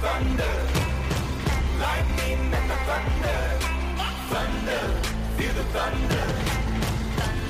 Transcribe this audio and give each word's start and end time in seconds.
thunder. 0.00 0.44
Lightning 1.80 2.52
and 2.52 2.70
the 2.70 2.76
thunder. 2.84 3.38
Thunder, 4.28 4.82
feel 5.36 5.54
the 5.54 5.64
thunder. 5.72 6.26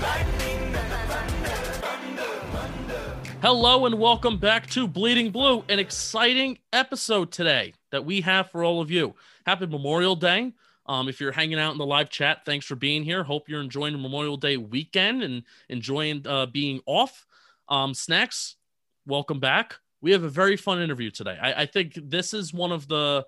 Lightning 0.01 0.75
and 0.77 0.93
the 0.93 1.01
thunder. 1.11 1.57
Thunder, 1.83 2.23
thunder. 2.53 3.39
Hello 3.43 3.87
and 3.87 3.99
welcome 3.99 4.39
back 4.39 4.69
to 4.71 4.87
Bleeding 4.87 5.33
Blue, 5.33 5.65
an 5.69 5.81
exciting 5.81 6.59
episode 6.73 7.33
today 7.33 7.75
that 7.91 8.05
we 8.05 8.21
have 8.21 8.51
for 8.51 8.63
all 8.63 8.81
of 8.81 8.93
you. 8.93 9.17
Happy 9.45 9.67
Memorial 9.67 10.15
Day. 10.15 10.53
Um, 10.87 11.09
if 11.09 11.21
you're 11.21 11.33
hanging 11.33 11.59
out 11.59 11.73
in 11.73 11.79
the 11.79 11.87
live 11.87 12.11
chat, 12.11 12.45
thanks 12.47 12.65
for 12.65 12.77
being 12.77 13.03
here. 13.03 13.25
Hope 13.25 13.49
you're 13.49 13.61
enjoying 13.61 14.01
Memorial 14.01 14.37
Day 14.37 14.57
weekend 14.57 15.25
and 15.25 15.43
enjoying 15.69 16.25
uh, 16.25 16.47
being 16.47 16.81
off. 16.87 17.27
Um, 17.69 17.93
Snacks, 17.93 18.55
welcome 19.05 19.41
back. 19.41 19.81
We 20.07 20.13
have 20.13 20.23
a 20.23 20.29
very 20.29 20.57
fun 20.57 20.81
interview 20.81 21.11
today. 21.11 21.37
I, 21.43 21.63
I 21.63 21.67
think 21.67 21.99
this 22.01 22.33
is 22.33 22.55
one 22.55 22.71
of 22.71 22.87
the 22.87 23.27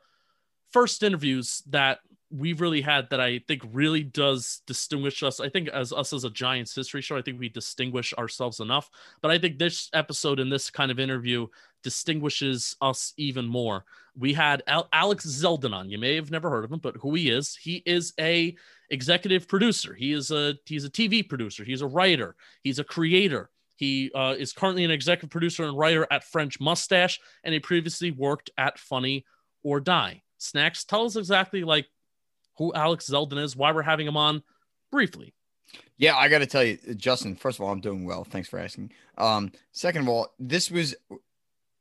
first 0.71 1.03
interviews 1.03 1.61
that 1.71 1.99
we've 2.31 2.61
really 2.61 2.83
had 2.83 3.11
that 3.11 3.19
I 3.19 3.41
think 3.49 3.63
really 3.73 4.05
does 4.05 4.63
distinguish 4.65 5.25
us. 5.25 5.41
I 5.41 5.49
think 5.49 5.67
as 5.71 5.93
us 5.93 6.13
as 6.13 6.23
a 6.23 6.31
Giants 6.31 6.73
history 6.73 7.03
show, 7.03 7.19
I 7.19 7.23
think 7.23 7.41
we 7.41 7.49
distinguish 7.49 8.15
ourselves 8.15 8.61
enough. 8.61 8.91
But 9.23 9.33
I 9.33 9.39
think 9.39 9.59
this 9.59 9.91
episode 9.93 10.39
and 10.39 10.53
this 10.53 10.71
kind 10.71 10.93
of 10.93 11.01
interview 11.01 11.49
distinguishes 11.83 12.77
us 12.81 13.13
even 13.17 13.45
more. 13.45 13.85
We 14.17 14.33
had 14.33 14.63
Al- 14.69 14.89
Alex 14.93 15.27
Zeldin 15.27 15.75
on. 15.75 15.91
You 15.91 15.99
may 15.99 16.15
have 16.15 16.31
never 16.31 16.49
heard 16.49 16.65
of 16.65 16.71
him, 16.71 16.79
but 16.79 16.99
who 16.99 17.13
he 17.17 17.29
is, 17.29 17.57
he 17.57 17.83
is 17.87 18.13
a 18.21 18.55
executive 18.91 19.49
producer. 19.49 19.95
He 19.95 20.13
is 20.13 20.31
a 20.31 20.55
he's 20.65 20.85
a 20.85 20.91
TV 20.91 21.29
producer. 21.29 21.65
He's 21.65 21.83
a 21.83 21.89
writer. 21.89 22.37
He's 22.63 22.79
a 22.79 22.85
creator. 22.85 23.51
He 23.79 24.11
uh, 24.13 24.35
is 24.37 24.53
currently 24.53 24.85
an 24.85 24.91
executive 24.91 25.31
producer 25.31 25.63
and 25.63 25.79
writer 25.79 26.05
at 26.11 26.25
French 26.25 26.59
Mustache, 26.59 27.21
and 27.45 27.55
he 27.55 27.61
previously 27.61 28.11
worked 28.11 28.51
at 28.59 28.77
Funny 28.77 29.25
or 29.63 29.79
Die. 29.79 30.21
Snacks, 30.37 30.85
tell 30.85 31.05
us 31.05 31.15
exactly 31.15 31.63
like 31.63 31.87
who 32.57 32.75
Alex 32.75 33.09
Zeldin 33.09 33.41
is, 33.41 33.55
why 33.55 33.71
we're 33.71 33.83
having 33.83 34.09
him 34.09 34.17
on 34.17 34.43
briefly. 34.91 35.33
Yeah, 35.97 36.17
I 36.17 36.29
got 36.29 36.41
to 36.41 36.47
tell 36.47 36.65
you, 36.65 36.77
Justin. 36.97 37.37
First 37.37 37.61
of 37.61 37.65
all, 37.65 37.71
I'm 37.71 37.81
doing 37.81 38.05
well. 38.05 38.25
Thanks 38.25 38.49
for 38.49 38.59
asking. 38.59 38.91
Um, 39.17 39.53
second 39.71 40.03
of 40.03 40.09
all, 40.09 40.35
this 40.41 40.73
was, 40.73 40.97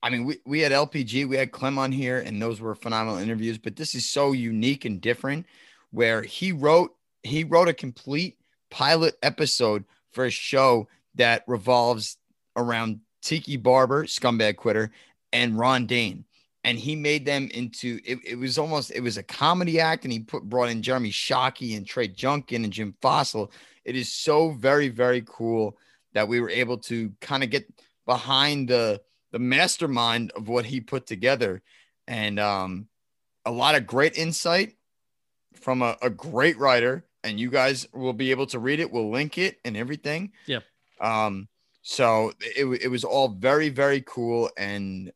I 0.04 0.12
mean, 0.12 0.26
we, 0.26 0.38
we 0.46 0.60
had 0.60 0.72
LPG, 0.72 1.28
we 1.28 1.36
had 1.36 1.52
Clem 1.52 1.80
on 1.80 1.92
here, 1.92 2.20
and 2.20 2.40
those 2.40 2.62
were 2.62 2.76
phenomenal 2.76 3.18
interviews. 3.18 3.58
But 3.58 3.76
this 3.76 3.96
is 3.96 4.08
so 4.08 4.34
unique 4.34 4.86
and 4.86 5.02
different, 5.02 5.48
where 5.90 6.22
he 6.22 6.52
wrote 6.52 6.94
he 7.24 7.44
wrote 7.44 7.68
a 7.68 7.74
complete 7.74 8.38
pilot 8.70 9.18
episode 9.24 9.84
for 10.12 10.26
a 10.26 10.32
show 10.32 10.88
that 11.18 11.44
revolves 11.48 12.18
around 12.56 13.02
Tiki 13.22 13.58
Barber, 13.58 14.06
scumbag 14.06 14.56
quitter, 14.56 14.92
and 15.34 15.58
Ron 15.58 15.86
Dayne. 15.86 16.26
And 16.64 16.78
he 16.78 16.96
made 16.96 17.26
them 17.26 17.50
into 17.54 18.00
it, 18.04 18.20
it 18.26 18.36
was 18.36 18.58
almost 18.58 18.92
it 18.92 19.02
was 19.02 19.18
a 19.18 19.24
comedy 19.24 19.80
act, 19.80 20.04
and 20.04 20.12
he 20.12 20.20
put 20.20 20.44
brought 20.44 20.70
in 20.70 20.82
Jeremy 20.82 21.12
Shockey 21.12 21.78
and 21.78 21.86
Trey 21.86 22.08
Junkin 22.08 22.64
and 22.64 22.74
Jim 22.74 22.96
Fassel. 23.02 23.52
It 23.86 23.96
is 23.96 24.12
so 24.12 24.52
very, 24.52 24.90
very 24.90 25.24
cool 25.26 25.78
that 26.14 26.28
we 26.28 26.42
were 26.42 26.50
able 26.50 26.78
to 26.80 27.12
kind 27.22 27.44
of 27.44 27.50
get 27.50 27.72
behind 28.06 28.68
the 28.68 29.02
the 29.32 29.40
mastermind 29.40 30.32
of 30.32 30.50
what 30.50 30.66
he 30.66 30.82
put 30.82 31.06
together. 31.06 31.62
And 32.08 32.40
um 32.40 32.88
a 33.46 33.52
lot 33.52 33.76
of 33.76 33.88
great 33.88 34.18
insight 34.18 34.74
from 35.54 35.82
a, 35.82 35.96
a 36.02 36.10
great 36.10 36.58
writer. 36.58 37.06
And 37.24 37.40
you 37.40 37.50
guys 37.50 37.88
will 37.94 38.14
be 38.14 38.32
able 38.32 38.46
to 38.48 38.60
read 38.60 38.80
it. 38.80 38.92
We'll 38.92 39.10
link 39.10 39.38
it 39.38 39.60
and 39.64 39.76
everything. 39.78 40.32
Yeah. 40.46 40.60
Um, 41.00 41.48
so 41.82 42.34
it, 42.42 42.66
it 42.66 42.90
was 42.90 43.04
all 43.04 43.30
very, 43.30 43.70
very 43.70 44.02
cool. 44.02 44.50
And 44.58 45.12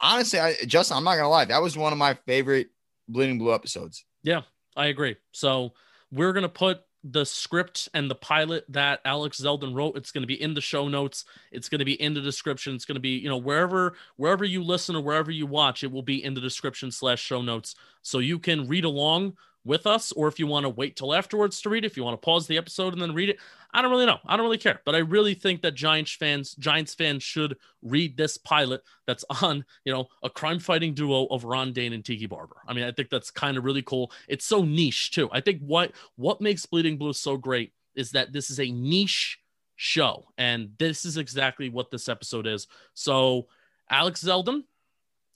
honestly, 0.00 0.38
I 0.38 0.54
Justin, 0.66 0.96
I'm 0.98 1.04
not 1.04 1.16
gonna 1.16 1.28
lie, 1.28 1.46
that 1.46 1.62
was 1.62 1.76
one 1.76 1.92
of 1.92 1.98
my 1.98 2.14
favorite 2.26 2.68
Bleeding 3.08 3.38
Blue 3.38 3.54
episodes. 3.54 4.04
Yeah, 4.22 4.42
I 4.76 4.86
agree. 4.86 5.16
So 5.32 5.72
we're 6.12 6.32
gonna 6.32 6.48
put 6.48 6.82
the 7.02 7.24
script 7.24 7.88
and 7.94 8.10
the 8.10 8.14
pilot 8.14 8.64
that 8.68 9.00
Alex 9.06 9.40
Zeldin 9.40 9.74
wrote. 9.74 9.96
It's 9.96 10.12
gonna 10.12 10.26
be 10.26 10.40
in 10.40 10.52
the 10.52 10.60
show 10.60 10.88
notes. 10.88 11.24
It's 11.50 11.68
gonna 11.68 11.86
be 11.86 12.00
in 12.00 12.12
the 12.12 12.20
description. 12.20 12.74
It's 12.74 12.84
gonna 12.84 13.00
be 13.00 13.16
you 13.16 13.28
know 13.28 13.38
wherever 13.38 13.94
wherever 14.16 14.44
you 14.44 14.62
listen 14.62 14.96
or 14.96 15.00
wherever 15.00 15.30
you 15.30 15.46
watch, 15.46 15.82
it 15.82 15.90
will 15.90 16.02
be 16.02 16.22
in 16.22 16.34
the 16.34 16.40
description 16.40 16.90
slash 16.90 17.22
show 17.22 17.40
notes, 17.40 17.76
so 18.02 18.18
you 18.18 18.38
can 18.38 18.68
read 18.68 18.84
along 18.84 19.36
with 19.64 19.86
us. 19.86 20.12
Or 20.12 20.28
if 20.28 20.38
you 20.38 20.46
want 20.46 20.64
to 20.64 20.70
wait 20.70 20.96
till 20.96 21.14
afterwards 21.14 21.60
to 21.62 21.68
read 21.68 21.84
if 21.84 21.96
you 21.96 22.04
want 22.04 22.20
to 22.20 22.24
pause 22.24 22.46
the 22.46 22.58
episode 22.58 22.92
and 22.92 23.02
then 23.02 23.14
read 23.14 23.28
it, 23.28 23.38
I 23.72 23.82
don't 23.82 23.90
really 23.90 24.06
know. 24.06 24.18
I 24.26 24.36
don't 24.36 24.44
really 24.44 24.58
care. 24.58 24.80
But 24.84 24.94
I 24.94 24.98
really 24.98 25.34
think 25.34 25.62
that 25.62 25.74
Giants 25.74 26.12
fans, 26.12 26.54
Giants 26.54 26.94
fans 26.94 27.22
should 27.22 27.56
read 27.82 28.16
this 28.16 28.36
pilot 28.36 28.82
that's 29.06 29.24
on, 29.42 29.64
you 29.84 29.92
know, 29.92 30.08
a 30.22 30.30
crime 30.30 30.58
fighting 30.58 30.94
duo 30.94 31.26
of 31.26 31.44
Ron 31.44 31.72
Dayne 31.72 31.92
and 31.92 32.04
Tiki 32.04 32.26
Barber. 32.26 32.56
I 32.66 32.72
mean, 32.72 32.84
I 32.84 32.92
think 32.92 33.10
that's 33.10 33.30
kind 33.30 33.56
of 33.56 33.64
really 33.64 33.82
cool. 33.82 34.12
It's 34.28 34.44
so 34.44 34.64
niche 34.64 35.12
too. 35.12 35.28
I 35.32 35.40
think 35.40 35.60
what 35.60 35.92
what 36.16 36.40
makes 36.40 36.66
Bleeding 36.66 36.96
Blue 36.96 37.12
so 37.12 37.36
great 37.36 37.72
is 37.94 38.12
that 38.12 38.32
this 38.32 38.50
is 38.50 38.60
a 38.60 38.70
niche 38.70 39.38
show. 39.76 40.26
And 40.36 40.72
this 40.78 41.04
is 41.04 41.16
exactly 41.16 41.68
what 41.68 41.90
this 41.90 42.08
episode 42.08 42.46
is. 42.46 42.66
So 42.94 43.46
Alex 43.88 44.22
Zeldin, 44.22 44.64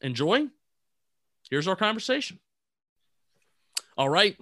enjoy. 0.00 0.48
Here's 1.50 1.66
our 1.66 1.76
conversation. 1.76 2.38
All 3.96 4.08
right. 4.08 4.36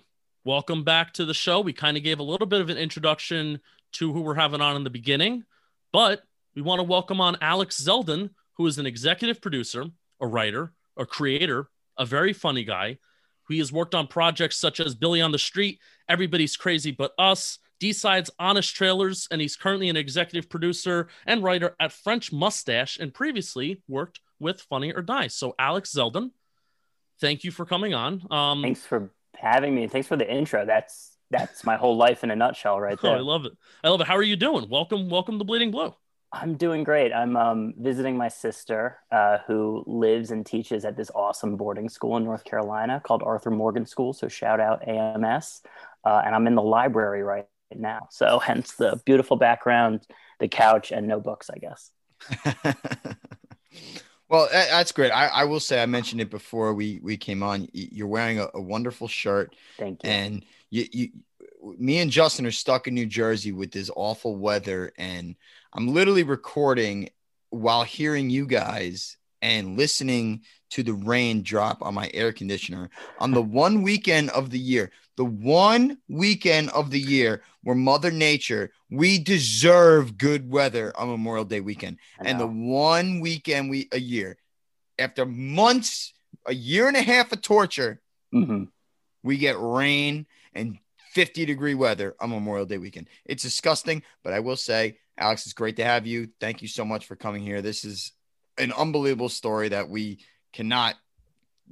Welcome 0.44 0.82
back 0.82 1.12
to 1.14 1.26
the 1.26 1.34
show. 1.34 1.60
We 1.60 1.74
kind 1.74 1.98
of 1.98 2.02
gave 2.02 2.20
a 2.20 2.22
little 2.22 2.46
bit 2.46 2.62
of 2.62 2.70
an 2.70 2.78
introduction 2.78 3.60
to 3.92 4.10
who 4.10 4.22
we're 4.22 4.34
having 4.34 4.62
on 4.62 4.76
in 4.76 4.84
the 4.84 4.88
beginning, 4.88 5.44
but 5.92 6.22
we 6.54 6.62
want 6.62 6.78
to 6.78 6.84
welcome 6.84 7.20
on 7.20 7.36
Alex 7.42 7.78
Zeldin, 7.78 8.30
who 8.54 8.66
is 8.66 8.78
an 8.78 8.86
executive 8.86 9.42
producer, 9.42 9.84
a 10.22 10.26
writer, 10.26 10.72
a 10.96 11.04
creator, 11.04 11.68
a 11.98 12.06
very 12.06 12.32
funny 12.32 12.64
guy. 12.64 12.96
He 13.46 13.58
has 13.58 13.70
worked 13.70 13.94
on 13.94 14.06
projects 14.06 14.56
such 14.56 14.80
as 14.80 14.94
Billy 14.94 15.20
on 15.20 15.32
the 15.32 15.38
Street, 15.38 15.80
Everybody's 16.08 16.56
Crazy 16.56 16.90
But 16.90 17.12
Us, 17.18 17.58
D-Sides 17.78 18.30
Honest 18.38 18.74
Trailers, 18.74 19.28
and 19.30 19.38
he's 19.38 19.54
currently 19.54 19.90
an 19.90 19.98
executive 19.98 20.48
producer 20.48 21.08
and 21.26 21.42
writer 21.42 21.76
at 21.78 21.92
French 21.92 22.32
Mustache 22.32 22.96
and 22.98 23.12
previously 23.12 23.82
worked 23.86 24.20
with 24.40 24.62
Funny 24.62 24.94
or 24.94 25.02
Die. 25.02 25.26
So, 25.26 25.54
Alex 25.58 25.92
Zeldin, 25.94 26.30
thank 27.20 27.44
you 27.44 27.50
for 27.50 27.66
coming 27.66 27.92
on. 27.92 28.22
Um, 28.30 28.62
Thanks 28.62 28.86
for 28.86 29.10
having 29.42 29.74
me. 29.74 29.88
Thanks 29.88 30.06
for 30.06 30.16
the 30.16 30.30
intro. 30.30 30.64
That's 30.64 31.16
that's 31.30 31.64
my 31.64 31.76
whole 31.76 31.96
life 31.96 32.22
in 32.24 32.30
a 32.30 32.36
nutshell, 32.36 32.80
right 32.80 32.98
Oh, 33.02 33.08
there. 33.08 33.16
I 33.16 33.20
love 33.20 33.44
it. 33.46 33.52
I 33.82 33.88
love 33.88 34.00
it. 34.02 34.06
How 34.06 34.16
are 34.16 34.22
you 34.22 34.36
doing? 34.36 34.68
Welcome, 34.68 35.08
welcome 35.08 35.38
to 35.38 35.44
Bleeding 35.44 35.70
Blue. 35.70 35.94
I'm 36.30 36.56
doing 36.56 36.84
great. 36.84 37.12
I'm 37.12 37.36
um, 37.36 37.74
visiting 37.78 38.16
my 38.16 38.28
sister, 38.28 38.98
uh, 39.10 39.38
who 39.46 39.82
lives 39.86 40.30
and 40.30 40.44
teaches 40.46 40.84
at 40.84 40.96
this 40.96 41.10
awesome 41.14 41.56
boarding 41.56 41.88
school 41.88 42.16
in 42.18 42.24
North 42.24 42.44
Carolina 42.44 43.00
called 43.04 43.22
Arthur 43.22 43.50
Morgan 43.50 43.86
School. 43.86 44.12
So 44.12 44.28
shout 44.28 44.60
out 44.60 44.86
AMS. 44.86 45.62
Uh, 46.04 46.22
and 46.24 46.34
I'm 46.34 46.46
in 46.46 46.54
the 46.54 46.62
library 46.62 47.22
right 47.22 47.46
now. 47.74 48.08
So 48.10 48.38
hence 48.38 48.74
the 48.74 49.00
beautiful 49.04 49.36
background, 49.36 50.06
the 50.38 50.48
couch, 50.48 50.90
and 50.92 51.06
no 51.06 51.18
books, 51.20 51.50
I 51.50 51.58
guess. 51.58 51.90
well, 54.32 54.48
that's 54.50 54.92
great. 54.92 55.10
I, 55.10 55.26
I 55.26 55.44
will 55.44 55.60
say 55.60 55.82
I 55.82 55.86
mentioned 55.86 56.22
it 56.22 56.30
before 56.30 56.72
we 56.72 56.98
we 57.02 57.18
came 57.18 57.42
on. 57.42 57.68
You're 57.74 58.06
wearing 58.06 58.40
a, 58.40 58.48
a 58.54 58.60
wonderful 58.62 59.06
shirt, 59.06 59.54
Thank 59.78 60.02
you. 60.02 60.10
and 60.10 60.44
you, 60.70 60.86
you, 60.90 61.08
me 61.78 61.98
and 61.98 62.10
Justin 62.10 62.46
are 62.46 62.50
stuck 62.50 62.88
in 62.88 62.94
New 62.94 63.04
Jersey 63.04 63.52
with 63.52 63.72
this 63.72 63.90
awful 63.94 64.36
weather, 64.36 64.90
and 64.96 65.36
I'm 65.74 65.88
literally 65.88 66.22
recording 66.22 67.10
while 67.50 67.84
hearing 67.84 68.30
you 68.30 68.46
guys 68.46 69.18
and 69.42 69.76
listening 69.76 70.40
to 70.70 70.82
the 70.82 70.94
rain 70.94 71.42
drop 71.42 71.82
on 71.82 71.92
my 71.92 72.10
air 72.14 72.32
conditioner 72.32 72.88
on 73.18 73.32
the 73.32 73.42
one 73.42 73.82
weekend 73.82 74.30
of 74.30 74.48
the 74.48 74.58
year, 74.58 74.90
the 75.16 75.24
one 75.24 75.98
weekend 76.08 76.70
of 76.70 76.90
the 76.90 77.00
year 77.00 77.42
where 77.62 77.76
Mother 77.76 78.10
Nature, 78.10 78.72
we 78.90 79.18
deserve 79.18 80.16
good 80.18 80.50
weather 80.50 80.92
on 80.96 81.08
Memorial 81.08 81.44
Day 81.44 81.60
weekend. 81.60 81.98
And 82.18 82.40
the 82.40 82.46
one 82.46 83.20
weekend 83.20 83.70
we 83.70 83.88
a 83.92 84.00
year, 84.00 84.36
after 84.98 85.26
months, 85.26 86.12
a 86.46 86.54
year 86.54 86.88
and 86.88 86.96
a 86.96 87.02
half 87.02 87.32
of 87.32 87.42
torture, 87.42 88.00
Mhm. 88.32 88.68
we 89.22 89.36
get 89.36 89.56
rain 89.58 90.26
and 90.54 90.78
50 91.12 91.44
degree 91.44 91.74
weather 91.74 92.16
on 92.20 92.30
Memorial 92.30 92.66
Day 92.66 92.78
weekend. 92.78 93.08
It's 93.24 93.42
disgusting, 93.42 94.02
but 94.22 94.32
I 94.32 94.40
will 94.40 94.56
say, 94.56 94.98
Alex, 95.18 95.44
it's 95.44 95.52
great 95.52 95.76
to 95.76 95.84
have 95.84 96.06
you. 96.06 96.30
Thank 96.40 96.62
you 96.62 96.68
so 96.68 96.84
much 96.84 97.04
for 97.06 97.16
coming 97.16 97.42
here. 97.42 97.60
This 97.60 97.84
is 97.84 98.12
an 98.56 98.72
unbelievable 98.72 99.28
story 99.28 99.68
that 99.68 99.88
we 99.88 100.24
cannot 100.52 100.96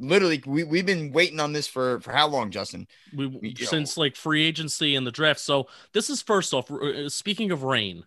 literally 0.00 0.42
we, 0.46 0.64
we've 0.64 0.86
been 0.86 1.12
waiting 1.12 1.38
on 1.40 1.52
this 1.52 1.66
for 1.68 2.00
for 2.00 2.10
how 2.12 2.26
long 2.26 2.50
justin 2.50 2.86
we, 3.14 3.26
We- 3.26 3.54
since 3.54 3.96
like 3.96 4.16
free 4.16 4.44
agency 4.44 4.96
and 4.96 5.06
the 5.06 5.10
draft. 5.12 5.40
So 5.40 5.68
this 5.92 6.08
is 6.10 6.22
first 6.22 6.52
off. 6.54 6.70
uh, 6.70 7.08
Speaking 7.08 7.50
of 7.52 7.62
rain, 7.62 8.04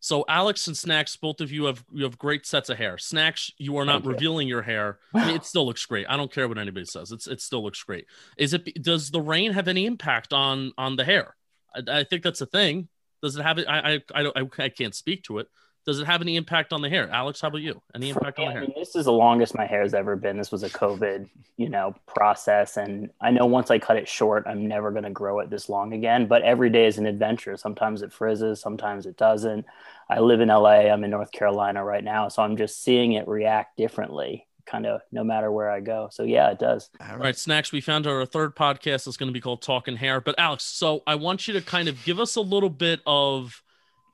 so 0.00 0.24
Alex 0.28 0.66
and 0.66 0.76
Snacks, 0.76 1.16
both 1.16 1.40
of 1.40 1.50
you 1.52 1.64
have 1.64 1.84
you 1.92 2.04
have 2.04 2.18
great 2.18 2.44
sets 2.46 2.68
of 2.70 2.76
hair. 2.78 2.98
Snacks, 2.98 3.50
you 3.58 3.76
are 3.76 3.84
not 3.84 4.04
you. 4.04 4.10
revealing 4.10 4.48
your 4.48 4.62
hair. 4.62 4.98
I 5.14 5.26
mean, 5.26 5.36
it 5.36 5.44
still 5.46 5.64
looks 5.66 5.84
great. 5.86 6.06
I 6.08 6.16
don't 6.16 6.32
care 6.32 6.46
what 6.48 6.58
anybody 6.58 6.86
says. 6.86 7.12
It's 7.12 7.26
it 7.26 7.40
still 7.40 7.62
looks 7.62 7.82
great. 7.82 8.06
Is 8.36 8.52
it? 8.54 8.82
Does 8.82 9.10
the 9.10 9.20
rain 9.20 9.52
have 9.52 9.68
any 9.68 9.86
impact 9.86 10.32
on 10.32 10.72
on 10.76 10.96
the 10.96 11.04
hair? 11.04 11.36
I, 11.74 12.00
I 12.00 12.04
think 12.04 12.22
that's 12.22 12.40
a 12.40 12.46
thing. 12.46 12.88
Does 13.22 13.36
it 13.36 13.42
have 13.42 13.58
it? 13.58 13.66
I 13.68 13.94
I 13.94 14.00
I, 14.14 14.22
don't, 14.22 14.36
I 14.36 14.64
I 14.64 14.68
can't 14.68 14.94
speak 14.94 15.22
to 15.24 15.38
it. 15.38 15.48
Does 15.86 16.00
it 16.00 16.06
have 16.06 16.22
any 16.22 16.36
impact 16.36 16.72
on 16.72 16.80
the 16.80 16.88
hair? 16.88 17.10
Alex, 17.10 17.40
how 17.42 17.48
about 17.48 17.60
you? 17.60 17.82
Any 17.94 18.10
impact 18.10 18.38
me, 18.38 18.46
on 18.46 18.50
the 18.50 18.58
I 18.58 18.60
hair? 18.60 18.68
mean, 18.68 18.74
this 18.76 18.96
is 18.96 19.04
the 19.04 19.12
longest 19.12 19.54
my 19.54 19.66
hair 19.66 19.82
has 19.82 19.92
ever 19.92 20.16
been. 20.16 20.38
This 20.38 20.50
was 20.50 20.62
a 20.62 20.70
COVID, 20.70 21.28
you 21.58 21.68
know, 21.68 21.94
process, 22.06 22.78
and 22.78 23.10
I 23.20 23.30
know 23.30 23.44
once 23.44 23.70
I 23.70 23.78
cut 23.78 23.98
it 23.98 24.08
short, 24.08 24.44
I'm 24.46 24.66
never 24.66 24.90
going 24.90 25.04
to 25.04 25.10
grow 25.10 25.40
it 25.40 25.50
this 25.50 25.68
long 25.68 25.92
again. 25.92 26.26
But 26.26 26.42
every 26.42 26.70
day 26.70 26.86
is 26.86 26.96
an 26.96 27.06
adventure. 27.06 27.56
Sometimes 27.58 28.00
it 28.02 28.12
frizzes, 28.12 28.60
sometimes 28.60 29.04
it 29.04 29.16
doesn't. 29.18 29.66
I 30.08 30.20
live 30.20 30.40
in 30.40 30.48
LA. 30.48 30.90
I'm 30.90 31.04
in 31.04 31.10
North 31.10 31.32
Carolina 31.32 31.84
right 31.84 32.04
now, 32.04 32.28
so 32.28 32.42
I'm 32.42 32.56
just 32.56 32.82
seeing 32.82 33.12
it 33.12 33.28
react 33.28 33.76
differently, 33.76 34.46
kind 34.66 34.86
of 34.86 35.02
no 35.12 35.22
matter 35.22 35.52
where 35.52 35.70
I 35.70 35.80
go. 35.80 36.08
So 36.10 36.22
yeah, 36.22 36.50
it 36.50 36.58
does. 36.58 36.90
all 37.00 37.12
All 37.12 37.18
right, 37.18 37.36
Snacks, 37.36 37.72
we 37.72 37.82
found 37.82 38.06
our 38.06 38.24
third 38.24 38.56
podcast 38.56 39.06
is 39.06 39.18
going 39.18 39.28
to 39.28 39.34
be 39.34 39.40
called 39.40 39.60
Talking 39.60 39.96
Hair. 39.96 40.22
But 40.22 40.34
Alex, 40.38 40.64
so 40.64 41.02
I 41.06 41.16
want 41.16 41.46
you 41.46 41.54
to 41.54 41.60
kind 41.60 41.88
of 41.88 42.02
give 42.04 42.18
us 42.18 42.36
a 42.36 42.40
little 42.40 42.70
bit 42.70 43.00
of 43.06 43.62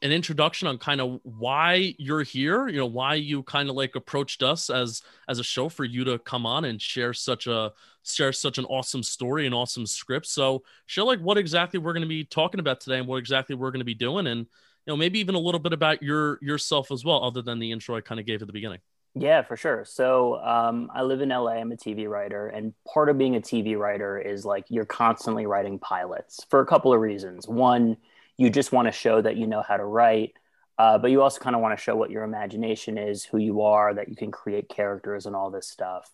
an 0.02 0.12
introduction 0.12 0.66
on 0.66 0.78
kind 0.78 1.00
of 1.00 1.20
why 1.22 1.94
you're 1.98 2.22
here, 2.22 2.68
you 2.68 2.78
know, 2.78 2.86
why 2.86 3.14
you 3.14 3.42
kind 3.42 3.68
of 3.68 3.76
like 3.76 3.96
approached 3.96 4.42
us 4.42 4.70
as 4.70 5.02
as 5.28 5.38
a 5.38 5.44
show 5.44 5.68
for 5.68 5.84
you 5.84 6.04
to 6.04 6.18
come 6.18 6.46
on 6.46 6.64
and 6.64 6.80
share 6.80 7.12
such 7.12 7.46
a 7.46 7.72
share 8.02 8.32
such 8.32 8.58
an 8.58 8.64
awesome 8.66 9.02
story 9.02 9.46
and 9.46 9.54
awesome 9.54 9.86
script. 9.86 10.26
So 10.26 10.62
share 10.86 11.04
like 11.04 11.20
what 11.20 11.36
exactly 11.36 11.78
we're 11.78 11.92
going 11.92 12.02
to 12.02 12.08
be 12.08 12.24
talking 12.24 12.60
about 12.60 12.80
today 12.80 12.98
and 12.98 13.06
what 13.06 13.18
exactly 13.18 13.54
we're 13.54 13.70
going 13.70 13.80
to 13.80 13.84
be 13.84 13.94
doing 13.94 14.26
and 14.26 14.40
you 14.40 14.92
know 14.92 14.96
maybe 14.96 15.18
even 15.18 15.34
a 15.34 15.40
little 15.40 15.60
bit 15.60 15.72
about 15.72 16.02
your 16.02 16.38
yourself 16.40 16.90
as 16.90 17.04
well 17.04 17.22
other 17.22 17.42
than 17.42 17.58
the 17.58 17.70
intro 17.70 17.96
I 17.96 18.00
kind 18.00 18.18
of 18.20 18.26
gave 18.26 18.40
at 18.40 18.46
the 18.46 18.54
beginning. 18.54 18.78
Yeah, 19.14 19.42
for 19.42 19.56
sure. 19.56 19.84
So 19.84 20.36
um, 20.36 20.88
I 20.94 21.02
live 21.02 21.20
in 21.20 21.30
LA. 21.30 21.54
I'm 21.54 21.72
a 21.72 21.76
TV 21.76 22.08
writer, 22.08 22.46
and 22.46 22.72
part 22.86 23.08
of 23.08 23.18
being 23.18 23.34
a 23.34 23.40
TV 23.40 23.76
writer 23.76 24.18
is 24.18 24.44
like 24.44 24.66
you're 24.68 24.84
constantly 24.84 25.46
writing 25.46 25.80
pilots 25.80 26.46
for 26.48 26.60
a 26.60 26.66
couple 26.66 26.92
of 26.92 27.00
reasons. 27.00 27.48
One, 27.48 27.96
you 28.40 28.50
just 28.50 28.72
want 28.72 28.88
to 28.88 28.92
show 28.92 29.20
that 29.20 29.36
you 29.36 29.46
know 29.46 29.62
how 29.62 29.76
to 29.76 29.84
write, 29.84 30.32
uh, 30.78 30.98
but 30.98 31.10
you 31.10 31.22
also 31.22 31.40
kind 31.40 31.54
of 31.54 31.62
want 31.62 31.76
to 31.76 31.82
show 31.82 31.94
what 31.94 32.10
your 32.10 32.24
imagination 32.24 32.96
is, 32.96 33.24
who 33.24 33.38
you 33.38 33.62
are, 33.62 33.92
that 33.94 34.08
you 34.08 34.16
can 34.16 34.30
create 34.30 34.68
characters 34.68 35.26
and 35.26 35.36
all 35.36 35.50
this 35.50 35.68
stuff. 35.68 36.10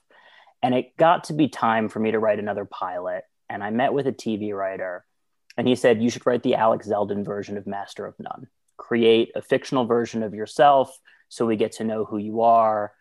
And 0.62 0.74
it 0.74 0.96
got 0.96 1.24
to 1.24 1.34
be 1.34 1.48
time 1.48 1.88
for 1.88 2.00
me 2.00 2.10
to 2.10 2.18
write 2.18 2.38
another 2.38 2.64
pilot, 2.64 3.24
and 3.48 3.62
I 3.62 3.70
met 3.70 3.92
with 3.92 4.06
a 4.06 4.12
TV 4.12 4.52
writer, 4.52 5.04
and 5.56 5.68
he 5.68 5.76
said 5.76 6.02
you 6.02 6.10
should 6.10 6.26
write 6.26 6.42
the 6.42 6.56
Alex 6.56 6.88
Zeldin 6.88 7.24
version 7.24 7.56
of 7.56 7.66
Master 7.66 8.04
of 8.04 8.14
None. 8.18 8.48
Create 8.76 9.30
a 9.34 9.42
fictional 9.42 9.86
version 9.86 10.22
of 10.22 10.34
yourself 10.34 10.98
so 11.28 11.46
we 11.46 11.56
get 11.56 11.72
to 11.72 11.84
know 11.84 12.04
who 12.04 12.18
you 12.18 12.42
are 12.42 12.92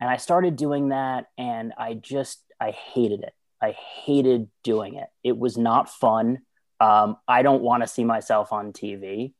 and 0.00 0.10
i 0.10 0.16
started 0.16 0.56
doing 0.56 0.88
that 0.88 1.26
and 1.38 1.72
i 1.78 1.94
just 1.94 2.42
i 2.60 2.70
hated 2.70 3.22
it 3.22 3.34
i 3.62 3.72
hated 4.04 4.48
doing 4.62 4.94
it 4.94 5.08
it 5.22 5.36
was 5.36 5.56
not 5.58 5.90
fun 5.90 6.38
um, 6.84 7.16
i 7.28 7.42
don't 7.42 7.62
want 7.62 7.82
to 7.82 7.88
see 7.88 8.04
myself 8.04 8.52
on 8.52 8.72
tv 8.72 9.32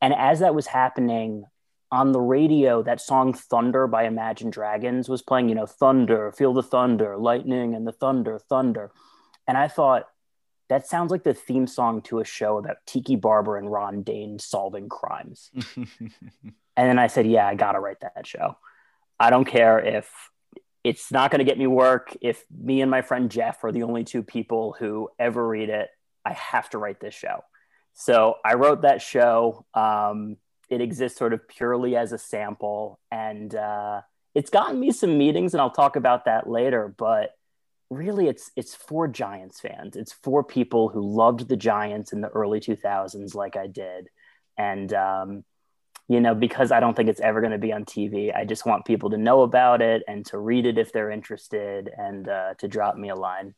and 0.00 0.14
as 0.14 0.40
that 0.40 0.54
was 0.54 0.66
happening 0.66 1.44
on 1.90 2.12
the 2.12 2.20
radio 2.20 2.82
that 2.82 3.00
song 3.00 3.32
thunder 3.32 3.86
by 3.86 4.04
imagine 4.04 4.50
dragons 4.50 5.08
was 5.08 5.22
playing 5.22 5.48
you 5.48 5.54
know 5.54 5.66
thunder 5.66 6.32
feel 6.32 6.52
the 6.52 6.62
thunder 6.62 7.16
lightning 7.16 7.74
and 7.74 7.86
the 7.86 7.92
thunder 7.92 8.38
thunder 8.38 8.90
and 9.46 9.56
i 9.56 9.68
thought 9.68 10.04
that 10.68 10.86
sounds 10.88 11.12
like 11.12 11.22
the 11.22 11.32
theme 11.32 11.66
song 11.68 12.02
to 12.02 12.18
a 12.18 12.24
show 12.24 12.58
about 12.58 12.76
tiki 12.86 13.14
barber 13.16 13.56
and 13.56 13.70
ron 13.70 14.02
dayne 14.02 14.38
solving 14.38 14.88
crimes 14.88 15.50
and 16.76 16.88
then 16.88 16.98
I 16.98 17.06
said, 17.06 17.26
yeah, 17.26 17.46
I 17.46 17.54
got 17.54 17.72
to 17.72 17.80
write 17.80 18.00
that 18.00 18.26
show. 18.26 18.56
I 19.18 19.30
don't 19.30 19.46
care 19.46 19.78
if 19.78 20.10
it's 20.84 21.10
not 21.10 21.30
going 21.30 21.38
to 21.38 21.44
get 21.44 21.58
me 21.58 21.66
work. 21.66 22.14
If 22.20 22.44
me 22.50 22.82
and 22.82 22.90
my 22.90 23.02
friend 23.02 23.30
Jeff 23.30 23.64
are 23.64 23.72
the 23.72 23.82
only 23.82 24.04
two 24.04 24.22
people 24.22 24.76
who 24.78 25.08
ever 25.18 25.46
read 25.46 25.70
it, 25.70 25.88
I 26.26 26.32
have 26.32 26.68
to 26.70 26.78
write 26.78 26.98
this 27.00 27.14
show. 27.14 27.44
So 27.94 28.34
I 28.44 28.54
wrote 28.54 28.82
that 28.82 29.00
show. 29.00 29.64
Um, 29.72 30.36
it 30.68 30.80
exists 30.80 31.16
sort 31.16 31.32
of 31.32 31.46
purely 31.46 31.96
as 31.96 32.12
a 32.12 32.18
sample. 32.18 32.98
And 33.12 33.54
uh, 33.54 34.00
it's 34.34 34.50
gotten 34.50 34.80
me 34.80 34.90
some 34.90 35.16
meetings, 35.16 35.54
and 35.54 35.60
I'll 35.60 35.70
talk 35.70 35.94
about 35.94 36.24
that 36.24 36.48
later. 36.48 36.92
But 36.98 37.30
really, 37.90 38.26
it's, 38.26 38.50
it's 38.56 38.74
for 38.74 39.06
Giants 39.06 39.60
fans. 39.60 39.94
It's 39.94 40.12
for 40.12 40.42
people 40.42 40.88
who 40.88 41.00
loved 41.00 41.48
the 41.48 41.56
Giants 41.56 42.12
in 42.12 42.20
the 42.20 42.28
early 42.28 42.58
2000s, 42.58 43.34
like 43.34 43.56
I 43.56 43.68
did. 43.68 44.08
And, 44.58 44.92
um, 44.92 45.44
you 46.08 46.20
know, 46.20 46.34
because 46.34 46.72
I 46.72 46.80
don't 46.80 46.96
think 46.96 47.08
it's 47.08 47.20
ever 47.20 47.40
going 47.40 47.52
to 47.52 47.58
be 47.58 47.72
on 47.72 47.84
TV. 47.84 48.34
I 48.34 48.44
just 48.44 48.66
want 48.66 48.84
people 48.84 49.10
to 49.10 49.16
know 49.16 49.42
about 49.42 49.80
it 49.80 50.02
and 50.08 50.26
to 50.26 50.38
read 50.38 50.66
it 50.66 50.76
if 50.76 50.92
they're 50.92 51.10
interested 51.10 51.88
and 51.96 52.28
uh, 52.28 52.54
to 52.58 52.68
drop 52.68 52.96
me 52.96 53.10
a 53.10 53.14
line. 53.14 53.54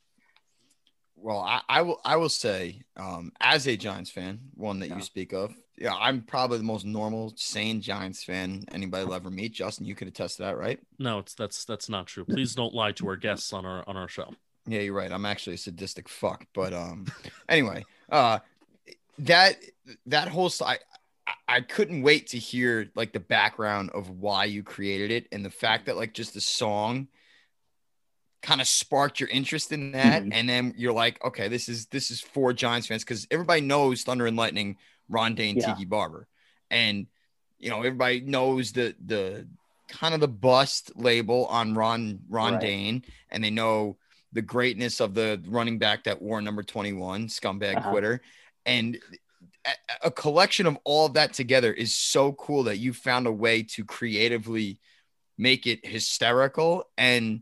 Well, 1.20 1.38
I, 1.40 1.60
I 1.68 1.82
will. 1.82 2.00
I 2.04 2.16
will 2.16 2.28
say, 2.28 2.82
um, 2.96 3.32
as 3.40 3.66
a 3.66 3.76
Giants 3.76 4.10
fan, 4.10 4.40
one 4.54 4.78
that 4.80 4.88
Yeah. 4.88 4.96
you 4.96 5.02
speak 5.02 5.32
of, 5.32 5.54
yeah, 5.76 5.94
I'm 5.94 6.22
probably 6.22 6.58
the 6.58 6.64
most 6.64 6.84
normal, 6.84 7.32
sane 7.36 7.80
Giants 7.80 8.22
fan 8.24 8.64
anybody 8.72 9.04
will 9.04 9.14
ever 9.14 9.30
meet. 9.30 9.52
Justin, 9.52 9.84
you 9.86 9.94
could 9.94 10.08
attest 10.08 10.36
to 10.36 10.44
that, 10.44 10.56
right? 10.58 10.78
No, 10.98 11.18
it's 11.18 11.34
that's 11.34 11.64
that's 11.64 11.88
not 11.88 12.06
true. 12.06 12.24
Please 12.24 12.54
don't 12.54 12.74
lie 12.74 12.92
to 12.92 13.08
our 13.08 13.16
guests 13.16 13.52
on 13.52 13.66
our 13.66 13.84
on 13.88 13.96
our 13.96 14.08
show. 14.08 14.32
Yeah, 14.66 14.80
you're 14.80 14.94
right. 14.94 15.10
I'm 15.10 15.24
actually 15.26 15.54
a 15.54 15.58
sadistic 15.58 16.08
fuck. 16.08 16.46
But 16.54 16.72
um, 16.72 17.06
anyway, 17.48 17.84
uh, 18.10 18.38
that 19.20 19.56
that 20.06 20.28
whole 20.28 20.50
side, 20.50 20.78
I, 21.26 21.32
I 21.48 21.60
couldn't 21.62 22.02
wait 22.02 22.28
to 22.28 22.38
hear 22.38 22.90
like 22.94 23.12
the 23.12 23.20
background 23.20 23.90
of 23.90 24.10
why 24.10 24.44
you 24.44 24.62
created 24.62 25.10
it 25.10 25.26
and 25.32 25.44
the 25.44 25.50
fact 25.50 25.86
that 25.86 25.96
like 25.96 26.14
just 26.14 26.34
the 26.34 26.40
song 26.40 27.08
kind 28.42 28.60
of 28.60 28.68
sparked 28.68 29.18
your 29.20 29.28
interest 29.28 29.72
in 29.72 29.92
that, 29.92 30.22
Mhm. 30.22 30.30
and 30.32 30.48
then 30.48 30.74
you're 30.76 30.92
like, 30.92 31.22
okay, 31.24 31.48
this 31.48 31.68
is 31.68 31.86
this 31.86 32.10
is 32.10 32.20
for 32.20 32.52
Giants 32.52 32.86
fans 32.86 33.02
because 33.04 33.26
everybody 33.30 33.60
knows 33.60 34.02
Thunder 34.02 34.26
and 34.26 34.36
Lightning, 34.36 34.76
Ron 35.08 35.34
Dayne, 35.34 35.56
Yeah. 35.56 35.74
Tiki 35.74 35.84
Barber, 35.84 36.28
and 36.70 37.06
you 37.58 37.70
know 37.70 37.78
everybody 37.78 38.20
knows 38.20 38.72
the 38.72 38.94
the 39.04 39.48
kind 39.88 40.14
of 40.14 40.20
the 40.20 40.28
bust 40.28 40.92
label 40.96 41.46
on 41.46 41.74
Ron 41.74 42.20
Ron 42.28 42.52
Right. 42.54 42.60
Dayne, 42.60 43.04
and 43.30 43.42
they 43.42 43.50
know 43.50 43.96
the 44.32 44.42
greatness 44.42 45.00
of 45.00 45.14
the 45.14 45.42
running 45.46 45.78
back 45.78 46.04
that 46.04 46.20
wore 46.20 46.40
number 46.42 46.62
21, 46.62 47.26
scumbag 47.28 47.78
Uh-huh. 47.78 47.90
quitter. 47.90 48.20
And 48.66 49.00
a, 49.64 49.70
a 50.04 50.10
collection 50.10 50.66
of 50.66 50.78
all 50.84 51.06
of 51.06 51.14
that 51.14 51.32
together 51.32 51.72
is 51.72 51.96
so 51.96 52.32
cool 52.34 52.64
that 52.64 52.76
you 52.76 52.92
found 52.92 53.26
a 53.26 53.32
way 53.32 53.62
to 53.62 53.84
creatively 53.86 54.78
make 55.38 55.66
it 55.66 55.84
hysterical 55.86 56.84
and 56.98 57.40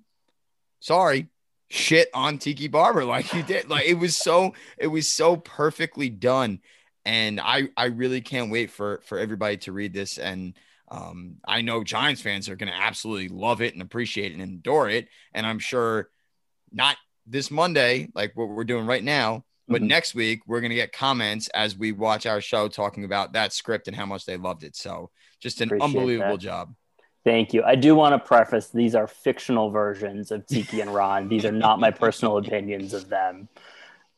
sorry, 0.86 1.28
shit 1.68 2.08
on 2.14 2.38
Tiki 2.38 2.68
Barber 2.68 3.04
like 3.14 3.32
you 3.32 3.42
did. 3.42 3.68
Like 3.68 3.86
it 3.86 3.94
was 3.98 4.16
so 4.16 4.54
it 4.78 4.86
was 4.86 5.10
so 5.10 5.36
perfectly 5.36 6.08
done. 6.08 6.60
And 7.04 7.40
I 7.40 7.68
I 7.76 7.86
really 7.86 8.20
can't 8.20 8.50
wait 8.50 8.70
for 8.70 9.00
for 9.04 9.18
everybody 9.18 9.56
to 9.58 9.72
read 9.72 9.92
this 9.92 10.18
and 10.18 10.54
um, 10.88 11.38
I 11.44 11.62
know 11.62 11.82
Giants 11.82 12.22
fans 12.22 12.48
are 12.48 12.54
going 12.54 12.70
to 12.70 12.78
absolutely 12.78 13.26
love 13.28 13.60
it 13.60 13.72
and 13.72 13.82
appreciate 13.82 14.30
it 14.30 14.38
and 14.38 14.58
adore 14.60 14.88
it. 14.88 15.08
And 15.34 15.44
I'm 15.44 15.58
sure 15.58 16.08
not 16.70 16.96
this 17.26 17.50
Monday, 17.50 18.08
like 18.14 18.36
what 18.36 18.48
we're 18.50 18.62
doing 18.62 18.86
right 18.86 19.02
now, 19.02 19.44
but 19.66 19.82
Mhm. 19.82 19.88
next 19.88 20.14
week 20.14 20.42
we're 20.46 20.60
going 20.60 20.70
to 20.70 20.76
get 20.76 20.92
comments 20.92 21.48
as 21.48 21.76
we 21.76 21.90
watch 21.90 22.24
our 22.24 22.40
show 22.40 22.68
talking 22.68 23.04
about 23.04 23.32
that 23.32 23.52
script 23.52 23.88
and 23.88 23.96
how 23.96 24.06
much 24.06 24.26
they 24.26 24.36
loved 24.36 24.62
it. 24.62 24.76
So 24.76 25.10
just 25.40 25.60
an 25.60 25.70
Appreciate 25.70 25.86
unbelievable 25.86 26.36
that. 26.36 26.40
job. 26.40 26.74
Thank 27.26 27.52
you. 27.52 27.64
I 27.64 27.74
do 27.74 27.96
want 27.96 28.12
to 28.12 28.24
preface 28.24 28.68
these 28.68 28.94
are 28.94 29.08
fictional 29.08 29.70
versions 29.70 30.30
of 30.30 30.46
Tiki 30.46 30.80
and 30.80 30.94
Ron. 30.94 31.26
These 31.26 31.44
are 31.44 31.50
not 31.50 31.80
my 31.80 31.90
personal 31.90 32.38
opinions 32.38 32.94
of 32.94 33.08
them. 33.08 33.48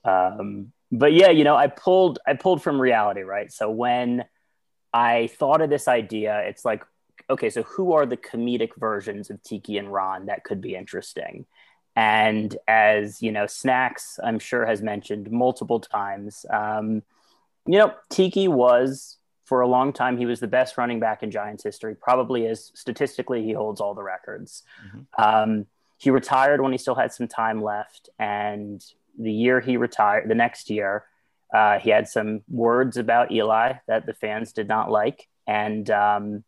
Um, 0.04 0.72
but 0.92 1.14
yeah, 1.14 1.30
you 1.30 1.42
know, 1.42 1.56
I 1.56 1.68
pulled 1.68 2.18
I 2.26 2.34
pulled 2.34 2.62
from 2.62 2.78
reality, 2.78 3.22
right? 3.22 3.50
So 3.50 3.70
when 3.70 4.26
I 4.92 5.28
thought 5.38 5.62
of 5.62 5.70
this 5.70 5.88
idea, 5.88 6.40
it's 6.40 6.66
like, 6.66 6.84
okay, 7.30 7.48
so 7.48 7.62
who 7.62 7.94
are 7.94 8.04
the 8.04 8.18
comedic 8.18 8.76
versions 8.76 9.30
of 9.30 9.42
Tiki 9.42 9.78
and 9.78 9.90
Ron 9.90 10.26
that 10.26 10.44
could 10.44 10.60
be 10.60 10.74
interesting? 10.74 11.46
And 11.96 12.54
as 12.68 13.22
you 13.22 13.32
know, 13.32 13.46
Snacks, 13.46 14.20
I'm 14.22 14.38
sure 14.38 14.66
has 14.66 14.82
mentioned 14.82 15.30
multiple 15.30 15.80
times, 15.80 16.44
um, 16.50 17.02
you 17.66 17.78
know, 17.78 17.94
Tiki 18.10 18.48
was 18.48 19.17
for 19.48 19.60
a 19.62 19.68
long 19.76 19.92
time 19.92 20.14
he 20.18 20.26
was 20.26 20.40
the 20.40 20.52
best 20.58 20.76
running 20.80 21.00
back 21.00 21.22
in 21.22 21.30
Giants 21.30 21.64
history. 21.64 21.94
Probably 21.94 22.40
is 22.52 22.70
statistically 22.74 23.40
he 23.48 23.52
holds 23.52 23.80
all 23.80 23.94
the 23.94 24.02
records. 24.14 24.62
Um, 25.16 25.66
he 26.04 26.10
retired 26.10 26.60
when 26.60 26.72
he 26.72 26.78
still 26.78 26.98
had 27.02 27.12
some 27.12 27.28
time 27.28 27.58
left, 27.62 28.10
and 28.18 28.84
the 29.18 29.32
year 29.32 29.60
he 29.60 29.76
retired, 29.76 30.28
the 30.28 30.40
next 30.46 30.70
year, 30.70 30.92
Uh, 31.60 31.78
he 31.84 31.90
had 31.96 32.06
some 32.06 32.42
words 32.46 32.98
about 32.98 33.32
Eli 33.32 33.66
that 33.86 34.04
the 34.04 34.12
fans 34.12 34.52
did 34.52 34.68
not 34.68 34.86
like, 35.00 35.18
and 35.46 35.88
um, 35.88 36.44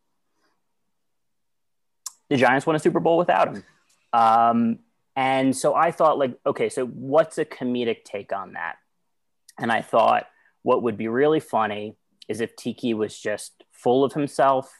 the 2.28 2.36
Giants 2.36 2.66
won 2.66 2.76
a 2.76 2.78
Super 2.78 3.00
Bowl 3.00 3.16
without 3.16 3.48
him. 3.48 3.64
Um, 4.12 4.58
and 5.16 5.56
so 5.56 5.68
I 5.86 5.90
thought, 5.90 6.18
like, 6.22 6.34
okay, 6.44 6.68
so 6.68 6.84
what's 6.84 7.38
a 7.38 7.46
comedic 7.46 8.04
take 8.04 8.30
on 8.40 8.52
that? 8.58 8.76
And 9.56 9.72
I 9.72 9.80
thought 9.82 10.24
what 10.68 10.82
would 10.82 10.98
be 10.98 11.08
really 11.08 11.40
funny 11.40 11.96
is 12.30 12.40
if 12.40 12.54
Tiki 12.54 12.94
was 12.94 13.18
just 13.18 13.64
full 13.72 14.04
of 14.04 14.12
himself, 14.12 14.72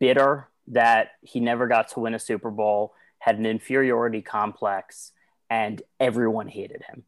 bitter 0.00 0.48
that 0.66 1.10
he 1.22 1.38
never 1.38 1.68
got 1.68 1.86
to 1.90 2.00
win 2.00 2.12
a 2.12 2.18
Super 2.18 2.50
Bowl, 2.50 2.92
had 3.20 3.38
an 3.38 3.46
inferiority 3.46 4.20
complex, 4.20 5.12
and 5.48 5.80
everyone 6.00 6.48
hated 6.48 6.82
him. 6.82 7.04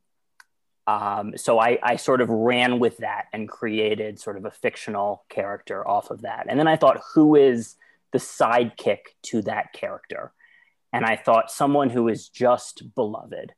Um, 0.87 1.37
so 1.37 1.59
I, 1.59 1.79
I 1.83 1.97
sort 1.97 2.21
of 2.21 2.29
ran 2.31 2.79
with 2.79 2.99
that 2.99 3.25
and 3.33 3.49
created 3.49 4.21
sort 4.21 4.37
of 4.37 4.45
a 4.45 4.53
fictional 4.53 5.25
character 5.29 5.87
off 5.87 6.12
of 6.12 6.23
that. 6.23 6.47
And 6.49 6.57
then 6.59 6.69
I 6.69 6.77
thought, 6.77 7.03
who 7.15 7.35
is 7.35 7.75
the 8.12 8.19
sidekick 8.19 9.00
to 9.25 9.43
that 9.43 9.73
character? 9.73 10.33
And 10.93 11.05
I 11.05 11.17
thought 11.17 11.50
someone 11.50 11.91
who 11.91 12.07
is 12.07 12.29
just 12.29 12.95
beloved. 12.95 13.53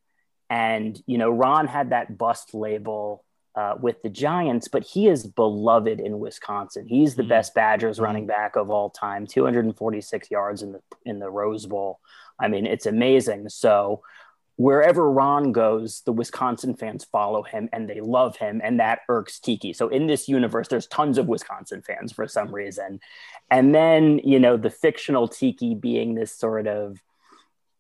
And, 0.49 1.01
you 1.07 1.19
know, 1.19 1.31
Ron 1.31 1.67
had 1.67 1.91
that 1.91 2.17
bust 2.17 2.55
label 2.55 3.23
uh, 3.61 3.75
with 3.87 3.99
the 4.03 4.09
Giants, 4.27 4.69
but 4.69 4.85
he 4.93 5.03
is 5.15 5.27
beloved 5.27 5.99
in 6.01 6.15
Wisconsin. 6.27 6.85
He's 6.97 7.15
the 7.15 7.23
Mhm. 7.25 7.35
best 7.35 7.55
Badgers 7.55 8.01
running 8.07 8.27
back 8.27 8.53
of 8.57 8.71
all 8.71 8.91
time, 8.91 9.27
246 9.27 10.31
yards 10.31 10.63
in 10.63 10.71
the 10.73 10.83
in 11.05 11.19
the 11.19 11.31
Rose 11.41 11.67
Bowl. 11.67 11.93
I 12.45 12.49
mean, 12.49 12.65
it's 12.75 12.87
amazing. 12.87 13.43
So 13.51 13.75
wherever 14.57 15.11
Ron 15.11 15.53
goes, 15.53 16.03
the 16.09 16.13
Wisconsin 16.13 16.75
fans 16.75 17.05
follow 17.05 17.43
him 17.43 17.69
and 17.73 17.83
they 17.89 18.01
love 18.19 18.37
him, 18.37 18.61
and 18.63 18.79
that 18.81 19.01
irks 19.09 19.41
Tiki. 19.41 19.73
So 19.73 19.89
in 19.89 20.07
this 20.07 20.29
universe, 20.29 20.69
there's 20.69 20.87
tons 20.87 21.17
of 21.19 21.29
Wisconsin 21.29 21.83
fans 21.83 22.13
for 22.13 22.27
some 22.29 22.55
reason. 22.55 23.01
And 23.51 23.75
then, 23.75 24.21
you 24.33 24.39
know, 24.39 24.57
the 24.57 24.75
fictional 24.85 25.27
Tiki 25.29 25.75
being 25.75 26.15
this 26.15 26.33
sort 26.45 26.67
of, 26.67 26.99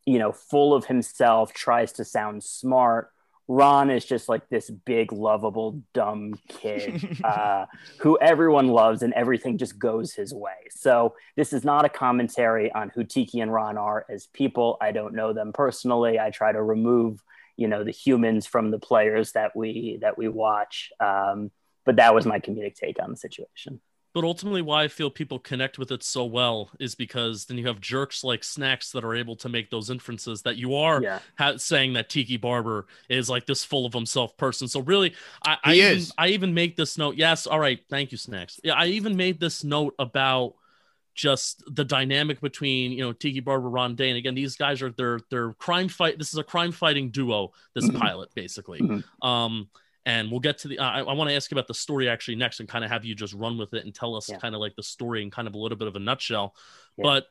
you 0.06 0.18
know, 0.18 0.32
full 0.32 0.72
of 0.74 0.86
himself, 0.86 1.52
tries 1.52 1.92
to 1.92 2.04
sound 2.04 2.42
smart. 2.42 3.04
Ron 3.50 3.90
is 3.90 4.04
just 4.04 4.28
like 4.28 4.48
this 4.48 4.70
big, 4.70 5.10
lovable, 5.10 5.82
dumb 5.92 6.34
kid 6.46 7.20
uh, 7.24 7.66
who 7.98 8.16
everyone 8.20 8.68
loves 8.68 9.02
and 9.02 9.12
everything 9.14 9.58
just 9.58 9.76
goes 9.76 10.14
his 10.14 10.32
way. 10.32 10.68
So, 10.70 11.16
this 11.34 11.52
is 11.52 11.64
not 11.64 11.84
a 11.84 11.88
commentary 11.88 12.70
on 12.70 12.92
who 12.94 13.02
Tiki 13.02 13.40
and 13.40 13.52
Ron 13.52 13.76
are 13.76 14.06
as 14.08 14.28
people. 14.28 14.78
I 14.80 14.92
don't 14.92 15.14
know 15.14 15.32
them 15.32 15.52
personally. 15.52 16.16
I 16.16 16.30
try 16.30 16.52
to 16.52 16.62
remove, 16.62 17.24
you 17.56 17.66
know, 17.66 17.82
the 17.82 17.90
humans 17.90 18.46
from 18.46 18.70
the 18.70 18.78
players 18.78 19.32
that 19.32 19.56
we 19.56 19.98
that 20.00 20.16
we 20.16 20.28
watch. 20.28 20.92
Um, 21.00 21.50
but 21.84 21.96
that 21.96 22.14
was 22.14 22.24
my 22.24 22.38
comedic 22.38 22.76
take 22.76 23.02
on 23.02 23.10
the 23.10 23.16
situation. 23.16 23.80
But 24.12 24.24
ultimately, 24.24 24.60
why 24.60 24.82
I 24.82 24.88
feel 24.88 25.08
people 25.08 25.38
connect 25.38 25.78
with 25.78 25.92
it 25.92 26.02
so 26.02 26.24
well 26.24 26.70
is 26.80 26.96
because 26.96 27.44
then 27.44 27.58
you 27.58 27.68
have 27.68 27.80
jerks 27.80 28.24
like 28.24 28.42
Snacks 28.42 28.90
that 28.90 29.04
are 29.04 29.14
able 29.14 29.36
to 29.36 29.48
make 29.48 29.70
those 29.70 29.88
inferences 29.88 30.42
that 30.42 30.56
you 30.56 30.74
are 30.74 31.00
Yeah. 31.00 31.20
ha- 31.38 31.56
saying 31.58 31.92
that 31.92 32.08
Tiki 32.08 32.36
Barber 32.36 32.86
is 33.08 33.30
like 33.30 33.46
this 33.46 33.62
full 33.62 33.86
of 33.86 33.92
himself 33.92 34.36
person. 34.36 34.66
So 34.66 34.80
really, 34.80 35.14
I, 35.44 35.58
I 35.62 35.74
even. 35.74 36.02
I 36.18 36.28
even 36.28 36.54
make 36.54 36.74
this 36.76 36.98
note. 36.98 37.16
Yes, 37.16 37.46
all 37.46 37.60
right, 37.60 37.78
thank 37.88 38.10
you, 38.10 38.18
Snacks. 38.18 38.58
Yeah, 38.64 38.74
I 38.74 38.86
even 38.86 39.16
made 39.16 39.38
this 39.38 39.62
note 39.62 39.94
about 39.98 40.54
just 41.14 41.62
the 41.72 41.84
dynamic 41.84 42.40
between 42.40 42.92
you 42.92 43.02
know 43.04 43.12
Tiki 43.12 43.40
Barber, 43.40 43.68
Ron 43.68 43.94
Dayne, 43.94 44.10
and 44.10 44.18
again, 44.18 44.34
these 44.34 44.56
guys 44.56 44.82
are 44.82 44.90
they're 44.90 45.20
they're 45.30 45.52
crime 45.54 45.88
fight. 45.88 46.18
This 46.18 46.32
is 46.32 46.38
a 46.38 46.44
crime 46.44 46.72
fighting 46.72 47.10
duo. 47.10 47.52
This 47.74 47.86
Mhm. 47.86 47.98
pilot 48.00 48.34
basically. 48.34 48.80
Mhm. 48.80 49.04
Um, 49.24 49.68
and 50.10 50.30
we'll 50.30 50.40
get 50.40 50.58
to 50.58 50.68
the. 50.68 50.78
I, 50.78 51.00
I 51.00 51.12
want 51.12 51.30
to 51.30 51.36
ask 51.36 51.50
you 51.50 51.54
about 51.56 51.68
the 51.68 51.74
story 51.74 52.08
actually 52.08 52.36
next, 52.36 52.60
and 52.60 52.68
kind 52.68 52.84
of 52.84 52.90
have 52.90 53.04
you 53.04 53.14
just 53.14 53.34
run 53.34 53.56
with 53.58 53.74
it 53.74 53.84
and 53.84 53.94
tell 53.94 54.14
us 54.16 54.28
Yeah. 54.28 54.38
kind 54.38 54.54
of 54.54 54.60
like 54.60 54.74
the 54.76 54.82
story 54.82 55.22
in 55.22 55.30
kind 55.30 55.46
of 55.48 55.54
a 55.54 55.58
little 55.58 55.78
bit 55.78 55.88
of 55.88 55.96
a 55.96 56.00
nutshell. 56.00 56.54
Yeah. 56.96 57.02
But 57.04 57.26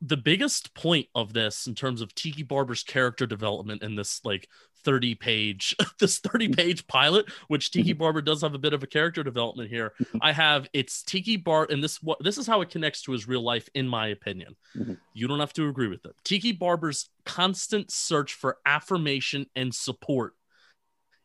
the 0.00 0.16
biggest 0.16 0.74
point 0.74 1.06
of 1.14 1.32
this 1.32 1.66
in 1.66 1.74
terms 1.74 2.00
of 2.00 2.14
Tiki 2.14 2.42
Barber's 2.42 2.82
character 2.82 3.26
development 3.26 3.82
in 3.82 3.94
this 3.94 4.20
like 4.24 4.48
30 4.84 5.14
page 5.14 5.74
this 5.98 6.18
30 6.18 6.48
page 6.48 6.86
pilot 6.88 7.24
which 7.48 7.70
Tiki 7.70 7.92
Mm-hmm. 7.92 7.98
Barber 8.00 8.20
does 8.20 8.42
have 8.42 8.52
a 8.54 8.58
bit 8.58 8.74
of 8.74 8.82
a 8.82 8.86
character 8.86 9.22
development 9.22 9.70
here 9.70 9.94
I 10.20 10.32
have 10.32 10.68
it's 10.74 11.02
Tiki 11.02 11.36
Bar 11.38 11.68
and 11.70 11.82
this 11.82 12.02
what 12.02 12.18
this 12.22 12.36
is 12.36 12.46
how 12.46 12.60
it 12.60 12.68
connects 12.70 13.00
to 13.02 13.12
his 13.12 13.26
real 13.26 13.42
life 13.42 13.66
in 13.74 13.88
my 13.88 14.08
opinion 14.08 14.56
Mhm. 14.76 14.98
you 15.14 15.26
don't 15.26 15.40
have 15.40 15.54
to 15.54 15.68
agree 15.68 15.88
with 15.88 16.04
it 16.04 16.14
Tiki 16.24 16.52
Barber's 16.52 17.08
constant 17.24 17.90
search 17.90 18.34
for 18.34 18.58
affirmation 18.66 19.46
and 19.56 19.74
support 19.74 20.34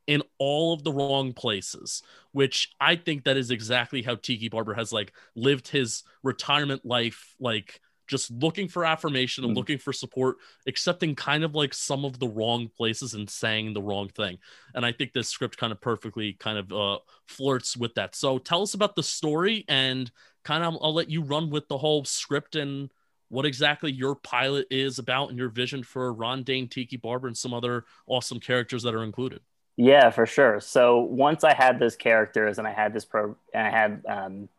in 0.10 0.24
all 0.40 0.74
of 0.74 0.84
the 0.84 0.92
wrong 0.92 1.34
places 1.34 2.02
which 2.32 2.72
I 2.80 2.96
think 2.96 3.24
that 3.24 3.38
is 3.38 3.52
exactly 3.52 4.02
how 4.02 4.16
Tiki 4.16 4.50
Barber 4.50 4.74
has 4.74 4.92
like 4.92 5.14
lived 5.36 5.68
his 5.68 6.04
retirement 6.24 6.86
life 6.86 7.36
like 7.40 7.80
just 8.08 8.32
looking 8.32 8.68
for 8.68 8.86
affirmation 8.86 9.44
and 9.44 9.54
Mhm. 9.54 9.58
looking 9.58 9.78
for 9.78 9.94
support, 9.94 10.38
accepting 10.66 11.14
kind 11.14 11.44
of 11.44 11.54
like 11.54 11.76
some 11.76 12.06
of 12.06 12.18
the 12.18 12.28
wrong 12.28 12.68
places 12.76 13.14
and 13.14 13.30
saying 13.30 13.74
the 13.74 13.84
wrong 13.84 14.10
thing. 14.10 14.40
And 14.74 14.84
I 14.84 14.92
think 14.92 15.14
this 15.14 15.28
script 15.30 15.58
kind 15.58 15.72
of 15.72 15.80
perfectly 15.80 16.34
kind 16.34 16.58
of 16.58 16.74
uh, 16.74 17.00
flirts 17.28 17.78
with 17.78 17.94
that. 17.96 18.16
So 18.16 18.40
tell 18.40 18.64
us 18.64 18.74
about 18.74 18.96
the 18.96 19.04
story 19.04 19.64
and 19.68 20.12
kind 20.44 20.64
of 20.64 20.76
I'll 20.82 20.94
let 20.94 21.10
you 21.12 21.22
run 21.22 21.52
with 21.52 21.68
the 21.68 21.78
whole 21.78 22.04
script 22.04 22.56
and 22.56 22.90
what 23.30 23.46
exactly 23.46 23.92
your 23.92 24.16
pilot 24.16 24.66
is 24.72 24.98
about 24.98 25.30
and 25.30 25.38
your 25.38 25.50
vision 25.50 25.84
for 25.84 26.12
Ron 26.12 26.42
Dayne, 26.44 26.68
Tiki 26.68 26.98
Barber, 26.98 27.28
and 27.28 27.38
some 27.38 27.54
other 27.54 27.86
awesome 28.08 28.40
characters 28.40 28.82
that 28.84 28.96
are 28.96 29.04
included. 29.04 29.42
Yeah, 29.82 30.10
for 30.10 30.26
sure. 30.26 30.60
So 30.60 31.00
once 31.00 31.46
I 31.46 31.54
had 31.54 31.80
those 31.80 31.96
characters 31.96 32.58
and 32.58 32.68
I 32.68 32.74
had 32.74 32.94
this 32.94 33.06
pro 33.06 33.38
and 33.54 33.66
I 33.66 33.70
had 33.70 34.04
um, 34.10 34.50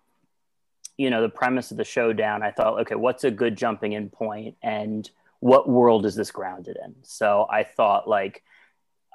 you 0.96 1.10
know, 1.10 1.20
the 1.20 1.28
premise 1.28 1.70
of 1.70 1.76
the 1.76 1.84
show 1.84 2.14
down, 2.14 2.42
I 2.42 2.52
thought, 2.52 2.80
okay, 2.80 2.94
what's 2.94 3.24
a 3.24 3.30
good 3.30 3.54
jumping 3.54 3.92
in 3.92 4.08
point 4.08 4.56
and 4.62 5.08
what 5.40 5.68
world 5.68 6.06
is 6.06 6.14
this 6.14 6.30
grounded 6.30 6.78
in? 6.82 6.94
So 7.02 7.46
I 7.50 7.64
thought 7.64 8.08
like 8.08 8.42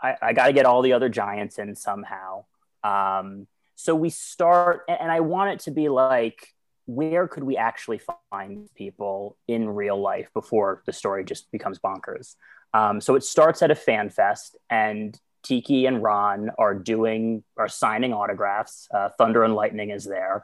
I, 0.01 0.15
I 0.21 0.33
gotta 0.33 0.53
get 0.53 0.67
all 0.67 0.83
the 0.83 0.93
other 0.93 1.09
giants 1.09 1.57
in 1.57 1.75
somehow. 1.75 2.45
Um, 2.83 3.47
so 3.73 3.95
we 3.95 4.11
start 4.11 4.83
and 4.87 4.99
and 5.01 5.11
I 5.11 5.21
want 5.21 5.53
it 5.53 5.59
to 5.61 5.71
be 5.71 5.89
like 5.89 6.53
where 6.85 7.27
could 7.27 7.43
we 7.43 7.57
actually 7.57 7.99
find 8.31 8.69
people 8.75 9.37
in 9.47 9.67
real 9.67 9.99
life 9.99 10.29
before 10.35 10.83
the 10.85 10.93
story 10.93 11.23
just 11.23 11.51
becomes 11.51 11.79
bonkers? 11.79 12.35
Um, 12.75 13.01
so 13.01 13.15
it 13.15 13.23
starts 13.23 13.63
at 13.63 13.71
a 13.71 13.75
fan 13.75 14.11
fest, 14.11 14.55
and 14.69 15.19
Tiki 15.45 15.85
and 15.85 16.01
Ron 16.01 16.49
are 16.57 16.73
doing 16.73 17.43
are 17.55 17.69
signing 17.69 18.13
autographs. 18.13 18.87
Uh, 18.91 19.09
Thunder 19.17 19.43
and 19.43 19.53
Lightning 19.53 19.91
is 19.91 20.03
there. 20.03 20.43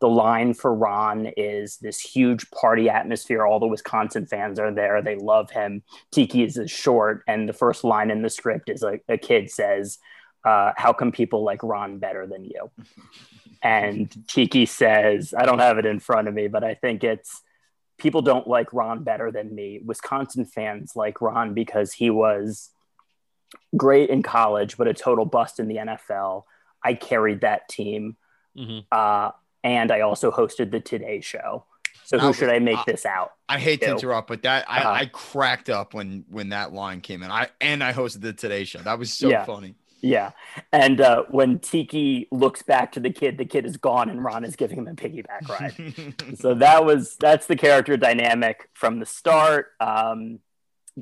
The 0.00 0.08
line 0.08 0.52
for 0.52 0.74
Ron 0.74 1.26
is 1.36 1.78
this 1.78 1.98
huge 1.98 2.50
party 2.50 2.90
atmosphere. 2.90 3.46
All 3.46 3.60
the 3.60 3.66
Wisconsin 3.66 4.26
fans 4.26 4.58
are 4.58 4.72
there. 4.72 5.00
They 5.00 5.16
love 5.16 5.50
him. 5.50 5.82
Tiki 6.10 6.42
is 6.42 6.60
short, 6.66 7.22
and 7.26 7.48
the 7.48 7.54
first 7.54 7.82
line 7.82 8.10
in 8.10 8.20
the 8.20 8.28
script 8.28 8.68
is 8.68 8.82
like 8.82 9.02
a 9.08 9.16
kid 9.16 9.50
says, 9.50 9.98
uh, 10.44 10.72
"How 10.76 10.92
come 10.92 11.12
people 11.12 11.44
like 11.44 11.62
Ron 11.62 11.98
better 11.98 12.26
than 12.26 12.44
you?" 12.44 12.70
And 13.64 14.12
Tiki 14.26 14.66
says, 14.66 15.32
"I 15.38 15.46
don't 15.46 15.60
have 15.60 15.78
it 15.78 15.86
in 15.86 16.00
front 16.00 16.26
of 16.26 16.34
me, 16.34 16.48
but 16.48 16.64
I 16.64 16.74
think 16.74 17.04
it's." 17.04 17.42
People 17.96 18.20
don't 18.20 18.48
like 18.48 18.72
Ron 18.72 19.04
better 19.04 19.30
than 19.30 19.54
me. 19.54 19.80
Wisconsin 19.84 20.44
fans 20.44 20.96
like 20.96 21.20
Ron 21.20 21.54
because 21.54 21.92
he 21.92 22.10
was 22.10 22.70
great 23.76 24.10
in 24.10 24.22
college, 24.22 24.76
but 24.76 24.88
a 24.88 24.94
total 24.94 25.24
bust 25.24 25.58
in 25.60 25.68
the 25.68 25.76
NFL. 25.76 26.44
I 26.82 26.94
carried 26.94 27.40
that 27.42 27.68
team. 27.68 28.16
Mhm. 28.56 28.84
Uh, 28.92 29.30
and 29.64 29.90
I 29.92 30.00
also 30.00 30.30
hosted 30.30 30.70
the 30.70 30.80
Today 30.80 31.20
Show. 31.20 31.64
So 32.04 32.18
who 32.18 32.32
should 32.32 32.50
I 32.50 32.58
make 32.58 32.78
uh, 32.78 32.84
this 32.86 33.06
out? 33.06 33.32
I 33.48 33.58
hate 33.58 33.80
to 33.82 33.86
Ew. 33.86 33.92
interrupt, 33.92 34.28
but 34.28 34.42
that 34.42 34.66
I, 34.68 34.80
Uh-huh. 34.80 34.90
I 34.90 35.06
cracked 35.06 35.70
up 35.70 35.94
when 35.94 36.24
when 36.28 36.50
that 36.50 36.72
line 36.72 37.00
came 37.00 37.22
in. 37.22 37.30
I 37.30 37.48
and 37.60 37.82
I 37.82 37.92
hosted 37.92 38.20
the 38.20 38.32
Today 38.32 38.64
Show. 38.64 38.80
That 38.80 38.98
was 38.98 39.12
so 39.14 39.28
Yeah. 39.28 39.44
funny. 39.44 39.74
Yeah. 40.04 40.32
And 40.72 41.00
uh, 41.00 41.22
when 41.30 41.60
Tiki 41.60 42.26
looks 42.32 42.60
back 42.62 42.90
to 42.92 43.00
the 43.00 43.10
kid, 43.10 43.38
the 43.38 43.44
kid 43.44 43.64
is 43.64 43.76
gone 43.76 44.10
and 44.10 44.22
Ron 44.22 44.44
is 44.44 44.56
giving 44.56 44.76
him 44.78 44.88
a 44.88 44.94
piggyback 44.94 45.48
ride. 45.48 46.14
so 46.38 46.54
that 46.54 46.84
was 46.84 47.16
that's 47.20 47.46
the 47.46 47.56
character 47.56 47.96
dynamic 47.96 48.68
from 48.74 48.98
the 48.98 49.06
start. 49.06 49.68
Um, 49.80 50.40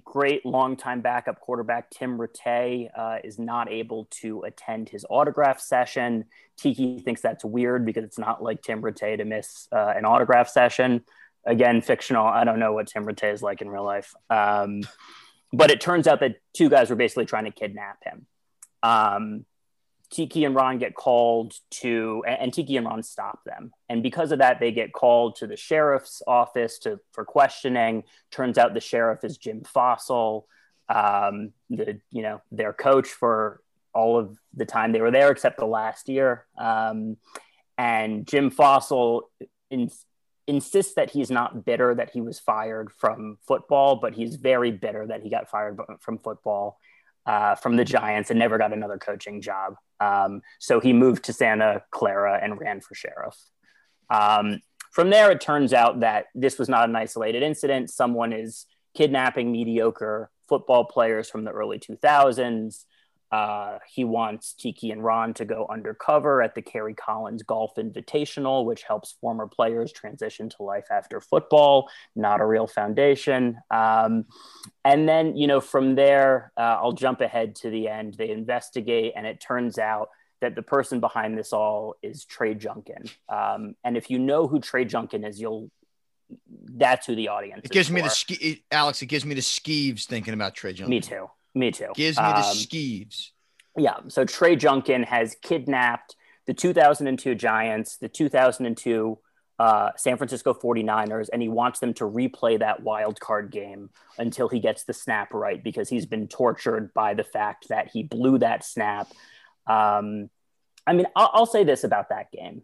great 0.04 0.46
longtime 0.46 1.00
backup 1.00 1.40
quarterback 1.40 1.90
Tim 1.90 2.18
Rattay 2.18 2.90
uh, 2.96 3.18
is 3.24 3.38
not 3.38 3.70
able 3.70 4.06
to 4.22 4.42
attend 4.42 4.88
his 4.88 5.04
autograph 5.10 5.60
session. 5.60 6.26
Tiki 6.56 7.00
thinks 7.00 7.20
that's 7.20 7.44
weird 7.44 7.84
because 7.84 8.04
it's 8.04 8.18
not 8.18 8.42
like 8.42 8.62
Tim 8.62 8.82
Rattay 8.82 9.16
to 9.16 9.24
miss 9.24 9.68
uh, 9.72 9.92
an 9.96 10.04
autograph 10.04 10.48
session. 10.48 11.04
Again, 11.44 11.80
fictional. 11.80 12.26
I 12.26 12.44
don't 12.44 12.58
know 12.58 12.72
what 12.72 12.86
Tim 12.86 13.04
Rattay 13.04 13.32
is 13.32 13.42
like 13.42 13.62
in 13.62 13.68
real 13.68 13.84
life. 13.84 14.14
Um, 14.28 14.82
but 15.52 15.70
it 15.70 15.80
turns 15.80 16.06
out 16.06 16.20
that 16.20 16.36
two 16.54 16.68
guys 16.68 16.90
were 16.90 16.96
basically 16.96 17.26
trying 17.26 17.44
to 17.44 17.50
kidnap 17.50 18.04
him. 18.04 18.26
Um, 18.82 19.44
Tiki 20.10 20.44
and 20.44 20.54
Ron 20.54 20.78
get 20.78 20.94
called 20.94 21.54
to, 21.70 22.24
and, 22.26 22.52
Tiki 22.52 22.76
and 22.76 22.86
Ron 22.86 23.02
stop 23.02 23.44
them. 23.44 23.72
And 23.88 24.02
because 24.02 24.32
of 24.32 24.40
that, 24.40 24.58
they 24.58 24.72
get 24.72 24.92
called 24.92 25.36
to 25.36 25.46
the 25.46 25.56
sheriff's 25.56 26.20
office 26.26 26.78
to 26.80 26.98
for 27.12 27.24
questioning. 27.24 28.04
Turns 28.30 28.58
out 28.58 28.74
the 28.74 28.80
sheriff 28.80 29.22
is 29.22 29.38
Jim 29.38 29.62
Fassel, 29.62 30.44
um, 30.88 31.52
the 31.68 32.00
you 32.10 32.22
know 32.22 32.42
their 32.50 32.72
coach 32.72 33.08
for 33.08 33.62
all 33.94 34.18
of 34.18 34.36
the 34.54 34.66
time 34.66 34.92
they 34.92 35.00
were 35.00 35.10
there 35.10 35.30
except 35.30 35.58
the 35.58 35.66
last 35.66 36.08
year. 36.08 36.46
Um, 36.58 37.16
and 37.78 38.26
Jim 38.26 38.50
Fassel 38.50 39.22
in, 39.70 39.90
insists 40.46 40.94
that 40.94 41.10
he's 41.10 41.30
not 41.30 41.64
bitter 41.64 41.94
that 41.94 42.10
he 42.10 42.20
was 42.20 42.40
fired 42.40 42.90
from 42.90 43.38
football, 43.46 43.96
but 43.96 44.14
he's 44.14 44.36
very 44.36 44.72
bitter 44.72 45.06
that 45.06 45.22
he 45.22 45.30
got 45.30 45.48
fired 45.48 45.78
from 46.00 46.18
football 46.18 46.78
uh, 47.26 47.54
from 47.54 47.76
the 47.76 47.84
Giants 47.84 48.30
and 48.30 48.38
never 48.38 48.58
got 48.58 48.72
another 48.72 48.98
coaching 48.98 49.40
job. 49.40 49.76
Um, 50.00 50.42
so 50.58 50.80
he 50.80 50.92
moved 50.92 51.24
to 51.24 51.32
Santa 51.32 51.82
Clara 51.90 52.38
and 52.42 52.58
ran 52.58 52.80
for 52.80 52.94
sheriff. 52.94 53.36
Um, 54.08 54.60
from 54.92 55.10
there, 55.10 55.30
it 55.30 55.40
turns 55.40 55.72
out 55.72 56.00
that 56.00 56.26
this 56.34 56.58
was 56.58 56.68
not 56.68 56.88
an 56.88 56.96
isolated 56.96 57.42
incident. 57.42 57.90
Someone 57.90 58.32
is 58.32 58.66
kidnapping 58.94 59.52
mediocre 59.52 60.30
football 60.48 60.84
players 60.84 61.30
from 61.30 61.44
the 61.44 61.52
early 61.52 61.78
2000s. 61.78 62.84
Uh, 63.30 63.78
he 63.88 64.04
wants 64.04 64.52
Tiki 64.54 64.90
and 64.90 65.04
Ron 65.04 65.34
to 65.34 65.44
go 65.44 65.66
undercover 65.70 66.42
at 66.42 66.54
the 66.54 66.62
Kerry 66.62 66.94
Collins 66.94 67.42
Golf 67.42 67.74
Invitational, 67.76 68.64
which 68.64 68.82
helps 68.82 69.16
former 69.20 69.46
players 69.46 69.92
transition 69.92 70.48
to 70.50 70.62
life 70.62 70.86
after 70.90 71.20
football. 71.20 71.88
Not 72.16 72.40
a 72.40 72.46
real 72.46 72.66
foundation. 72.66 73.58
Um, 73.70 74.24
and 74.84 75.08
then, 75.08 75.36
you 75.36 75.46
know, 75.46 75.60
from 75.60 75.94
there, 75.94 76.52
uh, 76.56 76.78
I'll 76.80 76.92
jump 76.92 77.20
ahead 77.20 77.54
to 77.56 77.70
the 77.70 77.88
end. 77.88 78.14
They 78.14 78.30
investigate, 78.30 79.12
and 79.14 79.26
it 79.26 79.40
turns 79.40 79.78
out 79.78 80.08
that 80.40 80.54
the 80.54 80.62
person 80.62 81.00
behind 81.00 81.38
this 81.38 81.52
all 81.52 81.96
is 82.02 82.24
Trey 82.24 82.54
Junkin. 82.54 83.04
Um, 83.28 83.74
and 83.84 83.96
if 83.96 84.10
you 84.10 84.18
know 84.18 84.48
who 84.48 84.58
Trey 84.60 84.84
Junkin 84.84 85.24
is, 85.24 85.40
you'll 85.40 85.70
that's 86.74 87.06
who 87.06 87.14
the 87.14 87.28
audience. 87.28 87.62
It 87.64 87.72
gives 87.72 87.90
me 87.90 88.00
the 88.00 88.08
for. 88.08 88.14
ske- 88.14 88.62
Alex. 88.70 89.02
It 89.02 89.06
gives 89.06 89.24
me 89.24 89.34
the 89.34 89.40
skeeves 89.40 90.04
thinking 90.04 90.34
about 90.34 90.54
Trey 90.54 90.72
Junkin. 90.72 90.90
Me 90.90 91.00
too. 91.00 91.28
Me 91.54 91.70
too. 91.70 91.88
Gives 91.94 92.16
me 92.18 92.24
the 92.24 92.36
Um, 92.36 92.42
skeeves. 92.56 93.30
Yeah. 93.76 93.98
So 94.08 94.24
Trey 94.24 94.56
Junkin 94.56 95.04
has 95.04 95.36
kidnapped 95.42 96.16
the 96.46 96.54
2002 96.54 97.34
Giants, 97.34 97.96
the 97.96 98.08
2002 98.08 99.18
uh, 99.58 99.90
San 99.96 100.16
Francisco 100.16 100.54
49ers, 100.54 101.28
and 101.30 101.42
he 101.42 101.48
wants 101.48 101.80
them 101.80 101.92
to 101.94 102.04
replay 102.04 102.58
that 102.58 102.82
wild 102.82 103.20
card 103.20 103.50
game 103.50 103.90
until 104.18 104.48
he 104.48 104.58
gets 104.58 104.84
the 104.84 104.94
snap 104.94 105.34
right 105.34 105.62
because 105.62 105.88
he's 105.90 106.06
been 106.06 106.28
tortured 106.28 106.94
by 106.94 107.12
the 107.12 107.24
fact 107.24 107.68
that 107.68 107.90
he 107.92 108.02
blew 108.02 108.38
that 108.38 108.64
snap. 108.64 109.06
Um, 109.66 110.30
I 110.86 110.94
mean, 110.94 111.06
I'll, 111.14 111.30
I'll 111.34 111.46
say 111.46 111.62
this 111.64 111.84
about 111.84 112.08
that 112.08 112.32
game. 112.32 112.62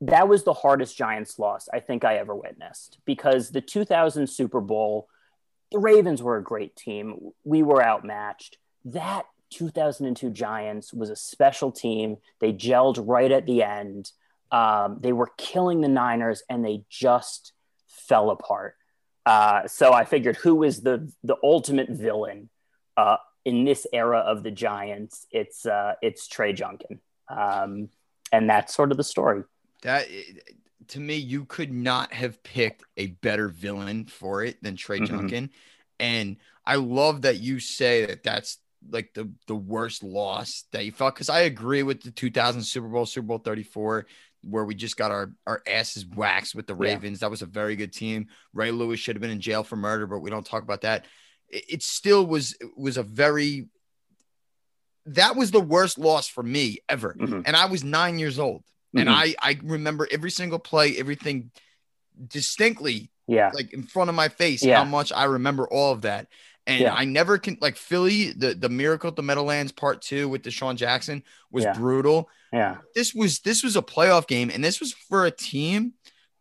That 0.00 0.28
was 0.28 0.44
the 0.44 0.54
hardest 0.54 0.96
Giants 0.96 1.38
loss 1.38 1.68
I 1.72 1.80
think 1.80 2.04
I 2.06 2.16
ever 2.16 2.34
witnessed 2.34 2.98
because 3.04 3.50
the 3.50 3.60
2000 3.60 4.28
Super 4.28 4.62
Bowl, 4.62 5.08
the 5.70 5.78
Ravens 5.78 6.22
were 6.22 6.36
a 6.36 6.42
great 6.42 6.76
team. 6.76 7.32
We 7.44 7.62
were 7.62 7.82
outmatched. 7.82 8.58
That 8.86 9.26
2002 9.50 10.30
Giants 10.30 10.92
was 10.92 11.10
a 11.10 11.16
special 11.16 11.70
team. 11.70 12.16
They 12.40 12.52
gelled 12.52 13.02
right 13.06 13.30
at 13.30 13.46
the 13.46 13.62
end. 13.62 14.10
Um, 14.50 14.98
they 15.00 15.12
were 15.12 15.30
killing 15.36 15.80
the 15.80 15.88
Niners, 15.88 16.42
and 16.48 16.64
they 16.64 16.82
just 16.88 17.52
fell 17.86 18.30
apart. 18.30 18.74
Uh, 19.26 19.68
so 19.68 19.92
I 19.92 20.04
figured, 20.04 20.36
who 20.36 20.62
is 20.62 20.80
the 20.80 21.12
the 21.22 21.36
ultimate 21.42 21.90
villain 21.90 22.48
uh, 22.96 23.18
in 23.44 23.64
this 23.64 23.86
era 23.92 24.18
of 24.18 24.42
the 24.42 24.50
Giants? 24.50 25.26
It's 25.30 25.66
uh, 25.66 25.94
it's 26.02 26.26
Trey 26.26 26.52
Junkin, 26.52 27.00
um, 27.28 27.90
and 28.32 28.50
that's 28.50 28.74
sort 28.74 28.90
of 28.90 28.96
the 28.96 29.04
story. 29.04 29.44
That 29.82 30.08
to 30.88 31.00
me, 31.00 31.16
you 31.16 31.44
could 31.44 31.72
not 31.72 32.12
have 32.12 32.42
picked 32.42 32.84
a 32.96 33.08
better 33.08 33.48
villain 33.48 34.06
for 34.06 34.42
it 34.44 34.62
than 34.62 34.76
Trey 34.76 35.00
Mhm. 35.00 35.06
Junkin. 35.08 35.50
And 35.98 36.36
I 36.64 36.76
love 36.76 37.22
that 37.22 37.40
you 37.40 37.60
say 37.60 38.06
that 38.06 38.22
that's 38.22 38.58
like 38.90 39.12
the 39.12 39.30
the 39.46 39.54
worst 39.54 40.02
loss 40.02 40.64
that 40.72 40.84
you 40.86 40.92
felt 40.92 41.14
because 41.14 41.28
I 41.28 41.40
agree 41.40 41.82
with 41.82 42.02
the 42.02 42.10
2000 42.10 42.62
Super 42.62 42.88
Bowl, 42.88 43.04
Super 43.04 43.26
Bowl 43.26 43.38
34, 43.38 44.06
where 44.42 44.64
we 44.64 44.74
just 44.74 44.96
got 44.96 45.10
our 45.10 45.34
our 45.46 45.62
asses 45.66 46.06
waxed 46.06 46.54
with 46.54 46.66
the 46.66 46.74
Yeah. 46.74 46.94
Ravens. 46.94 47.20
That 47.20 47.30
was 47.30 47.42
a 47.42 47.46
very 47.46 47.76
good 47.76 47.92
team. 47.92 48.28
Ray 48.54 48.70
Lewis 48.70 48.98
should 48.98 49.16
have 49.16 49.20
been 49.20 49.30
in 49.30 49.40
jail 49.40 49.62
for 49.64 49.76
murder, 49.76 50.06
but 50.06 50.20
we 50.20 50.30
don't 50.30 50.46
talk 50.46 50.62
about 50.62 50.80
that. 50.80 51.04
It, 51.48 51.64
it 51.68 51.82
still 51.82 52.24
was 52.26 52.56
was 52.74 52.96
a 52.96 53.02
very 53.02 53.68
that 55.06 55.36
was 55.36 55.50
the 55.50 55.60
worst 55.60 55.98
loss 55.98 56.28
for 56.28 56.42
me 56.42 56.78
ever, 56.88 57.14
Mhm. 57.18 57.42
and 57.46 57.56
I 57.56 57.66
was 57.66 57.82
nine 57.84 58.18
years 58.18 58.38
old 58.38 58.62
and 58.94 59.08
Mhm. 59.08 59.12
I 59.14 59.34
I 59.40 59.58
remember 59.62 60.08
every 60.10 60.30
single 60.30 60.58
play, 60.58 60.96
everything 60.96 61.50
distinctly, 62.28 63.10
yeah, 63.26 63.50
like 63.54 63.72
in 63.72 63.82
front 63.82 64.10
of 64.10 64.16
my 64.16 64.28
face. 64.28 64.62
Yeah. 64.64 64.76
How 64.78 64.84
much 64.84 65.12
I 65.12 65.24
remember 65.24 65.66
all 65.68 65.92
of 65.92 66.02
that, 66.02 66.26
and 66.66 66.80
Yeah. 66.82 66.94
I 66.94 67.04
never 67.04 67.38
can 67.38 67.56
like 67.60 67.76
Philly. 67.76 68.32
The 68.32 68.54
the 68.54 68.68
miracle 68.68 69.08
at 69.08 69.16
the 69.16 69.22
Meadowlands 69.22 69.72
Part 69.72 70.02
Two 70.02 70.28
with 70.28 70.42
DeSean 70.42 70.76
Jackson 70.76 71.22
was 71.50 71.64
Yeah. 71.64 71.72
brutal. 71.74 72.28
yeah, 72.52 72.78
This 72.96 73.14
was 73.14 73.38
this 73.40 73.62
was 73.62 73.76
a 73.76 73.82
playoff 73.82 74.26
game, 74.26 74.50
and 74.50 74.62
this 74.64 74.80
was 74.80 74.92
for 74.92 75.24
a 75.24 75.30
team 75.30 75.92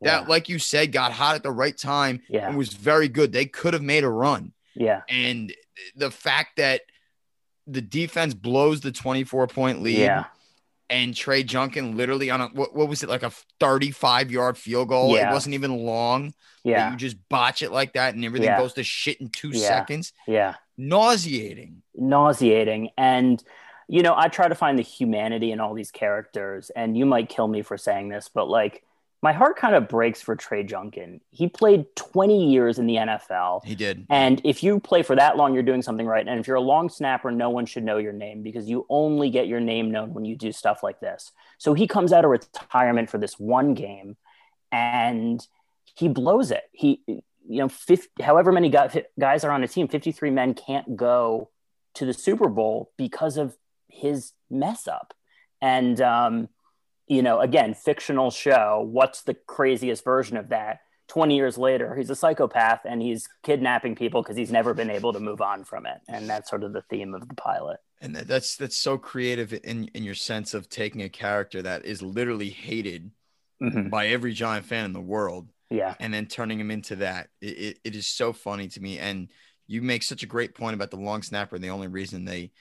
that, 0.01 0.23
yeah, 0.23 0.27
like 0.27 0.49
you 0.49 0.57
said, 0.57 0.91
got 0.91 1.12
hot 1.12 1.35
at 1.35 1.43
the 1.43 1.51
right 1.51 1.77
time 1.77 2.21
yeah, 2.29 2.47
and 2.47 2.57
was 2.57 2.73
very 2.73 3.07
good. 3.07 3.31
They 3.31 3.45
could 3.45 3.73
have 3.73 3.83
made 3.83 4.03
a 4.03 4.09
run, 4.09 4.53
yeah, 4.73 5.01
and 5.07 5.53
the 5.95 6.09
fact 6.09 6.55
that 6.57 6.81
the 7.67 7.81
defense 7.81 8.33
blows 8.33 8.81
the 8.81 8.91
24 8.91 9.45
point 9.45 9.83
lead 9.83 9.99
yeah, 9.99 10.23
and 10.89 11.15
Trey 11.15 11.43
Junkin 11.43 11.95
literally 11.97 12.30
on 12.30 12.41
a 12.41 12.47
what, 12.47 12.75
what 12.75 12.88
was 12.89 13.04
it 13.04 13.10
like 13.10 13.23
a 13.23 13.32
35 13.60 14.32
yard 14.32 14.58
field 14.58 14.89
goal? 14.89 15.15
Yeah. 15.15 15.30
It 15.30 15.34
wasn't 15.34 15.54
even 15.56 15.86
long. 15.86 16.34
yeah, 16.63 16.91
You 16.91 16.97
just 16.97 17.17
botch 17.30 17.62
it 17.62 17.71
like 17.71 17.93
that 17.93 18.15
and 18.15 18.25
everything 18.25 18.47
Yeah. 18.47 18.58
goes 18.60 18.73
to 18.73 18.84
shit 18.84 19.21
in 19.21 19.30
two 19.30 19.49
Yeah. 19.49 19.67
seconds. 19.67 20.13
yeah. 20.28 20.56
Nauseating. 20.78 21.82
nauseating 21.95 22.89
and 22.97 23.43
you 23.89 24.02
know 24.02 24.13
i 24.17 24.28
try 24.30 24.47
to 24.47 24.56
find 24.56 24.78
the 24.80 24.84
humanity 24.84 25.52
in 25.52 25.60
all 25.60 25.73
these 25.73 25.91
characters 25.91 26.69
and 26.75 26.97
you 26.97 27.06
might 27.06 27.28
kill 27.30 27.47
me 27.47 27.62
for 27.62 27.78
saying 27.78 28.08
this 28.10 28.30
but 28.34 28.47
like 28.47 28.84
my 29.21 29.34
heart 29.34 29.58
kind 29.58 29.75
of 29.75 29.88
breaks 29.89 30.21
for 30.21 30.36
trey 30.36 30.63
junkin 30.63 31.19
he 31.32 31.47
played 31.49 31.86
20 31.95 32.51
years 32.51 32.79
in 32.79 32.88
the 32.88 32.95
nfl 32.95 33.63
He 33.65 33.75
did. 33.75 34.05
and 34.10 34.41
if 34.43 34.63
you 34.63 34.79
play 34.79 35.03
for 35.03 35.15
that 35.15 35.36
long 35.38 35.53
you're 35.53 35.63
doing 35.63 35.82
something 35.82 36.05
right. 36.05 36.25
And 36.27 36.39
if 36.39 36.47
you're 36.47 36.55
a 36.58 36.62
long 36.62 36.89
snapper 36.89 37.32
no 37.32 37.49
one 37.49 37.65
should 37.65 37.84
know 37.84 37.97
your 37.97 38.13
name 38.13 38.43
because 38.43 38.69
you 38.69 38.86
only 38.89 39.29
get 39.29 39.47
your 39.47 39.60
name 39.60 39.91
known 39.91 40.13
when 40.13 40.25
you 40.25 40.36
do 40.36 40.51
stuff 40.51 40.84
like 40.84 40.99
this. 40.99 41.32
So 41.58 41.73
he 41.73 41.86
comes 41.88 42.13
out 42.13 42.23
of 42.25 42.32
retirement 42.32 43.10
for 43.10 43.17
this 43.17 43.38
one 43.39 43.73
game 43.73 44.15
and 44.71 45.45
he 45.95 46.08
blows 46.08 46.51
it. 46.51 46.63
He 46.71 47.01
you 47.08 47.21
know 47.60 47.69
50, 47.69 48.23
however 48.23 48.51
many 48.51 48.69
guys 48.69 49.43
are 49.43 49.51
on 49.51 49.63
a 49.63 49.67
team 49.67 49.88
53 49.88 50.29
men 50.32 50.53
can't 50.53 50.95
go 50.95 51.49
to 51.95 52.05
the 52.05 52.13
super 52.13 52.47
bowl 52.47 52.91
because 52.97 53.38
of 53.38 53.55
his 53.88 54.34
mess 54.49 54.88
up. 54.88 55.13
And 55.62 55.99
um, 55.99 56.47
you 57.10 57.22
know 57.22 57.39
again 57.41 57.74
fictional 57.74 58.32
show 58.32 58.88
what's 58.89 59.24
the 59.24 59.34
craziest 59.34 60.04
version 60.06 60.38
of 60.38 60.50
that 60.50 60.80
20 61.10 61.36
years 61.36 61.58
later 61.58 61.95
he's 61.95 62.10
a 62.10 62.15
psychopath 62.15 62.82
and 62.86 63.02
he's 63.02 63.28
kidnapping 63.43 63.95
people 63.95 64.22
because 64.22 64.38
he's 64.38 64.52
never 64.52 64.74
been 64.74 64.89
able 64.89 65.12
to 65.12 65.19
move 65.19 65.41
on 65.41 65.63
from 65.65 65.86
it 65.86 65.98
and 66.08 66.30
that's 66.30 66.50
sort 66.50 66.63
of 66.63 66.72
the 66.72 66.84
theme 66.89 67.13
of 67.13 67.28
the 67.28 67.36
pilot 67.36 67.78
And 68.02 68.15
that's 68.15 68.56
that's 68.56 68.78
so 68.78 68.98
creative 68.98 69.52
in 69.63 69.89
in 69.93 70.04
your 70.04 70.15
sense 70.15 70.54
of 70.54 70.69
taking 70.69 71.02
a 71.02 71.10
character 71.10 71.62
that 71.63 71.86
is 71.86 72.02
literally 72.02 72.50
hated 72.50 73.12
Mhm. 73.62 73.89
by 73.89 74.08
every 74.08 74.32
Giant 74.32 74.65
fan 74.65 74.86
in 74.86 74.93
the 74.93 75.02
world 75.02 75.50
yeah 75.69 75.95
and 76.00 76.13
then 76.13 76.28
turning 76.28 76.60
him 76.62 76.72
into 76.72 76.95
that. 76.98 77.28
It, 77.41 77.58
it, 77.65 77.80
it 77.84 77.95
is 77.95 78.08
so 78.08 78.32
funny 78.32 78.69
to 78.69 78.80
me. 78.80 78.98
And 79.00 79.30
you 79.67 79.82
make 79.82 80.02
such 80.04 80.24
a 80.24 80.28
great 80.28 80.56
point 80.56 80.76
about 80.76 80.91
the 80.91 80.98
long 80.98 81.22
snapper. 81.24 81.56
And 81.56 81.63
the 81.63 81.69
only 81.69 81.88
reason 81.88 82.24
they 82.24 82.52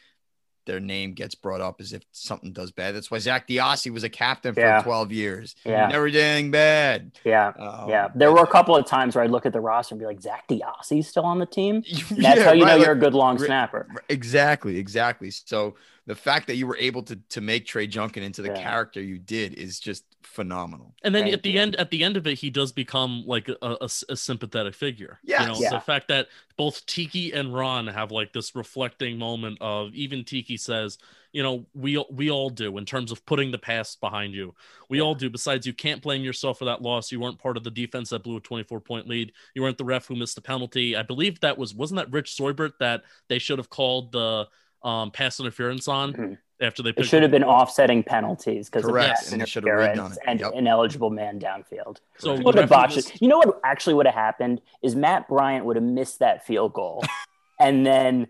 their 0.68 0.78
name 0.80 1.14
gets 1.14 1.34
brought 1.34 1.60
up 1.60 1.80
as 1.80 1.92
if 1.92 2.02
something 2.12 2.52
does 2.52 2.70
bad. 2.70 2.94
That's 2.94 3.10
why 3.10 3.18
Zach 3.18 3.48
DeOssie 3.48 3.90
was 3.90 4.04
a 4.04 4.08
captain 4.08 4.54
for 4.54 4.60
Yeah. 4.60 4.82
12 4.82 5.10
years. 5.10 5.56
yeah 5.64 5.88
Never 5.88 6.08
did 6.10 6.20
anything 6.22 6.50
bad. 6.52 7.10
yeah 7.24 7.48
Um, 7.58 7.88
yeah 7.88 8.08
there 8.14 8.30
were 8.30 8.42
a 8.42 8.46
couple 8.46 8.76
of 8.76 8.84
times 8.86 9.14
where 9.16 9.24
i'd 9.24 9.30
look 9.30 9.46
at 9.46 9.52
the 9.52 9.60
roster 9.60 9.94
and 9.94 9.98
be 10.00 10.06
like 10.06 10.20
zach 10.20 10.46
DeOssie's 10.48 11.08
still 11.08 11.24
on 11.24 11.38
the 11.38 11.46
team 11.46 11.76
And 12.10 12.22
that's 12.22 12.38
Yeah, 12.38 12.44
how 12.44 12.52
you 12.52 12.64
know 12.64 12.72
right, 12.76 12.80
you're 12.80 12.92
a 12.92 12.96
good 12.98 13.14
long 13.14 13.38
snapper 13.38 13.88
Exactly, 14.08 14.76
exactly. 14.78 15.30
So 15.30 15.74
the 16.06 16.14
fact 16.14 16.46
that 16.46 16.56
you 16.56 16.66
were 16.66 16.76
able 16.78 17.02
to 17.04 17.16
to 17.30 17.40
make 17.40 17.66
Trey 17.66 17.86
Junkin 17.86 18.22
into 18.22 18.42
the 18.42 18.50
character 18.50 19.00
you 19.02 19.18
did 19.18 19.54
is 19.54 19.80
just 19.80 20.04
phenomenal. 20.22 20.94
And 21.02 21.14
then 21.14 21.24
Thank 21.24 21.34
at 21.34 21.42
the 21.42 21.50
you. 21.52 21.60
end, 21.60 21.76
at 21.76 21.90
the 21.90 22.02
end 22.04 22.16
of 22.16 22.26
it, 22.26 22.38
he 22.38 22.50
does 22.50 22.72
become 22.72 23.24
like 23.26 23.48
a, 23.48 23.56
a, 23.62 23.88
a 24.08 24.16
sympathetic 24.16 24.74
figure. 24.74 25.18
Yes. 25.24 25.40
you 25.42 25.46
know, 25.46 25.58
Yeah. 25.60 25.70
the 25.70 25.80
fact 25.80 26.08
that 26.08 26.28
both 26.56 26.84
Tiki 26.86 27.32
and 27.32 27.54
Ron 27.54 27.86
have 27.86 28.10
like 28.10 28.32
this 28.32 28.54
reflecting 28.54 29.18
moment 29.18 29.58
of 29.60 29.94
even 29.94 30.24
Tiki 30.24 30.56
says, 30.56 30.98
you 31.32 31.42
know, 31.42 31.66
we 31.74 32.02
we 32.10 32.30
all 32.30 32.48
do 32.50 32.78
in 32.78 32.84
terms 32.86 33.12
of 33.12 33.24
putting 33.26 33.50
the 33.50 33.58
past 33.58 34.00
behind 34.00 34.32
you. 34.34 34.54
We 34.88 35.00
all 35.00 35.14
do. 35.14 35.28
Besides, 35.28 35.66
you 35.66 35.74
can't 35.74 36.00
blame 36.02 36.22
yourself 36.22 36.58
for 36.58 36.64
that 36.64 36.80
loss. 36.82 37.12
You 37.12 37.20
weren't 37.20 37.38
part 37.38 37.56
of 37.56 37.64
the 37.64 37.70
defense 37.70 38.10
that 38.10 38.22
blew 38.24 38.38
a 38.38 38.40
24 38.40 38.80
point 38.80 39.06
lead. 39.06 39.32
You 39.54 39.62
weren't 39.62 39.76
the 39.78 39.84
ref 39.84 40.06
who 40.06 40.16
missed 40.16 40.36
the 40.36 40.40
penalty. 40.42 40.96
I 40.96 41.02
believe 41.02 41.38
that 41.40 41.58
was 41.58 41.74
wasn't 41.74 41.98
that 41.98 42.10
Rich 42.12 42.34
Soybert 42.36 42.72
that 42.80 43.02
they 43.28 43.38
should 43.38 43.58
have 43.58 43.68
called 43.70 44.12
the 44.12 44.48
um, 44.82 45.10
pass 45.10 45.38
interference 45.40 45.86
on 45.88 46.12
Mhm. 46.14 46.38
After 46.60 46.82
they 46.82 46.90
it 46.90 47.04
should 47.04 47.22
have 47.22 47.30
been 47.30 47.44
offsetting 47.44 48.02
penalties 48.02 48.68
because 48.68 48.84
of 48.84 48.90
Correct, 48.90 49.08
pass 49.16 49.32
and 49.32 49.40
they 49.40 49.46
should 49.46 49.64
have 49.64 49.72
interference 49.78 50.00
redone 50.00 50.16
it. 50.16 50.22
and 50.26 50.40
Yep. 50.40 50.52
ineligible 50.54 51.10
man 51.10 51.38
downfield 51.38 51.98
So 52.18 52.34
would 52.34 52.54
the 52.56 52.62
have 52.62 52.70
referee 52.70 52.82
botched 52.82 52.96
was- 52.96 53.10
it. 53.10 53.22
You 53.22 53.28
know 53.28 53.38
what 53.38 53.60
actually 53.64 53.94
would 53.94 54.06
have 54.06 54.14
happened 54.14 54.60
is 54.82 54.96
Matt 54.96 55.28
Bryant 55.28 55.64
would 55.66 55.76
have 55.76 55.84
missed 55.84 56.18
that 56.18 56.44
field 56.46 56.72
goal, 56.72 57.04
and 57.60 57.84
then 57.86 58.28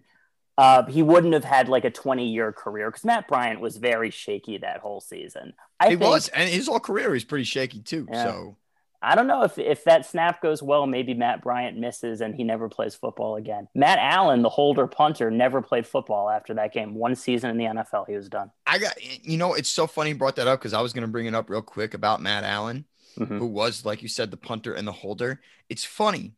Uh, 0.59 0.85
he 0.87 1.05
wouldn't 1.05 1.35
have 1.35 1.45
had 1.45 1.69
like 1.69 1.85
a 1.85 1.91
20 1.91 2.27
year 2.27 2.51
career 2.53 2.91
because 2.91 3.05
Matt 3.05 3.29
Bryant 3.29 3.61
was 3.61 3.77
very 3.77 4.11
shaky 4.11 4.59
that 4.59 4.81
whole 4.81 5.01
season. 5.01 5.53
I 5.79 5.91
he 5.91 5.97
think, 5.97 6.11
was, 6.11 6.27
and 6.31 6.51
his 6.51 6.67
whole 6.67 6.81
career 6.81 7.15
he's 7.15 7.23
pretty 7.23 7.45
shaky 7.45 7.81
too. 7.81 8.09
Yeah. 8.11 8.25
So 8.25 8.57
I 9.01 9.15
don't 9.15 9.27
know 9.29 9.43
if 9.45 9.59
if 9.59 9.85
that 9.85 10.07
snap 10.07 10.43
goes 10.43 10.63
well, 10.63 10.87
maybe 10.87 11.15
Matt 11.15 11.43
Bryant 11.43 11.79
misses 11.79 12.21
and 12.21 12.35
he 12.35 12.43
never 12.43 12.69
plays 12.69 12.95
football 12.97 13.37
again. 13.37 13.69
Matt 13.75 13.99
Allen, 14.01 14.43
the 14.43 14.49
holder 14.49 14.87
punter, 14.89 15.31
never 15.31 15.63
played 15.63 15.87
football 15.87 16.29
after 16.29 16.55
that 16.55 16.73
game. 16.73 16.95
One 16.95 17.15
season 17.15 17.51
in 17.51 17.59
the 17.59 17.65
NFL, 17.67 18.07
he 18.09 18.17
was 18.17 18.29
done. 18.29 18.51
I 18.67 18.79
got 18.79 18.95
you 19.25 19.37
know 19.39 19.55
it's 19.55 19.71
so 19.71 19.87
funny 19.87 20.11
you 20.11 20.17
brought 20.17 20.37
that 20.37 20.49
up 20.49 20.59
because 20.59 20.75
I 20.75 20.81
was 20.81 20.93
gonna 20.93 21.07
bring 21.09 21.27
it 21.27 21.35
up 21.35 21.49
real 21.49 21.63
quick 21.63 21.95
about 21.95 22.21
Matt 22.21 22.43
Allen, 22.45 22.87
Mhm. 23.17 23.39
who 23.39 23.47
was 23.47 23.85
like 23.85 24.03
you 24.03 24.09
said 24.09 24.31
the 24.33 24.37
punter 24.37 24.75
and 24.75 24.87
the 24.89 24.93
holder. 24.93 25.41
It's 25.69 25.85
funny. 25.85 26.33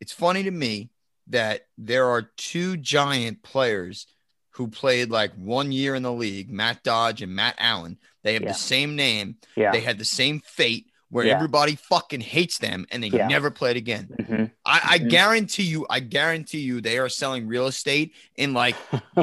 It's 0.00 0.12
funny 0.12 0.42
to 0.42 0.50
me 0.50 0.90
that 1.28 1.66
there 1.78 2.06
are 2.08 2.22
two 2.36 2.76
giant 2.76 3.44
players 3.44 4.08
who 4.56 4.66
played 4.66 5.08
like 5.10 5.32
one 5.34 5.70
year 5.70 5.94
in 5.94 6.02
the 6.02 6.12
league, 6.12 6.50
Matt 6.50 6.82
Dodge 6.82 7.22
and 7.22 7.34
Matt 7.34 7.54
Allen. 7.58 7.96
They 8.24 8.34
have 8.34 8.42
Yeah. 8.42 8.48
the 8.48 8.54
same 8.54 8.96
name. 8.96 9.36
Yeah. 9.56 9.70
They 9.70 9.80
had 9.80 9.98
the 9.98 10.04
same 10.04 10.40
fate 10.40 10.86
where 11.12 11.26
Yeah. 11.26 11.34
everybody 11.34 11.76
fucking 11.76 12.22
hates 12.22 12.56
them 12.56 12.86
and 12.90 13.02
they 13.02 13.08
Yeah. 13.08 13.26
never 13.28 13.50
played 13.50 13.76
again. 13.76 14.08
Mhm. 14.18 14.50
I, 14.64 14.80
I 14.94 14.98
Mhm. 14.98 15.10
guarantee 15.10 15.64
you, 15.64 15.86
I 15.90 16.00
guarantee 16.00 16.60
you 16.60 16.80
they 16.80 16.96
are 16.98 17.10
selling 17.10 17.46
real 17.46 17.66
estate 17.66 18.14
in 18.36 18.54
like 18.54 18.74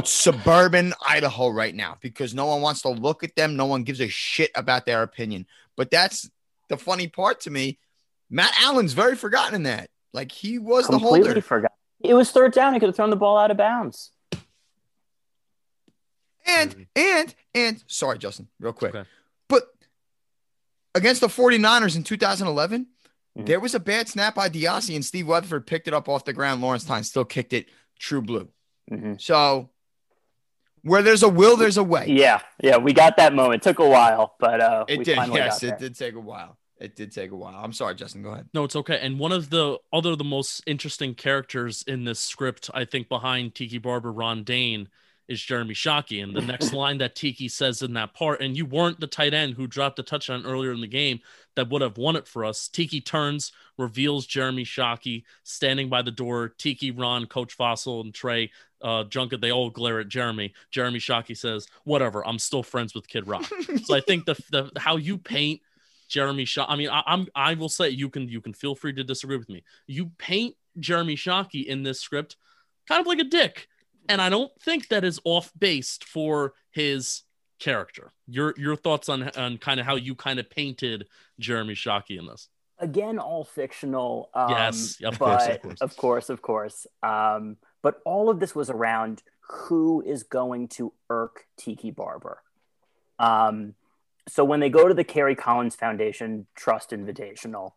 suburban 0.03 0.93
Idaho 1.03 1.47
right 1.49 1.73
now 1.73 1.97
because 1.99 2.35
no 2.35 2.45
one 2.45 2.61
wants 2.61 2.83
to 2.83 2.89
look 2.89 3.23
at 3.23 3.35
them. 3.35 3.55
No 3.55 3.65
one 3.65 3.83
gives 3.83 4.01
a 4.01 4.07
shit 4.07 4.51
about 4.53 4.85
their 4.85 5.01
opinion. 5.01 5.47
But 5.75 5.89
that's 5.89 6.29
the 6.67 6.77
funny 6.77 7.07
part 7.07 7.39
to 7.41 7.49
me. 7.49 7.79
Matt 8.29 8.53
Allen's 8.61 8.93
very 8.93 9.15
forgotten 9.15 9.55
in 9.55 9.63
that. 9.63 9.89
Like 10.13 10.31
he 10.31 10.59
was 10.59 10.85
the 10.85 10.91
Completely 10.99 11.29
holder. 11.29 11.41
forgot. 11.41 11.71
It 12.03 12.13
was 12.13 12.29
third 12.29 12.53
down. 12.53 12.75
He 12.75 12.79
could 12.79 12.89
have 12.89 12.95
thrown 12.95 13.09
the 13.09 13.15
ball 13.15 13.35
out 13.35 13.49
of 13.49 13.57
bounds. 13.57 14.11
And 16.45 16.85
and 16.95 17.33
and 17.55 17.83
sorry, 17.87 18.19
Justin, 18.19 18.47
real 18.59 18.73
quick. 18.73 18.93
Okay. 18.93 19.09
But 20.93 21.01
against 21.03 21.21
the 21.21 21.27
49ers 21.27 21.95
in 21.95 22.03
2011, 22.03 22.87
Mhm. 23.37 23.45
there 23.45 23.59
was 23.59 23.75
a 23.75 23.79
bad 23.79 24.07
snap 24.07 24.35
by 24.35 24.49
DeOssie 24.49 24.95
and 24.95 25.05
Steve 25.05 25.27
Weatherford 25.27 25.67
picked 25.67 25.87
it 25.87 25.93
up 25.93 26.09
off 26.09 26.25
the 26.25 26.33
ground. 26.33 26.61
Lawrence 26.61 26.83
Tynes 26.85 27.07
still 27.09 27.25
kicked 27.25 27.53
it 27.53 27.67
true 27.99 28.21
blue. 28.21 28.49
Mhm. 28.91 29.21
So 29.21 29.69
where 30.81 31.01
there's 31.03 31.23
a 31.23 31.29
will, 31.29 31.57
there's 31.57 31.77
a 31.77 31.83
way. 31.83 32.07
Yeah, 32.09 32.41
yeah, 32.63 32.77
we 32.77 32.93
got 32.93 33.17
that 33.17 33.33
moment. 33.33 33.61
Took 33.63 33.79
a 33.79 33.87
while, 33.87 34.35
but 34.39 34.61
uh, 34.61 34.85
It 34.87 34.99
we 34.99 35.03
did. 35.03 35.17
finally 35.17 35.39
Yes, 35.39 35.61
got 35.61 35.73
it 35.73 35.79
did 35.79 35.95
take 35.97 36.15
a 36.15 36.19
while. 36.19 36.57
It 36.79 36.95
did 36.95 37.11
take 37.11 37.31
a 37.31 37.35
while. 37.35 37.55
I'm 37.61 37.73
sorry, 37.73 37.93
Justin. 37.95 38.23
Go 38.23 38.29
ahead. 38.29 38.47
No, 38.53 38.63
it's 38.63 38.75
okay. 38.77 38.99
And 39.01 39.19
one 39.19 39.33
of 39.33 39.49
the 39.49 39.77
other 39.91 40.15
the 40.15 40.23
most 40.23 40.63
interesting 40.65 41.13
characters 41.13 41.83
in 41.85 42.05
this 42.05 42.19
script, 42.21 42.69
I 42.73 42.85
think, 42.85 43.09
behind 43.09 43.53
Tiki 43.53 43.77
Barber, 43.79 44.11
Ron 44.13 44.43
Dayne, 44.45 44.87
is 45.29 45.41
Jeremy 45.41 45.73
Shockey. 45.73 46.21
And 46.21 46.35
the 46.35 46.41
next 46.41 46.73
line 46.73 46.97
that 46.97 47.15
Tiki 47.15 47.47
says 47.47 47.81
in 47.81 47.93
that 47.93 48.13
part, 48.13 48.41
and 48.41 48.57
you 48.57 48.65
weren't 48.65 48.99
the 48.99 49.07
tight 49.07 49.33
end 49.33 49.53
who 49.53 49.67
dropped 49.67 49.99
a 49.99 50.03
touchdown 50.03 50.45
earlier 50.45 50.73
in 50.73 50.81
the 50.81 50.87
game 50.87 51.19
that 51.55 51.69
would 51.69 51.81
have 51.81 51.97
won 51.97 52.17
it 52.17 52.27
for 52.27 52.43
us. 52.43 52.67
Tiki 52.67 52.99
turns, 52.99 53.53
reveals 53.77 54.25
Jeremy 54.25 54.65
Shockey 54.65 55.23
standing 55.43 55.87
by 55.87 56.01
the 56.01 56.11
door. 56.11 56.49
Tiki, 56.57 56.91
Ron, 56.91 57.27
Coach 57.27 57.57
Fassel, 57.57 58.01
and 58.01 58.13
Trey 58.13 58.51
uh, 58.81 59.03
Junkin, 59.05 59.39
they 59.39 59.51
all 59.51 59.69
glare 59.69 59.99
at 59.99 60.09
Jeremy. 60.09 60.53
Jeremy 60.71 60.99
Shockey 60.99 61.37
says, 61.37 61.67
"Whatever, 61.83 62.25
I'm 62.25 62.39
still 62.39 62.63
friends 62.63 62.93
with 62.93 63.07
Kid 63.07 63.27
Rock." 63.27 63.49
so 63.83 63.95
I 63.95 64.01
think 64.01 64.25
the, 64.25 64.35
the 64.51 64.71
how 64.79 64.97
you 64.97 65.17
paint 65.17 65.61
Jeremy 66.07 66.45
Shockey. 66.45 66.65
I 66.69 66.75
mean, 66.75 66.89
I, 66.89 67.03
I'm 67.05 67.27
I 67.35 67.53
will 67.53 67.69
say 67.69 67.89
you 67.89 68.09
can 68.09 68.27
you 68.27 68.41
can 68.41 68.53
feel 68.53 68.75
free 68.75 68.93
to 68.93 69.03
disagree 69.03 69.37
with 69.37 69.49
me. 69.49 69.63
You 69.87 70.11
paint 70.17 70.55
Jeremy 70.79 71.15
Shockey 71.15 71.65
in 71.65 71.83
this 71.83 71.99
script 71.99 72.35
kind 72.87 72.99
of 72.99 73.07
like 73.07 73.19
a 73.19 73.23
dick, 73.23 73.67
and 74.09 74.21
I 74.21 74.29
don't 74.29 74.51
think 74.61 74.89
that 74.89 75.03
is 75.05 75.19
off 75.23 75.51
based 75.57 76.03
for 76.03 76.53
his 76.71 77.23
character. 77.59 78.11
Your 78.27 78.53
your 78.57 78.75
thoughts 78.75 79.07
on 79.07 79.29
on 79.37 79.57
kind 79.57 79.79
of 79.79 79.85
how 79.85 79.95
you 79.95 80.15
kind 80.15 80.39
of 80.39 80.49
painted 80.49 81.07
Jeremy 81.39 81.75
Shockey 81.75 82.17
in 82.17 82.25
this? 82.25 82.49
Again, 82.79 83.19
all 83.19 83.43
fictional. 83.43 84.29
Um, 84.33 84.49
Yes, 84.49 85.01
of 85.03 85.19
course, 85.19 85.47
of 85.47 85.61
course. 85.61 85.81
of 85.81 85.97
course, 85.97 86.29
of 86.29 86.41
course. 86.41 86.87
Um, 87.03 87.57
but 87.81 87.99
all 88.05 88.29
of 88.29 88.39
this 88.39 88.55
was 88.55 88.69
around 88.69 89.21
who 89.41 90.01
is 90.05 90.23
going 90.23 90.67
to 90.69 90.93
irk 91.09 91.45
Tiki 91.57 91.91
Barber. 91.91 92.41
Um, 93.17 93.75
so 94.27 94.45
when 94.45 94.59
they 94.59 94.69
go 94.69 94.87
to 94.87 94.93
the 94.93 95.03
Kerry 95.03 95.35
Collins 95.35 95.75
Foundation 95.75 96.45
Trust 96.55 96.91
Invitational, 96.91 97.71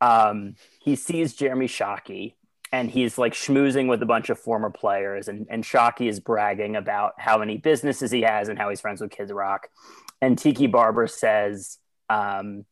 um, 0.00 0.56
he 0.80 0.96
sees 0.96 1.32
Jeremy 1.34 1.68
Shockey 1.68 2.34
and 2.72 2.90
he's 2.90 3.18
like 3.18 3.34
schmoozing 3.34 3.86
with 3.88 4.02
a 4.02 4.06
bunch 4.06 4.30
of 4.30 4.38
former 4.38 4.70
players, 4.70 5.28
and, 5.28 5.46
and 5.50 5.62
Shockey 5.62 6.08
is 6.08 6.18
bragging 6.20 6.74
about 6.74 7.12
how 7.18 7.38
many 7.38 7.58
businesses 7.58 8.10
he 8.10 8.22
has 8.22 8.48
and 8.48 8.58
how 8.58 8.70
he's 8.70 8.80
friends 8.80 9.00
with 9.00 9.10
Kid 9.10 9.30
Rock. 9.30 9.68
And 10.22 10.38
Tiki 10.38 10.66
Barber 10.66 11.06
says, 11.06 11.78
um, 12.08 12.64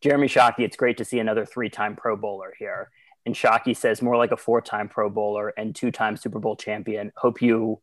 Jeremy 0.00 0.28
Shockey, 0.28 0.60
it's 0.60 0.76
great 0.76 0.98
to 0.98 1.04
see 1.04 1.18
another 1.18 1.46
three 1.46 1.70
time 1.70 1.96
Pro 1.96 2.16
Bowler 2.16 2.52
here. 2.58 2.90
And 3.26 3.34
Shockey 3.34 3.76
says, 3.76 4.00
more 4.02 4.16
like 4.16 4.32
a 4.32 4.36
four 4.36 4.60
time 4.60 4.88
Pro 4.88 5.08
Bowler 5.10 5.48
and 5.56 5.74
two 5.74 5.90
time 5.90 6.16
Super 6.16 6.38
Bowl 6.38 6.56
champion. 6.56 7.12
Hope 7.16 7.40
you, 7.42 7.80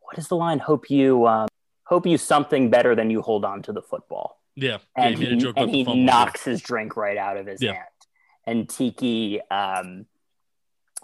what 0.00 0.18
is 0.18 0.28
the 0.28 0.36
line? 0.36 0.58
Hope 0.58 0.90
you, 0.90 1.26
um, 1.26 1.48
hope 1.84 2.06
you 2.06 2.18
something 2.18 2.70
better 2.70 2.94
than 2.94 3.10
you 3.10 3.20
hold 3.20 3.44
on 3.44 3.62
to 3.62 3.72
the 3.72 3.82
football. 3.82 4.40
Yeah, 4.56 4.78
And 4.96 5.12
yeah, 5.12 5.18
he, 5.18 5.24
made 5.24 5.32
a 5.32 5.36
joke 5.36 5.56
about 5.56 5.62
and 5.64 5.74
he 5.74 6.04
knocks 6.04 6.44
his 6.44 6.60
drink 6.60 6.96
right 6.96 7.16
out 7.16 7.36
of 7.36 7.46
his 7.46 7.62
Yeah. 7.62 7.72
hand. 7.74 7.84
And 8.46 8.68
Tiki, 8.68 9.40
um, 9.50 10.06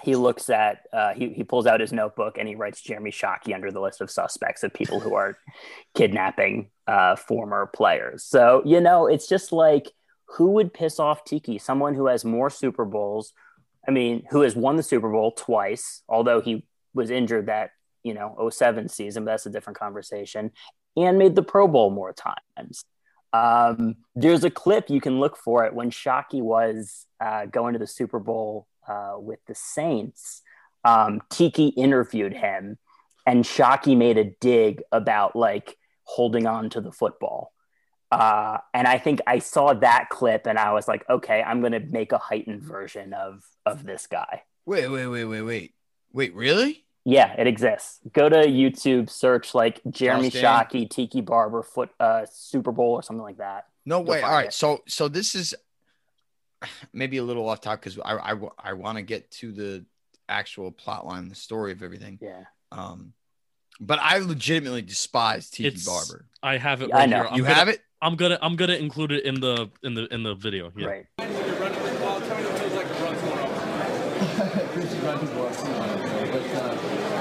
he 0.02 0.14
looks 0.14 0.50
at, 0.50 0.86
uh, 0.92 1.14
he, 1.14 1.30
he 1.30 1.42
pulls 1.42 1.66
out 1.66 1.80
his 1.80 1.92
notebook 1.92 2.36
and 2.38 2.46
he 2.46 2.54
writes 2.54 2.82
Jeremy 2.82 3.10
Shockey 3.10 3.54
under 3.54 3.70
the 3.70 3.80
list 3.80 4.00
of 4.00 4.10
suspects 4.10 4.62
of 4.62 4.72
people 4.74 5.00
who 5.00 5.14
are 5.14 5.38
kidnapping 5.94 6.70
uh, 6.86 7.16
former 7.16 7.66
players. 7.66 8.22
So, 8.24 8.62
you 8.64 8.80
know, 8.80 9.06
it's 9.06 9.26
just 9.26 9.52
like, 9.52 9.90
who 10.28 10.52
would 10.52 10.74
piss 10.74 11.00
off 11.00 11.24
Tiki? 11.24 11.58
Someone 11.58 11.94
who 11.94 12.06
has 12.06 12.24
more 12.24 12.50
Super 12.50 12.84
Bowls. 12.84 13.32
I 13.86 13.90
mean, 13.90 14.24
who 14.30 14.42
has 14.42 14.56
won 14.56 14.76
the 14.76 14.82
Super 14.82 15.10
Bowl 15.10 15.30
twice, 15.32 16.02
although 16.08 16.40
he 16.40 16.66
was 16.92 17.10
injured 17.10 17.46
that, 17.46 17.70
you 18.02 18.14
know, 18.14 18.50
07 18.50 18.88
season, 18.88 19.24
but 19.24 19.32
that's 19.32 19.46
a 19.46 19.50
different 19.50 19.78
conversation, 19.78 20.50
and 20.96 21.18
made 21.18 21.36
the 21.36 21.42
Pro 21.42 21.68
Bowl 21.68 21.90
more 21.90 22.12
times. 22.12 22.84
Um, 23.32 23.96
there's 24.14 24.44
a 24.44 24.50
clip 24.50 24.90
you 24.90 25.00
can 25.00 25.20
look 25.20 25.36
for 25.36 25.64
it 25.64 25.74
when 25.74 25.90
Shockey 25.90 26.42
was 26.42 27.06
uh, 27.20 27.46
going 27.46 27.74
to 27.74 27.78
the 27.78 27.86
Super 27.86 28.18
Bowl 28.18 28.66
uh, 28.88 29.14
with 29.18 29.40
the 29.46 29.54
Saints. 29.54 30.42
Um, 30.84 31.20
Tiki 31.30 31.68
interviewed 31.68 32.32
him, 32.32 32.78
and 33.26 33.44
Shockey 33.44 33.96
made 33.96 34.18
a 34.18 34.24
dig 34.24 34.82
about 34.92 35.34
like 35.34 35.76
holding 36.04 36.46
on 36.46 36.70
to 36.70 36.80
the 36.80 36.92
football. 36.92 37.52
Uh, 38.12 38.58
and 38.72 38.86
I 38.86 38.98
think 38.98 39.20
I 39.26 39.40
saw 39.40 39.74
that 39.74 40.08
clip, 40.10 40.46
and 40.46 40.58
I 40.58 40.72
was 40.72 40.86
like, 40.86 41.04
okay, 41.10 41.42
I'm 41.42 41.60
going 41.60 41.72
to 41.72 41.80
make 41.80 42.12
a 42.12 42.18
heightened 42.18 42.62
version 42.62 43.12
of 43.12 43.42
of 43.64 43.84
this 43.84 44.06
guy. 44.06 44.42
Wait, 44.64 44.88
wait, 44.88 45.06
wait, 45.06 45.24
wait, 45.24 45.42
wait. 45.42 45.74
Wait, 46.12 46.34
really? 46.34 46.84
Yeah, 47.04 47.34
it 47.38 47.46
exists. 47.46 48.00
Go 48.12 48.28
to 48.28 48.46
YouTube, 48.46 49.10
search 49.10 49.54
like 49.54 49.80
Jeremy. 49.88 50.30
Shockey, 50.30 50.90
Tiki 50.90 51.20
Barber, 51.20 51.62
foot 51.62 51.90
uh, 52.00 52.26
Super 52.32 52.72
Bowl 52.72 52.94
or 52.94 53.02
something 53.02 53.22
like 53.22 53.38
that. 53.38 53.66
No 53.84 54.00
way. 54.00 54.22
All 54.22 54.32
right. 54.32 54.48
it. 54.48 54.52
So 54.52 54.82
so 54.88 55.06
this 55.06 55.34
is 55.36 55.54
maybe 56.92 57.16
a 57.18 57.22
little 57.24 57.48
off 57.48 57.60
topic 57.60 57.82
because 57.82 57.98
I 58.04 58.32
I, 58.32 58.34
I 58.58 58.72
want 58.74 58.96
to 58.98 59.02
get 59.02 59.30
to 59.32 59.52
the 59.52 59.84
actual 60.28 60.70
plot 60.72 61.06
line, 61.06 61.28
the 61.28 61.34
story 61.34 61.72
of 61.72 61.82
everything. 61.82 62.18
Yeah. 62.20 62.44
Um, 62.72 63.12
but 63.80 63.98
I 64.00 64.18
legitimately 64.18 64.82
despise 64.82 65.50
Tiki 65.50 65.68
It's- 65.68 65.84
Barber. 65.84 66.26
I 66.42 66.56
have 66.58 66.82
it. 66.82 66.90
I 66.92 66.98
Right 67.00 67.08
know. 67.08 67.24
Here. 67.24 67.36
You 67.36 67.42
gonna, 67.42 67.54
have 67.54 67.68
it? 67.68 67.80
I'm 68.00 68.16
gonna 68.16 68.38
I'm 68.40 68.56
gonna 68.56 68.74
include 68.74 69.12
it 69.12 69.24
in 69.24 69.40
the 69.40 69.70
in 69.82 69.94
the 69.94 70.06
in 70.12 70.22
the 70.22 70.34
video. 70.34 70.72
Yeah. 70.76 70.86
Right. 70.86 71.06
You're 71.18 71.28
running 71.56 71.82
the 71.82 71.98
ball. 72.00 72.20
Tell 72.20 72.36
me 72.36 72.44
what 72.44 72.54
it 72.54 72.58
feels 72.60 72.74
like 72.74 72.88
to 72.88 73.02
run 73.04 73.16
tomorrow. 73.16 74.68
Christian 74.72 75.02
run 75.04 75.18
tomorrow, 75.18 75.52
tomorrow. 75.52 76.30
But 76.32 76.46
uh, 76.54 76.60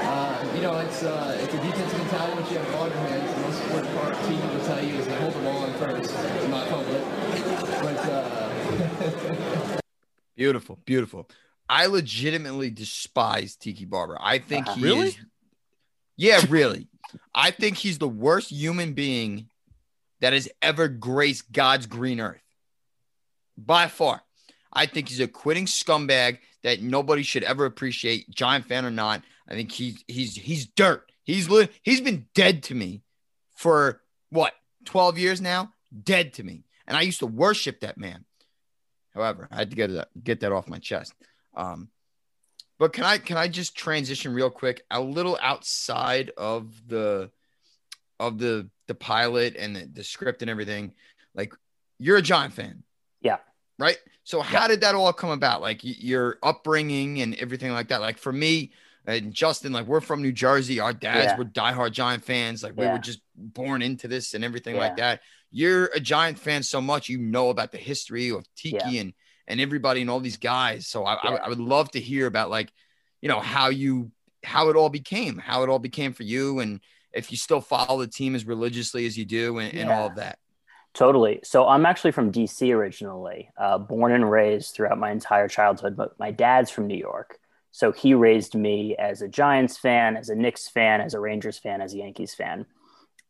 uh, 0.06 0.52
you 0.54 0.62
know, 0.62 0.78
it's 0.78 1.02
uh, 1.02 1.38
it's 1.42 1.54
a 1.54 1.56
defensive 1.58 1.98
mentality 1.98 2.34
once 2.40 2.50
you 2.50 2.58
have 2.58 2.72
ball 2.72 2.86
in 2.86 2.92
your 2.92 3.00
hands. 3.08 3.34
The 3.34 3.40
most 3.40 3.60
important 3.64 3.94
part, 3.96 4.14
Tiki 4.24 4.46
will 4.48 4.64
tell 4.64 4.84
you, 4.84 4.94
is 4.96 5.06
to 5.06 5.16
hold 5.16 5.34
the 5.34 5.40
ball 5.40 5.64
in 5.64 5.72
first, 5.74 6.14
not 6.50 6.66
fumble 6.68 6.94
it. 6.94 7.04
But 7.82 7.96
uh, 8.08 8.45
Beautiful, 10.36 10.78
beautiful. 10.84 11.28
I 11.68 11.86
legitimately 11.86 12.70
despise 12.70 13.56
Tiki 13.56 13.84
Barber. 13.84 14.18
I 14.20 14.38
think 14.38 14.66
uh-huh. 14.66 14.76
he 14.76 14.84
Really? 14.84 15.08
is. 15.08 15.16
Yeah, 16.16 16.40
really. 16.48 16.88
I 17.34 17.50
think 17.50 17.76
he's 17.76 17.98
the 17.98 18.08
worst 18.08 18.50
human 18.50 18.92
being 18.92 19.48
that 20.20 20.32
has 20.32 20.48
ever 20.62 20.88
graced 20.88 21.52
God's 21.52 21.86
green 21.86 22.20
earth. 22.20 22.40
By 23.58 23.88
far. 23.88 24.22
I 24.72 24.86
think 24.86 25.08
he's 25.08 25.20
a 25.20 25.28
quitting 25.28 25.64
scumbag 25.64 26.38
that 26.62 26.82
nobody 26.82 27.22
should 27.22 27.42
ever 27.42 27.64
appreciate, 27.64 28.28
Giant 28.30 28.66
fan 28.66 28.84
or 28.84 28.90
not. 28.90 29.22
I 29.48 29.54
think 29.54 29.72
he's 29.72 30.04
he's 30.06 30.34
he's 30.34 30.66
dirt. 30.66 31.10
He's 31.24 31.48
li- 31.48 31.70
he's 31.82 32.02
been 32.02 32.26
dead 32.34 32.64
to 32.64 32.74
me 32.74 33.02
for 33.56 34.02
what 34.30 34.52
12 34.84 35.18
years 35.18 35.40
now? 35.40 35.72
Dead 36.04 36.34
to 36.34 36.42
me. 36.42 36.64
And 36.86 36.96
I 36.96 37.02
used 37.02 37.20
to 37.20 37.26
worship 37.26 37.80
that 37.80 37.96
man. 37.96 38.24
However, 39.16 39.48
I 39.50 39.56
had 39.56 39.70
to 39.70 39.76
get 39.76 39.90
that 39.92 40.08
get 40.22 40.40
that 40.40 40.52
off 40.52 40.68
my 40.68 40.78
chest. 40.78 41.14
Um, 41.56 41.88
But 42.78 42.92
can 42.92 43.04
I 43.04 43.16
can 43.18 43.38
I 43.38 43.48
just 43.48 43.74
transition 43.74 44.34
real 44.34 44.50
quick 44.50 44.82
a 44.90 45.00
little 45.00 45.38
outside 45.40 46.30
of 46.36 46.70
the 46.86 47.30
of 48.20 48.38
the 48.38 48.68
the 48.86 48.94
pilot 48.94 49.56
and 49.58 49.74
the, 49.74 49.86
the 49.86 50.04
script 50.04 50.42
and 50.42 50.50
everything? 50.50 50.92
Like 51.34 51.54
you're 51.98 52.18
a 52.18 52.22
Giant 52.22 52.52
fan. 52.52 52.82
Yeah. 53.22 53.38
Right. 53.78 53.96
So 54.24 54.42
how 54.42 54.68
did 54.68 54.82
that 54.82 54.94
all 54.94 55.12
come 55.14 55.30
about? 55.30 55.62
Like 55.62 55.80
your 55.82 56.38
upbringing 56.42 57.22
and 57.22 57.34
everything 57.36 57.72
like 57.72 57.88
that. 57.88 58.02
Like 58.02 58.18
for 58.18 58.32
me 58.32 58.72
and 59.06 59.32
Justin, 59.32 59.72
like 59.72 59.86
we're 59.86 60.00
from 60.02 60.20
New 60.20 60.32
Jersey. 60.32 60.78
Our 60.80 60.92
dads 60.92 61.32
Yeah. 61.32 61.38
were 61.38 61.44
diehard 61.46 61.92
Giant 61.92 62.24
fans. 62.24 62.62
Like 62.62 62.76
we 62.76 62.84
Yeah. 62.84 62.92
were 62.92 62.98
just 62.98 63.20
born 63.34 63.80
into 63.80 64.08
this 64.08 64.34
and 64.34 64.44
everything 64.44 64.74
Yeah. 64.74 64.80
like 64.82 64.96
that. 64.98 65.20
You're 65.56 65.86
a 65.94 66.00
Giant 66.00 66.38
fan 66.38 66.62
so 66.62 66.82
much 66.82 67.08
you 67.08 67.16
know 67.16 67.48
about 67.48 67.72
the 67.72 67.78
history 67.78 68.28
of 68.30 68.44
Tiki 68.56 68.98
and 68.98 69.14
and 69.48 69.58
everybody 69.58 70.02
and 70.02 70.10
all 70.10 70.20
these 70.20 70.36
guys. 70.36 70.86
So 70.86 71.06
I, 71.06 71.14
I, 71.14 71.32
Yeah. 71.32 71.38
I 71.44 71.48
would 71.48 71.60
love 71.60 71.90
to 71.92 72.00
hear 72.00 72.26
about 72.26 72.50
like, 72.50 72.70
you 73.22 73.30
know, 73.30 73.40
how 73.40 73.70
you 73.70 74.10
how 74.44 74.68
it 74.68 74.76
all 74.76 74.90
became, 74.90 75.38
how 75.38 75.62
it 75.62 75.70
all 75.70 75.78
became 75.78 76.12
for 76.12 76.24
you, 76.24 76.58
and 76.58 76.80
if 77.14 77.30
you 77.30 77.38
still 77.38 77.62
follow 77.62 78.00
the 78.00 78.06
team 78.06 78.34
as 78.34 78.44
religiously 78.44 79.06
as 79.06 79.16
you 79.16 79.24
do, 79.24 79.56
and, 79.56 79.74
and 79.74 79.90
all 79.90 80.08
of 80.08 80.16
that. 80.16 80.38
Totally. 80.92 81.40
So 81.42 81.66
I'm 81.66 81.86
actually 81.86 82.12
from 82.12 82.30
DC 82.30 82.70
originally, 82.74 83.50
uh, 83.56 83.78
born 83.78 84.12
and 84.12 84.30
raised 84.30 84.74
throughout 84.74 84.98
my 84.98 85.10
entire 85.10 85.48
childhood, 85.48 85.96
but 85.96 86.18
my 86.18 86.32
dad's 86.32 86.70
from 86.70 86.86
New 86.86 86.98
York. 86.98 87.38
So 87.72 87.92
he 87.92 88.12
raised 88.12 88.54
me 88.54 88.94
as 88.96 89.22
a 89.22 89.28
Giants 89.28 89.78
fan, 89.78 90.18
as 90.18 90.28
a 90.28 90.34
Knicks 90.34 90.68
fan, 90.68 91.00
as 91.00 91.14
a 91.14 91.20
Rangers 91.20 91.58
fan, 91.58 91.80
as 91.80 91.94
a 91.94 91.98
Yankees 91.98 92.34
fan. 92.34 92.66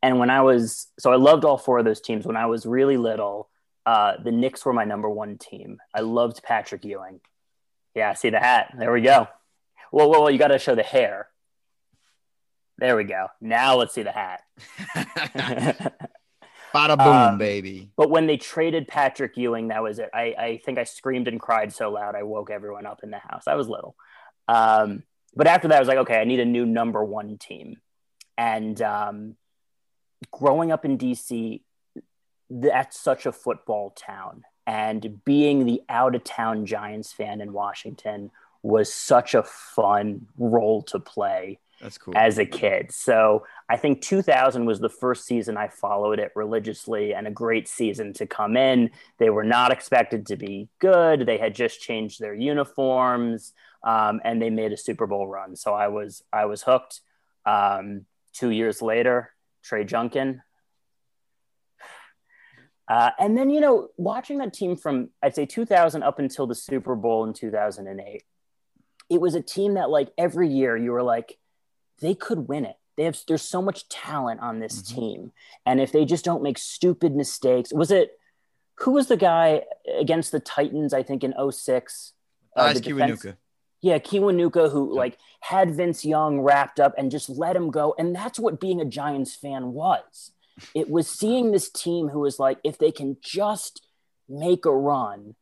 And 0.02 0.18
when 0.18 0.30
I 0.30 0.42
was, 0.42 0.88
so 0.98 1.12
I 1.12 1.16
loved 1.16 1.44
all 1.44 1.58
four 1.58 1.78
of 1.78 1.84
those 1.84 2.00
teams. 2.00 2.26
When 2.26 2.36
I 2.36 2.46
was 2.46 2.66
really 2.66 2.96
little, 2.96 3.48
uh, 3.84 4.14
the 4.22 4.32
Knicks 4.32 4.64
were 4.64 4.72
my 4.72 4.84
number 4.84 5.08
one 5.08 5.38
team. 5.38 5.78
I 5.94 6.00
loved 6.00 6.42
Patrick 6.42 6.84
Ewing. 6.84 7.20
Yeah, 7.94 8.12
see 8.14 8.30
the 8.30 8.38
hat. 8.40 8.74
There 8.78 8.92
we 8.92 9.00
go. 9.00 9.28
Well, 9.92 10.10
well, 10.10 10.22
whoa. 10.22 10.28
You 10.28 10.38
got 10.38 10.48
to 10.48 10.58
show 10.58 10.74
the 10.74 10.82
hair. 10.82 11.28
There 12.78 12.96
we 12.96 13.04
go. 13.04 13.28
Now 13.40 13.76
let's 13.76 13.94
see 13.94 14.02
the 14.02 14.12
hat. 14.12 14.42
Bada 16.74 16.98
boom, 16.98 17.06
Um, 17.06 17.38
baby. 17.38 17.90
But 17.96 18.10
when 18.10 18.26
they 18.26 18.36
traded 18.36 18.86
Patrick 18.86 19.36
Ewing, 19.36 19.68
that 19.68 19.82
was 19.82 19.98
it. 19.98 20.10
I, 20.12 20.34
I 20.38 20.60
think 20.64 20.78
I 20.78 20.84
screamed 20.84 21.26
and 21.26 21.40
cried 21.40 21.72
so 21.72 21.90
loud 21.90 22.14
I 22.14 22.22
woke 22.24 22.50
everyone 22.50 22.84
up 22.84 23.00
in 23.02 23.10
the 23.10 23.18
house. 23.18 23.44
I 23.46 23.54
was 23.54 23.68
little. 23.68 23.96
Um, 24.46 25.04
but 25.34 25.46
after 25.46 25.68
that, 25.68 25.76
I 25.76 25.80
was 25.80 25.88
like, 25.88 25.98
okay, 25.98 26.20
I 26.20 26.24
need 26.24 26.40
a 26.40 26.44
new 26.44 26.66
number 26.66 27.02
one 27.02 27.38
team. 27.38 27.76
And 28.36 28.80
um, 28.82 29.36
growing 30.30 30.72
up 30.72 30.84
in 30.84 30.98
DC, 30.98 31.62
that's 32.50 32.98
such 32.98 33.26
a 33.26 33.32
football 33.32 33.90
town. 33.90 34.44
And 34.66 35.24
being 35.24 35.64
the 35.64 35.82
out 35.88 36.14
of 36.14 36.24
town 36.24 36.66
Giants 36.66 37.12
fan 37.12 37.40
in 37.40 37.52
Washington 37.52 38.30
was 38.62 38.92
such 38.92 39.34
a 39.34 39.44
fun 39.44 40.26
role 40.36 40.82
to 40.82 40.98
play 40.98 41.60
That's 41.80 41.98
cool. 41.98 42.14
as 42.16 42.38
a 42.38 42.44
kid. 42.44 42.90
So 42.90 43.46
I 43.68 43.76
think 43.76 44.02
2000 44.02 44.64
was 44.66 44.80
the 44.80 44.88
first 44.88 45.24
season 45.24 45.56
I 45.56 45.68
followed 45.68 46.18
it 46.18 46.32
religiously 46.34 47.14
and 47.14 47.28
a 47.28 47.30
great 47.30 47.68
season 47.68 48.12
to 48.14 48.26
come 48.26 48.56
in. 48.56 48.90
They 49.18 49.30
were 49.30 49.44
not 49.44 49.70
expected 49.70 50.26
to 50.26 50.36
be 50.36 50.68
good. 50.80 51.26
They 51.26 51.38
had 51.38 51.54
just 51.54 51.80
changed 51.80 52.20
their 52.20 52.34
uniforms 52.34 53.52
um, 53.84 54.20
and 54.24 54.42
they 54.42 54.50
made 54.50 54.72
a 54.72 54.76
Super 54.76 55.06
Bowl 55.06 55.28
run. 55.28 55.54
So 55.54 55.72
I 55.72 55.88
was 55.88 56.24
I 56.32 56.46
was 56.46 56.62
hooked. 56.62 57.00
Um, 57.44 58.06
two 58.32 58.50
years 58.50 58.82
later, 58.82 59.30
Trey 59.66 59.84
Junkin. 59.84 60.42
Uh, 62.88 63.10
and 63.18 63.36
then 63.36 63.50
you 63.50 63.60
know, 63.60 63.88
watching 63.96 64.38
that 64.38 64.52
team 64.54 64.76
from 64.76 65.10
I'd 65.22 65.34
say 65.34 65.44
2000 65.44 66.02
up 66.04 66.18
until 66.20 66.46
the 66.46 66.54
Super 66.54 66.94
Bowl 66.94 67.24
in 67.24 67.32
2008, 67.32 68.22
it 69.10 69.20
was 69.20 69.34
a 69.34 69.42
team 69.42 69.74
that 69.74 69.90
like 69.90 70.10
every 70.16 70.48
year 70.48 70.76
you 70.76 70.92
were 70.92 71.02
like, 71.02 71.36
they 72.00 72.14
could 72.14 72.46
win 72.48 72.64
it. 72.64 72.76
They 72.96 73.04
have 73.04 73.18
there's 73.26 73.42
so 73.42 73.60
much 73.60 73.88
talent 73.88 74.40
on 74.40 74.60
this 74.60 74.80
Mhm. 74.82 74.94
team, 74.94 75.32
and 75.66 75.80
if 75.80 75.90
they 75.90 76.04
just 76.04 76.24
don't 76.24 76.42
make 76.42 76.58
stupid 76.58 77.14
mistakes, 77.14 77.72
was 77.72 77.90
it 77.90 78.18
who 78.80 78.92
was 78.92 79.08
the 79.08 79.16
guy 79.16 79.64
against 79.98 80.30
the 80.32 80.40
Titans? 80.40 80.94
I 80.94 81.02
think 81.02 81.24
in 81.24 81.34
06? 81.36 82.12
Uh, 82.56 82.62
Ice 82.62 82.80
Inuka. 82.80 83.36
Yeah, 83.80 83.98
Kiwanuka, 83.98 84.70
who 84.70 84.94
Yeah. 84.94 84.98
like 84.98 85.18
had 85.40 85.74
Vince 85.74 86.04
Young 86.04 86.40
wrapped 86.40 86.80
up 86.80 86.94
and 86.98 87.10
just 87.10 87.28
let 87.28 87.54
him 87.56 87.70
go. 87.70 87.94
And 87.98 88.14
that's 88.14 88.38
what 88.38 88.60
being 88.60 88.80
a 88.80 88.84
Giants 88.84 89.34
fan 89.34 89.72
was. 89.72 90.32
It 90.74 90.88
was 90.90 91.06
seeing 91.08 91.52
this 91.52 91.68
team 91.70 92.08
who 92.08 92.20
was 92.20 92.38
like, 92.38 92.58
if 92.64 92.78
they 92.78 92.90
can 92.90 93.18
just 93.20 93.86
make 94.28 94.64
a 94.64 94.74
run, 94.74 95.34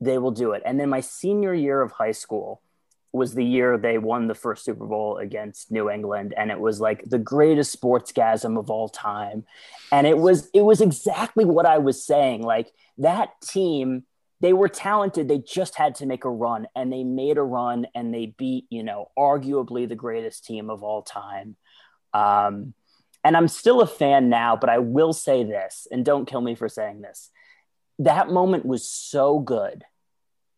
they 0.00 0.16
will 0.16 0.30
do 0.30 0.52
it. 0.52 0.62
And 0.64 0.78
then 0.80 0.88
my 0.88 1.00
senior 1.00 1.52
year 1.52 1.82
of 1.82 1.92
high 1.92 2.12
school 2.12 2.62
was 3.12 3.34
the 3.34 3.44
year 3.44 3.76
they 3.76 3.98
won 3.98 4.28
the 4.28 4.34
first 4.36 4.64
Super 4.64 4.86
Bowl 4.86 5.18
against 5.18 5.72
New 5.72 5.90
England. 5.90 6.32
And 6.36 6.50
it 6.50 6.60
was 6.60 6.80
like 6.80 7.02
the 7.04 7.18
greatest 7.18 7.78
sportsgasm 7.78 8.56
of 8.56 8.70
all 8.70 8.88
time. 8.88 9.44
And 9.90 10.06
it 10.06 10.16
was 10.16 10.48
it 10.54 10.62
was 10.62 10.80
exactly 10.80 11.44
what 11.44 11.66
I 11.66 11.78
was 11.78 12.02
saying. 12.06 12.42
Like 12.42 12.70
that 12.98 13.30
team 13.42 14.04
they 14.40 14.52
were 14.52 14.68
talented. 14.68 15.28
They 15.28 15.38
just 15.38 15.76
had 15.76 15.96
to 15.96 16.06
make 16.06 16.24
a 16.24 16.30
run, 16.30 16.66
and 16.74 16.92
they 16.92 17.04
made 17.04 17.36
a 17.36 17.42
run, 17.42 17.86
and 17.94 18.12
they 18.12 18.34
beat, 18.38 18.66
you 18.70 18.82
know, 18.82 19.10
arguably 19.18 19.88
the 19.88 19.94
greatest 19.94 20.44
team 20.44 20.70
of 20.70 20.82
all 20.82 21.02
time. 21.02 21.56
Um, 22.14 22.74
and 23.22 23.36
I'm 23.36 23.48
still 23.48 23.82
a 23.82 23.86
fan 23.86 24.30
now, 24.30 24.56
but 24.56 24.70
I 24.70 24.78
will 24.78 25.12
say 25.12 25.44
this, 25.44 25.86
and 25.90 26.04
don't 26.04 26.26
kill 26.26 26.40
me 26.40 26.54
for 26.54 26.68
saying 26.68 27.02
this. 27.02 27.30
That 27.98 28.30
moment 28.30 28.64
was 28.64 28.88
so 28.88 29.38
good 29.38 29.84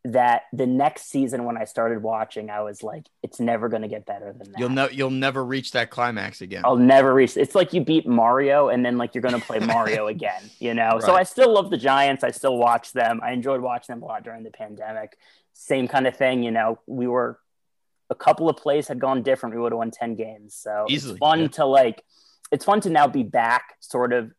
that 0.05 0.43
the 0.53 0.67
next 0.67 1.11
season, 1.11 1.45
when 1.45 1.57
I 1.57 1.65
started 1.65 2.03
watching, 2.03 2.51
I 2.51 2.63
was 2.63 2.83
like, 2.83 3.07
it's 3.23 3.39
never 3.39 3.69
going 3.69 3.83
to 3.83 3.89
get 3.89 4.05
better 4.05 4.33
than 4.33 4.51
that. 4.51 4.59
You'll 4.59 4.69
never 4.69 4.93
you'll 4.93 5.11
never 5.11 5.45
reach 5.45 5.73
that 5.73 5.91
climax 5.91 6.41
again. 6.41 6.63
I'll 6.65 6.77
never 6.77 7.15
reach. 7.15 7.37
It's 7.37 7.55
like 7.55 7.73
you 7.73 7.85
beat 7.85 8.07
Mario, 8.07 8.69
and 8.69 8.85
then 8.85 8.99
like 8.99 9.15
you're 9.15 9.23
going 9.23 9.39
to 9.39 9.47
play 9.47 9.59
Mario 9.61 10.09
again. 10.09 10.43
You 10.59 10.75
know. 10.75 10.99
So 11.01 11.15
I 11.15 11.23
still 11.23 11.53
love 11.55 11.71
the 11.71 11.77
Giants. 11.77 12.25
I 12.25 12.33
still 12.33 12.57
watch 12.57 12.93
them. 12.93 13.21
I 13.23 13.31
enjoyed 13.31 13.61
watching 13.61 13.95
them 13.95 14.03
a 14.03 14.07
lot 14.07 14.25
during 14.25 14.43
the 14.43 14.51
pandemic. 14.51 15.17
Same 15.53 15.87
kind 15.87 16.07
of 16.09 16.17
thing. 16.17 16.43
You 16.43 16.51
know, 16.51 16.81
we 16.87 17.07
were 17.07 17.39
a 18.11 18.15
couple 18.17 18.49
of 18.49 18.57
plays 18.57 18.89
had 18.89 18.99
gone 18.99 19.23
different. 19.23 19.55
We 19.55 19.61
would 19.61 19.73
have 19.73 19.79
won 19.79 19.93
ten 19.93 20.17
games. 20.17 20.55
So 20.57 20.87
Easily, 20.89 21.13
it's 21.13 21.19
fun 21.21 21.41
yeah. 21.43 21.49
to 21.49 21.65
like. 21.67 22.03
It's 22.51 22.65
fun 22.65 22.81
to 22.81 22.91
now 22.91 23.07
be 23.07 23.23
back. 23.23 23.77
Sort 23.79 24.13
of. 24.13 24.33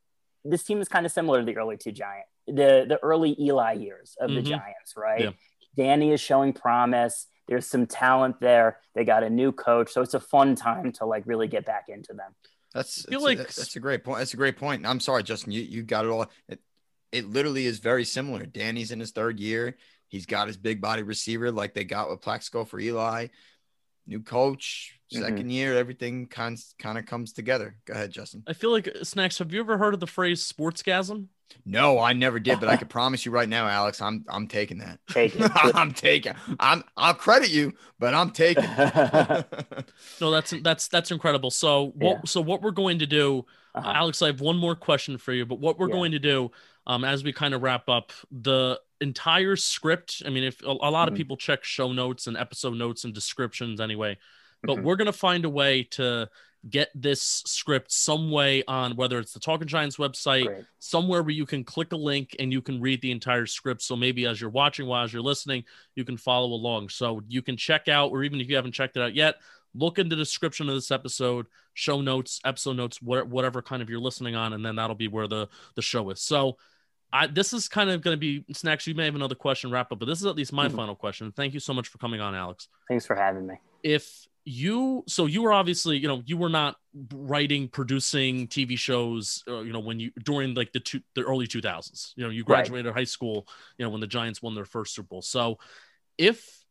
This 0.44 0.64
team 0.64 0.82
is 0.82 0.90
kind 0.90 1.06
of 1.06 1.12
similar 1.14 1.40
to 1.40 1.46
the 1.46 1.56
early 1.56 1.78
two 1.78 1.94
Giant, 1.94 2.26
the 2.48 2.86
the 2.86 3.00
early 3.02 3.34
Eli 3.40 3.74
years 3.76 4.18
of 4.20 4.30
the 4.30 4.42
Mhm. 4.42 4.48
Giants, 4.48 4.96
right? 4.98 5.22
Yeah. 5.22 5.30
Danny 5.76 6.12
is 6.12 6.22
showing 6.22 6.54
promise. 6.54 7.28
There's 7.48 7.68
some 7.68 7.86
talent 7.88 8.40
there. 8.40 8.78
They 8.96 9.04
got 9.04 9.24
a 9.24 9.30
new 9.30 9.52
coach, 9.52 9.92
so 9.92 10.02
it's 10.02 10.14
a 10.14 10.20
fun 10.20 10.56
time 10.56 10.92
to 10.94 11.06
like 11.06 11.24
really 11.26 11.48
get 11.48 11.66
back 11.66 11.86
into 11.90 12.14
them. 12.14 12.32
That's 12.74 13.06
I 13.06 13.10
feel 13.12 13.20
that's, 13.22 13.24
like- 13.24 13.40
a, 13.40 13.44
that's 13.44 13.76
a 13.76 13.80
great 13.80 14.04
point. 14.04 14.20
That's 14.20 14.34
a 14.34 14.38
great 14.38 14.58
point. 14.58 14.86
I'm 14.86 15.00
sorry, 15.00 15.24
Justin. 15.24 15.52
You 15.52 15.62
you 15.62 15.84
got 15.84 16.06
it 16.06 16.10
all. 16.12 16.28
It, 16.48 16.60
it 17.12 17.30
literally 17.30 17.66
is 17.66 17.80
very 17.80 18.06
similar. 18.06 18.46
Danny's 18.46 18.92
in 18.92 19.00
his 19.00 19.12
third 19.12 19.40
year. 19.40 19.78
He's 20.08 20.26
got 20.26 20.48
his 20.48 20.58
big 20.58 20.80
body 20.82 21.04
receiver 21.04 21.52
like 21.52 21.74
they 21.74 21.84
got 21.84 22.10
with 22.10 22.22
Plaxico 22.22 22.66
for 22.66 22.80
Eli. 22.80 23.28
New 24.06 24.22
coach, 24.22 25.00
Mhm. 25.14 25.22
2nd 25.22 25.52
year, 25.52 25.78
everything 25.78 26.28
kind 26.28 26.58
kind 26.80 26.98
of 26.98 27.06
comes 27.06 27.34
together. 27.34 27.76
Go 27.86 27.94
ahead, 27.94 28.12
Justin. 28.12 28.44
I 28.48 28.54
feel 28.54 28.72
like 28.72 28.90
snacks. 29.04 29.38
Have 29.40 29.54
you 29.54 29.60
ever 29.62 29.78
heard 29.78 29.94
of 29.94 30.00
the 30.00 30.08
phrase 30.08 30.42
sportsgasm? 30.52 31.28
No, 31.66 32.00
I 32.00 32.14
never 32.14 32.40
did, 32.40 32.60
but 32.60 32.68
I 32.70 32.76
can 32.76 32.88
promise 33.00 33.26
you 33.26 33.32
right 33.32 33.48
now, 33.48 33.68
Alex, 33.68 34.02
I'm 34.02 34.26
I'm 34.28 34.48
taking 34.48 34.80
that. 34.80 35.00
Take 35.10 35.36
it. 35.40 35.50
I'm 35.76 35.94
taking. 35.94 36.34
I'm 36.60 36.84
I'll 36.98 37.14
credit 37.14 37.50
you, 37.52 37.74
but 38.00 38.14
I'm 38.14 38.32
taking. 38.32 38.64
No, 40.22 40.32
that's 40.32 40.54
that's 40.62 40.88
that's 40.88 41.12
incredible. 41.12 41.52
So 41.52 41.92
what 41.96 42.18
Yeah. 42.18 42.22
so 42.26 42.42
what 42.42 42.62
we're 42.62 42.72
going 42.72 43.00
to 43.00 43.06
do, 43.08 43.46
Uh-huh. 43.76 43.92
Alex, 43.96 44.22
I 44.22 44.28
have 44.28 44.42
one 44.42 44.58
more 44.58 44.76
question 44.76 45.18
for 45.18 45.34
you. 45.34 45.46
But 45.46 45.60
what 45.60 45.80
we're 45.80 45.88
Yeah. 45.88 45.94
going 45.94 46.12
to 46.14 46.20
do, 46.20 46.52
um, 46.88 47.04
as 47.04 47.24
we 47.24 47.32
kind 47.34 47.54
of 47.54 47.62
wrap 47.62 47.90
up 47.90 48.12
the 48.32 48.80
entire 49.02 49.56
script. 49.56 50.22
I 50.26 50.30
mean, 50.30 50.44
if 50.44 50.62
a, 50.64 50.68
a 50.70 50.92
lot 50.92 51.08
of 51.08 51.14
Mhm. 51.14 51.18
people 51.18 51.38
check 51.38 51.64
show 51.64 51.92
notes 51.92 52.28
and 52.28 52.38
episode 52.38 52.76
notes 52.76 53.04
and 53.04 53.14
descriptions 53.14 53.80
anyway, 53.82 54.18
but 54.64 54.78
Mhm. 54.78 54.84
we're 54.84 54.96
gonna 54.96 55.12
find 55.14 55.44
a 55.46 55.50
way 55.50 55.84
to 55.92 56.30
get 56.70 56.90
this 56.96 57.22
script 57.46 57.92
some 57.92 58.32
way 58.32 58.64
on 58.68 58.96
whether 58.96 59.20
it's 59.20 59.34
the 59.34 59.40
Talking 59.40 59.68
Giants 59.68 59.98
website, 59.98 60.46
Great. 60.46 60.66
somewhere 60.80 61.22
where 61.22 61.32
you 61.32 61.46
can 61.46 61.64
click 61.64 61.92
a 61.92 61.98
link 61.98 62.36
and 62.40 62.54
you 62.54 62.62
can 62.62 62.80
read 62.80 63.02
the 63.02 63.12
entire 63.12 63.46
script. 63.46 63.82
So 63.82 63.96
maybe 63.96 64.26
as 64.26 64.40
you're 64.40 64.50
watching, 64.50 64.86
while 64.88 65.04
as 65.04 65.12
you're 65.12 65.22
listening, 65.22 65.66
you 65.96 66.06
can 66.06 66.16
follow 66.18 66.48
along. 66.48 66.90
So 66.90 67.22
you 67.28 67.42
can 67.42 67.58
check 67.58 67.90
out, 67.90 68.12
or 68.12 68.24
even 68.24 68.40
if 68.40 68.50
you 68.50 68.56
haven't 68.56 68.72
checked 68.72 68.96
it 68.96 69.02
out 69.04 69.14
yet, 69.14 69.36
look 69.76 70.00
in 70.00 70.08
the 70.08 70.16
description 70.16 70.70
of 70.70 70.76
this 70.76 70.90
episode, 70.92 71.48
show 71.74 72.00
notes, 72.00 72.40
episode 72.46 72.78
notes, 72.78 73.02
whatever 73.02 73.62
kind 73.62 73.82
of 73.82 73.90
you're 73.90 74.00
listening 74.00 74.36
on, 74.36 74.54
and 74.54 74.66
then 74.66 74.76
that'll 74.78 74.96
be 74.96 75.08
where 75.10 75.28
the 75.28 75.50
the 75.76 75.82
show 75.82 76.10
is. 76.12 76.22
So. 76.22 76.58
I, 77.16 77.28
this 77.28 77.54
is 77.54 77.68
kind 77.68 77.92
of 77.92 78.02
going 78.02 78.16
to 78.16 78.20
be 78.20 78.44
snacks. 78.56 78.88
You 78.88 78.96
may 78.96 79.06
have 79.06 79.14
another 79.14 79.36
question 79.36 79.70
wrap 79.70 79.92
up, 79.92 80.00
but 80.00 80.08
this 80.08 80.20
is 80.20 80.26
at 80.26 80.36
least 80.36 80.52
my 80.52 80.68
Mhm. 80.68 80.76
final 80.76 80.96
question. 80.96 81.32
Thank 81.32 81.54
you 81.54 81.60
so 81.60 81.72
much 81.72 81.88
for 81.88 82.00
coming 82.00 82.20
on, 82.22 82.34
Alex 82.34 82.70
Thanks 82.88 83.06
for 83.06 83.16
having 83.16 83.46
me. 83.46 83.54
if 83.84 84.28
you 84.46 85.04
so 85.08 85.26
you 85.26 85.42
were 85.42 85.54
obviously 85.54 85.98
you 85.98 86.08
know 86.08 86.22
you 86.26 86.36
were 86.36 86.50
not 86.50 86.76
writing 87.14 87.68
producing 87.70 88.46
tv 88.48 88.78
shows 88.78 89.42
uh, 89.48 89.62
you 89.62 89.72
know 89.72 89.80
when 89.80 90.00
you 90.00 90.12
during 90.24 90.54
like 90.54 90.74
the 90.74 90.80
two 90.82 91.00
the 91.16 91.22
early 91.22 91.48
2000s 91.48 92.12
you 92.18 92.24
know 92.24 92.30
you 92.30 92.42
Right. 92.42 92.58
graduated 92.66 92.94
high 92.94 93.06
school 93.06 93.48
you 93.78 93.86
know 93.86 93.90
when 93.90 94.02
the 94.02 94.08
giants 94.08 94.42
won 94.42 94.54
their 94.54 94.66
first 94.66 94.94
super 94.96 95.08
bowl 95.08 95.22
so 95.22 95.60
if 96.18 96.66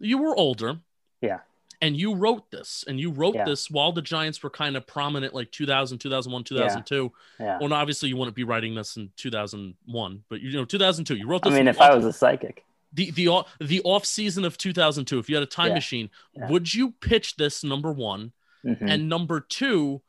you 0.00 0.18
were 0.18 0.34
older 0.36 0.78
Yeah. 1.20 1.40
And 1.80 1.96
you 1.96 2.16
wrote 2.16 2.50
this, 2.50 2.84
and 2.88 2.98
you 2.98 3.12
wrote 3.12 3.36
Yeah. 3.36 3.44
this 3.44 3.70
while 3.70 3.92
the 3.92 4.02
Giants 4.02 4.42
were 4.42 4.50
kind 4.50 4.76
of 4.76 4.84
prominent, 4.84 5.32
like 5.32 5.52
2000, 5.52 5.98
2001, 5.98 6.42
2002. 6.42 7.12
Yeah. 7.38 7.58
Well, 7.60 7.72
obviously, 7.72 8.08
you 8.08 8.16
wouldn't 8.16 8.34
be 8.34 8.42
writing 8.42 8.74
this 8.74 8.96
in 8.96 9.12
2001, 9.14 10.24
but 10.28 10.40
you 10.40 10.54
know, 10.54 10.64
2002. 10.64 11.14
You 11.14 11.28
wrote 11.28 11.46
I 11.46 11.50
mean, 11.50 11.68
if 11.68 11.80
I 11.80 11.94
was 11.94 12.04
a 12.04 12.12
psychic, 12.12 12.64
the 12.92 13.10
the 13.10 13.28
off- 13.28 13.48
the 13.60 13.80
off 13.82 14.04
season 14.04 14.44
of 14.44 14.56
2002, 14.58 15.18
if 15.18 15.28
you 15.28 15.36
had 15.36 15.42
a 15.42 15.46
time 15.46 15.68
Yeah. 15.68 15.74
machine, 15.74 16.10
Yeah. 16.34 16.48
would 16.48 16.72
you 16.74 16.92
pitch 16.92 17.36
this 17.36 17.62
number 17.62 17.92
one? 17.92 18.32
Mhm. 18.64 18.90
And 18.90 19.08
number 19.08 19.40
two, 19.40 20.02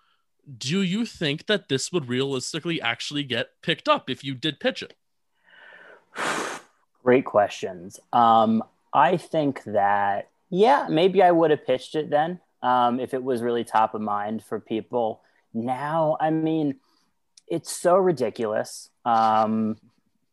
do 0.57 0.81
you 0.81 1.05
think 1.05 1.45
that 1.47 1.67
this 1.69 1.91
would 1.91 2.07
realistically 2.09 2.81
actually 2.81 3.23
get 3.23 3.61
picked 3.61 3.87
up 3.87 4.09
if 4.09 4.23
you 4.23 4.33
did 4.33 4.59
pitch 4.59 4.81
it? 4.81 4.95
Great 7.03 7.25
questions. 7.25 7.99
Um, 8.13 8.63
I 8.93 9.17
think 9.17 9.63
that, 9.65 10.29
yeah, 10.49 10.87
maybe 10.89 11.21
I 11.23 11.31
would 11.31 11.51
have 11.51 11.65
pitched 11.65 11.95
it 11.95 12.09
then 12.09 12.39
um, 12.61 12.99
if 12.99 13.13
it 13.13 13.23
was 13.23 13.41
really 13.41 13.63
top 13.63 13.93
of 13.93 14.01
mind 14.01 14.43
for 14.43 14.59
people. 14.59 15.21
Now, 15.53 16.17
I 16.19 16.29
mean, 16.29 16.75
it's 17.47 17.71
so 17.71 17.97
ridiculous. 17.97 18.89
Um, 19.05 19.77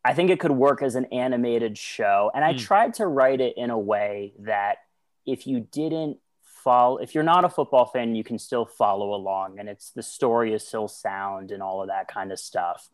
I 0.06 0.14
think 0.14 0.30
it 0.30 0.38
could 0.38 0.52
work 0.52 0.82
as 0.82 0.94
an 0.94 1.06
animated 1.06 1.76
show. 1.76 2.30
And 2.32 2.44
I 2.44 2.52
Hmm. 2.52 2.58
tried 2.58 2.94
to 2.94 3.06
write 3.08 3.40
it 3.40 3.56
in 3.56 3.70
a 3.70 3.78
way 3.78 4.34
that 4.38 4.78
if 5.26 5.48
you 5.48 5.60
didn't 5.60 6.18
follow, 6.44 6.98
if 6.98 7.12
you're 7.12 7.24
not 7.24 7.44
a 7.44 7.48
football 7.48 7.86
fan, 7.86 8.14
you 8.14 8.22
can 8.22 8.38
still 8.38 8.64
follow 8.64 9.14
along 9.14 9.58
and 9.58 9.68
it's 9.68 9.90
the 9.90 10.02
story 10.04 10.52
is 10.54 10.66
still 10.66 10.86
sound 10.86 11.50
and 11.50 11.60
all 11.60 11.82
of 11.82 11.88
that 11.88 12.06
kind 12.06 12.30
of 12.30 12.38
stuff. 12.38 12.88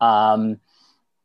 Um, 0.00 0.60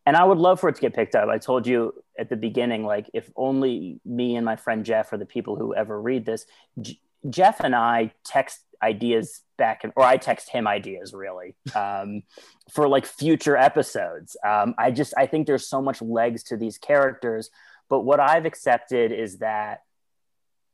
and 0.05 0.15
I 0.15 0.23
would 0.23 0.37
love 0.37 0.61
for 0.61 0.69
it 0.69 0.75
to 0.75 0.81
get 0.81 0.93
picked 0.93 1.15
up. 1.15 1.27
I 1.27 1.37
told 1.39 1.67
you 1.67 1.93
at 2.17 2.29
the 2.29 2.35
beginning, 2.37 2.85
like 2.85 3.09
if 3.13 3.29
only 3.35 3.99
me 4.05 4.37
and 4.37 4.45
my 4.45 4.55
friend 4.55 4.85
Jeff 4.85 5.11
are 5.11 5.17
the 5.17 5.25
people 5.25 5.57
who 5.57 5.75
ever 5.75 6.01
read 6.01 6.25
this. 6.25 6.45
J- 6.81 6.99
Jeff 7.29 7.59
and 7.59 7.75
I 7.75 8.13
text 8.23 8.61
ideas 8.81 9.41
back, 9.57 9.83
and 9.83 9.93
or 9.95 10.03
I 10.03 10.17
text 10.17 10.49
him 10.49 10.67
ideas 10.67 11.13
really 11.13 11.55
um, 11.75 12.23
for 12.71 12.87
like 12.87 13.05
future 13.05 13.57
episodes. 13.57 14.35
Um, 14.45 14.75
I 14.77 14.91
just 14.91 15.13
I 15.17 15.25
think 15.25 15.47
there's 15.47 15.67
so 15.67 15.81
much 15.81 16.01
legs 16.01 16.43
to 16.43 16.57
these 16.57 16.77
characters, 16.77 17.49
but 17.89 18.01
what 18.01 18.19
I've 18.19 18.45
accepted 18.45 19.11
is 19.11 19.39
that 19.39 19.83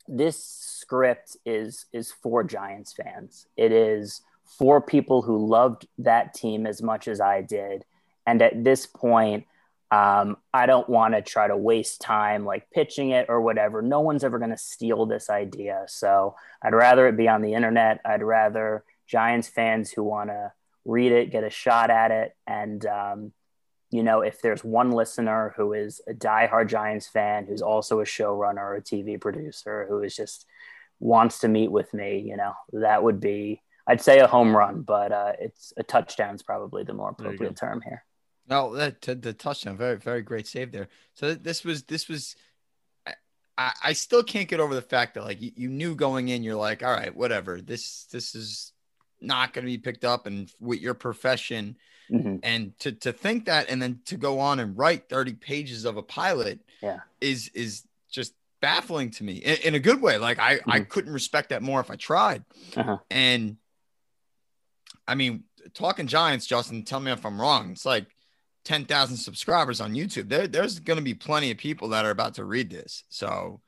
this 0.08 0.44
script 0.44 1.38
is 1.46 1.86
is 1.94 2.12
for 2.12 2.44
Giants 2.44 2.94
fans. 2.94 3.48
It 3.56 3.72
is 3.72 4.22
for 4.58 4.82
people 4.82 5.22
who 5.22 5.48
loved 5.48 5.88
that 6.00 6.34
team 6.34 6.66
as 6.66 6.82
much 6.82 7.08
as 7.08 7.22
I 7.22 7.42
did. 7.42 7.86
And 8.26 8.42
at 8.42 8.64
this 8.64 8.86
point, 8.86 9.46
um, 9.92 10.38
I 10.54 10.68
don't 10.68 10.88
want 10.88 11.16
to 11.16 11.22
try 11.22 11.48
to 11.48 11.58
waste 11.58 12.02
time 12.02 12.46
like 12.46 12.70
pitching 12.72 13.10
it 13.10 13.26
or 13.28 13.42
whatever. 13.42 13.82
No 13.82 14.02
one's 14.02 14.24
ever 14.24 14.38
going 14.38 14.52
to 14.52 14.58
steal 14.58 15.06
this 15.06 15.30
idea. 15.30 15.86
So 15.88 16.36
I'd 16.62 16.76
rather 16.76 17.08
it 17.08 17.18
be 17.18 17.28
on 17.28 17.42
the 17.42 17.54
internet. 17.54 18.00
I'd 18.06 18.22
rather 18.22 18.84
Giants 19.08 19.48
fans 19.48 19.92
who 19.92 20.04
want 20.04 20.30
to 20.30 20.54
read 20.86 21.12
it 21.12 21.32
get 21.32 21.44
a 21.44 21.50
shot 21.50 21.90
at 21.90 22.12
it. 22.12 22.36
And, 22.46 22.86
um, 22.86 23.34
you 23.90 24.04
know, 24.04 24.22
if 24.22 24.42
there's 24.42 24.64
one 24.64 24.92
listener 24.92 25.54
who 25.58 25.74
is 25.74 26.02
a 26.08 26.14
diehard 26.14 26.68
Giants 26.68 27.08
fan, 27.08 27.48
who's 27.48 27.64
also 27.64 28.00
a 28.00 28.06
showrunner 28.06 28.58
or 28.58 28.76
a 28.76 28.84
TV 28.84 29.20
producer, 29.20 29.88
who 29.90 30.04
is 30.04 30.16
just 30.16 30.46
wants 31.00 31.40
to 31.40 31.48
meet 31.48 31.72
with 31.72 31.92
me, 31.96 32.20
you 32.20 32.38
know, 32.38 32.54
that 32.74 33.02
would 33.02 33.20
be, 33.20 33.64
I'd 33.88 34.02
say 34.02 34.20
a 34.20 34.28
home 34.28 34.56
run, 34.56 34.84
but 34.84 35.12
uh, 35.12 35.34
it's 35.40 35.74
a 35.78 35.84
touchdown's 35.84 36.44
probably 36.44 36.84
the 36.84 36.94
more 36.94 37.10
appropriate 37.10 37.56
term 37.56 37.82
here. 37.82 38.04
No, 38.50 38.74
that 38.76 39.02
the, 39.02 39.16
the 39.16 39.34
touchdown, 39.34 39.78
very 39.78 39.98
very 39.98 40.22
great 40.22 40.48
save 40.48 40.72
there. 40.72 40.88
So 41.14 41.34
this 41.36 41.64
was 41.64 41.84
this 41.84 42.08
was. 42.08 42.36
I- 43.58 43.74
I, 43.84 43.92
still 43.92 44.24
can't 44.24 44.48
get 44.48 44.62
over 44.62 44.74
the 44.74 44.82
fact 44.82 45.16
that 45.16 45.26
like 45.26 45.42
you, 45.42 45.52
you 45.54 45.68
knew 45.68 45.94
going 45.94 46.30
in, 46.30 46.44
you're 46.44 46.56
like, 46.56 46.82
all 46.82 46.94
right, 46.94 47.14
whatever. 47.14 47.60
This 47.60 48.06
this 48.06 48.34
is 48.34 48.72
not 49.20 49.52
going 49.52 49.66
to 49.66 49.70
be 49.70 49.78
picked 49.78 50.06
up, 50.06 50.28
and 50.28 50.50
with 50.62 50.80
your 50.80 50.94
profession, 50.94 51.76
Mhm. 52.10 52.40
and 52.42 52.80
to 52.80 52.94
to 52.94 53.12
think 53.12 53.46
that, 53.46 53.70
and 53.70 53.82
then 53.82 54.00
to 54.06 54.16
go 54.16 54.40
on 54.40 54.62
and 54.62 54.78
write 54.78 55.10
30 55.10 55.34
pages 55.34 55.84
of 55.84 55.98
a 55.98 56.02
pilot, 56.02 56.62
Yeah. 56.82 57.00
is 57.20 57.50
is 57.50 57.84
just 58.10 58.34
baffling 58.62 59.12
to 59.12 59.26
me 59.26 59.34
in, 59.34 59.58
in 59.58 59.76
a 59.76 59.80
good 59.80 60.02
way. 60.02 60.18
Like 60.18 60.40
I 60.40 60.62
I 60.66 60.80
couldn't 60.80 61.12
respect 61.12 61.50
that 61.50 61.62
more 61.62 61.82
if 61.82 61.92
I 61.92 61.98
tried. 61.98 62.46
Uh-huh. 62.78 62.98
And 63.12 63.58
I 65.06 65.16
mean, 65.16 65.44
talking 65.74 66.08
Giants, 66.08 66.46
Justin, 66.46 66.84
tell 66.86 67.02
me 67.02 67.12
if 67.12 67.26
I'm 67.26 67.42
wrong. 67.42 67.72
It's 67.72 67.86
like 67.86 68.06
10,000 68.70 69.18
subscribers 69.18 69.82
on 69.82 69.94
YouTube. 69.96 70.30
There, 70.30 70.48
there's 70.48 70.80
going 70.80 70.98
to 70.98 71.04
be 71.04 71.16
plenty 71.16 71.50
of 71.50 71.58
people 71.58 71.90
that 71.90 72.06
are 72.06 72.12
about 72.12 72.36
to 72.36 72.44
read 72.44 72.70
this. 72.70 73.04
So, 73.10 73.62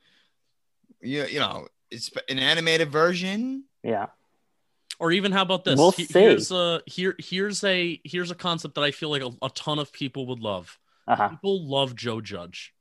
you, 1.01 1.25
you 1.25 1.39
know, 1.39 1.67
it's 1.89 2.11
an 2.29 2.37
animated 2.37 2.91
version. 2.91 3.63
Yeah. 3.83 4.07
Or 4.99 5.11
even 5.11 5.31
how 5.31 5.41
about 5.41 5.63
this? 5.65 5.79
We'll 5.79 5.89
He- 5.91 6.05
see. 6.05 6.19
Here's 6.19 6.51
a 6.51 6.83
here 6.85 7.15
here's 7.17 7.63
a 7.63 7.99
here's 8.03 8.29
a 8.29 8.35
concept 8.35 8.75
that 8.75 8.83
I 8.83 8.91
feel 8.91 9.09
like 9.09 9.23
a, 9.23 9.31
a 9.41 9.49
ton 9.49 9.79
of 9.79 9.91
people 9.91 10.27
would 10.27 10.39
love. 10.39 10.77
Uh-huh. 11.07 11.29
People 11.29 11.67
love 11.67 11.95
Joe 11.95 12.21
Judge. 12.21 12.71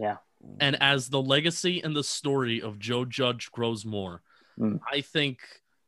Yeah. 0.00 0.16
And 0.58 0.82
as 0.82 1.10
the 1.10 1.20
legacy 1.20 1.82
and 1.82 1.94
the 1.94 2.02
story 2.02 2.62
of 2.62 2.78
Joe 2.78 3.04
Judge 3.04 3.52
grows 3.52 3.84
more, 3.84 4.22
Mm. 4.58 4.80
I 4.90 5.00
think 5.00 5.38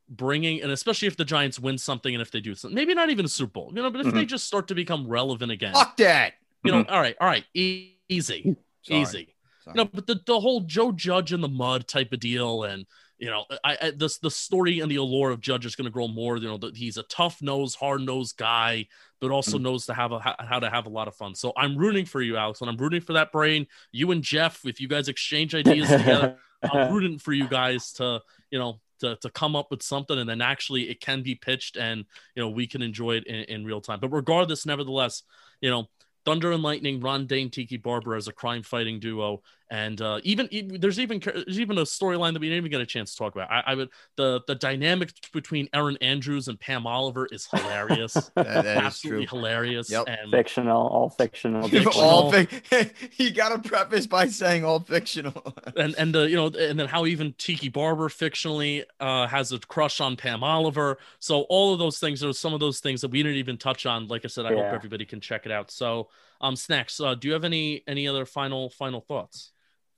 bringing 0.08 0.62
and 0.62 0.70
especially 0.70 1.08
if 1.08 1.16
the 1.16 1.24
Giants 1.24 1.58
win 1.58 1.78
something 1.78 2.14
and 2.14 2.20
if 2.22 2.30
they 2.30 2.40
do 2.40 2.54
something, 2.54 2.74
maybe 2.74 2.94
not 2.94 3.10
even 3.10 3.24
a 3.24 3.28
Super 3.28 3.52
Bowl, 3.52 3.72
you 3.74 3.82
know, 3.82 3.90
but 3.90 4.00
if 4.00 4.06
Mm-hmm. 4.08 4.16
they 4.16 4.26
just 4.26 4.46
start 4.46 4.68
to 4.68 4.74
become 4.74 5.06
relevant 5.08 5.50
again, 5.52 5.72
Fuck 5.72 5.96
that. 5.98 6.34
you 6.62 6.72
know, 6.72 6.84
all 6.88 7.00
right, 7.00 7.16
all 7.20 7.26
right, 7.26 7.44
e- 7.54 7.92
easy, 8.08 8.56
Sorry. 8.82 9.00
easy. 9.00 9.34
Sorry. 9.64 9.74
No, 9.76 9.86
but 9.86 10.06
the, 10.06 10.20
the 10.26 10.38
whole 10.40 10.60
Joe 10.60 10.92
Judge 10.92 11.32
in 11.32 11.40
the 11.40 11.48
mud 11.48 11.88
type 11.88 12.12
of 12.12 12.20
deal, 12.20 12.64
and 12.64 12.84
you 13.16 13.30
know, 13.30 13.44
I, 13.64 13.78
I 13.80 13.90
this 13.92 14.18
the 14.18 14.30
story 14.30 14.80
and 14.80 14.90
the 14.90 14.96
allure 14.96 15.30
of 15.30 15.40
Judge 15.40 15.64
is 15.64 15.74
going 15.74 15.86
to 15.86 15.90
grow 15.90 16.06
more. 16.06 16.36
You 16.36 16.48
know, 16.48 16.58
that 16.58 16.76
he's 16.76 16.98
a 16.98 17.02
tough 17.04 17.40
nose, 17.40 17.74
hard 17.74 18.02
nosed 18.02 18.36
guy, 18.36 18.88
but 19.22 19.30
also 19.30 19.56
knows 19.56 19.86
to 19.86 19.94
have 19.94 20.12
a 20.12 20.18
how, 20.18 20.34
how 20.38 20.58
to 20.58 20.68
have 20.68 20.84
a 20.84 20.90
lot 20.90 21.08
of 21.08 21.14
fun. 21.14 21.34
So 21.34 21.54
I'm 21.56 21.78
rooting 21.78 22.04
for 22.04 22.20
you, 22.20 22.36
Alex, 22.36 22.60
and 22.60 22.68
I'm 22.68 22.76
rooting 22.76 23.00
for 23.00 23.14
that 23.14 23.32
brain. 23.32 23.66
You 23.90 24.10
and 24.10 24.22
Jeff, 24.22 24.66
if 24.66 24.80
you 24.82 24.88
guys 24.88 25.08
exchange 25.08 25.54
ideas 25.54 25.88
together, 25.88 26.36
I'm 26.70 26.92
rooting 26.92 27.18
for 27.18 27.32
you 27.32 27.48
guys 27.48 27.92
to 27.92 28.20
you 28.50 28.58
know 28.58 28.80
to, 29.04 29.16
to 29.16 29.30
come 29.30 29.54
up 29.54 29.70
with 29.70 29.82
something 29.82 30.18
and 30.18 30.28
then 30.28 30.40
actually 30.40 30.90
it 30.90 31.00
can 31.00 31.22
be 31.22 31.34
pitched 31.34 31.76
and 31.76 32.04
you 32.34 32.42
know 32.42 32.48
we 32.48 32.66
can 32.66 32.82
enjoy 32.82 33.12
it 33.12 33.26
in, 33.26 33.44
in 33.44 33.64
real 33.64 33.80
time. 33.80 34.00
But 34.00 34.10
regardless, 34.12 34.66
nevertheless, 34.66 35.22
you 35.60 35.70
know. 35.70 35.88
Thunder 36.26 36.52
and 36.52 36.62
Lightning, 36.62 37.00
Ron 37.00 37.26
Dayne, 37.26 37.50
Tiki 37.50 37.76
Barber 37.76 38.14
as 38.14 38.28
a 38.28 38.32
crime 38.32 38.62
fighting 38.62 38.98
duo, 38.98 39.42
and 39.74 40.00
uh, 40.00 40.20
even, 40.22 40.46
even 40.52 40.80
there's 40.80 41.00
even 41.00 41.18
there's 41.18 41.58
even 41.58 41.78
a 41.78 41.82
storyline 41.82 42.32
that 42.32 42.38
we 42.38 42.46
didn't 42.46 42.58
even 42.58 42.70
get 42.70 42.80
a 42.80 42.86
chance 42.86 43.10
to 43.10 43.18
talk 43.18 43.34
about. 43.34 43.50
I, 43.50 43.64
I 43.66 43.74
would 43.74 43.88
the 44.14 44.40
the 44.46 44.54
dynamic 44.54 45.10
between 45.32 45.68
Erin 45.74 45.98
Andrews 46.00 46.46
and 46.46 46.60
Pam 46.60 46.86
Oliver 46.86 47.26
is 47.26 47.48
hilarious, 47.50 48.14
That, 48.36 48.46
that 48.46 48.66
is 48.66 48.66
absolutely 48.66 49.26
true. 49.26 49.38
hilarious. 49.38 49.90
Yep. 49.90 50.04
And 50.06 50.30
fictional, 50.30 50.86
all 50.86 51.10
fictional. 51.10 51.62
all 51.96 52.32
fic- 52.32 52.92
you 53.18 53.32
got 53.32 53.64
to 53.64 53.68
preface 53.68 54.06
by 54.06 54.28
saying 54.28 54.64
all 54.64 54.78
fictional. 54.78 55.42
and 55.76 55.96
and 55.98 56.14
the 56.14 56.30
you 56.30 56.36
know 56.36 56.46
and 56.46 56.78
then 56.78 56.86
how 56.86 57.04
even 57.04 57.34
Tiki 57.36 57.68
Barber 57.68 58.08
fictionally 58.08 58.84
uh, 59.00 59.26
has 59.26 59.50
a 59.50 59.58
crush 59.58 60.00
on 60.00 60.16
Pam 60.16 60.44
Oliver. 60.44 60.98
So 61.18 61.46
all 61.48 61.72
of 61.72 61.80
those 61.80 61.98
things 61.98 62.22
are 62.22 62.32
some 62.32 62.54
of 62.54 62.60
those 62.60 62.78
things 62.78 63.00
that 63.00 63.10
we 63.10 63.24
didn't 63.24 63.38
even 63.38 63.58
touch 63.58 63.86
on. 63.86 64.06
Like 64.06 64.24
I 64.24 64.28
said, 64.28 64.46
I 64.46 64.50
hope 64.50 64.72
everybody 64.72 65.04
can 65.04 65.20
check 65.20 65.46
it 65.46 65.50
out. 65.50 65.72
So 65.72 66.10
um, 66.40 66.54
snacks. 66.54 67.00
Uh, 67.00 67.16
do 67.16 67.26
you 67.26 67.34
have 67.34 67.42
any 67.42 67.82
any 67.88 68.06
other 68.06 68.24
final 68.24 68.70
final 68.70 69.00
thoughts? 69.00 69.50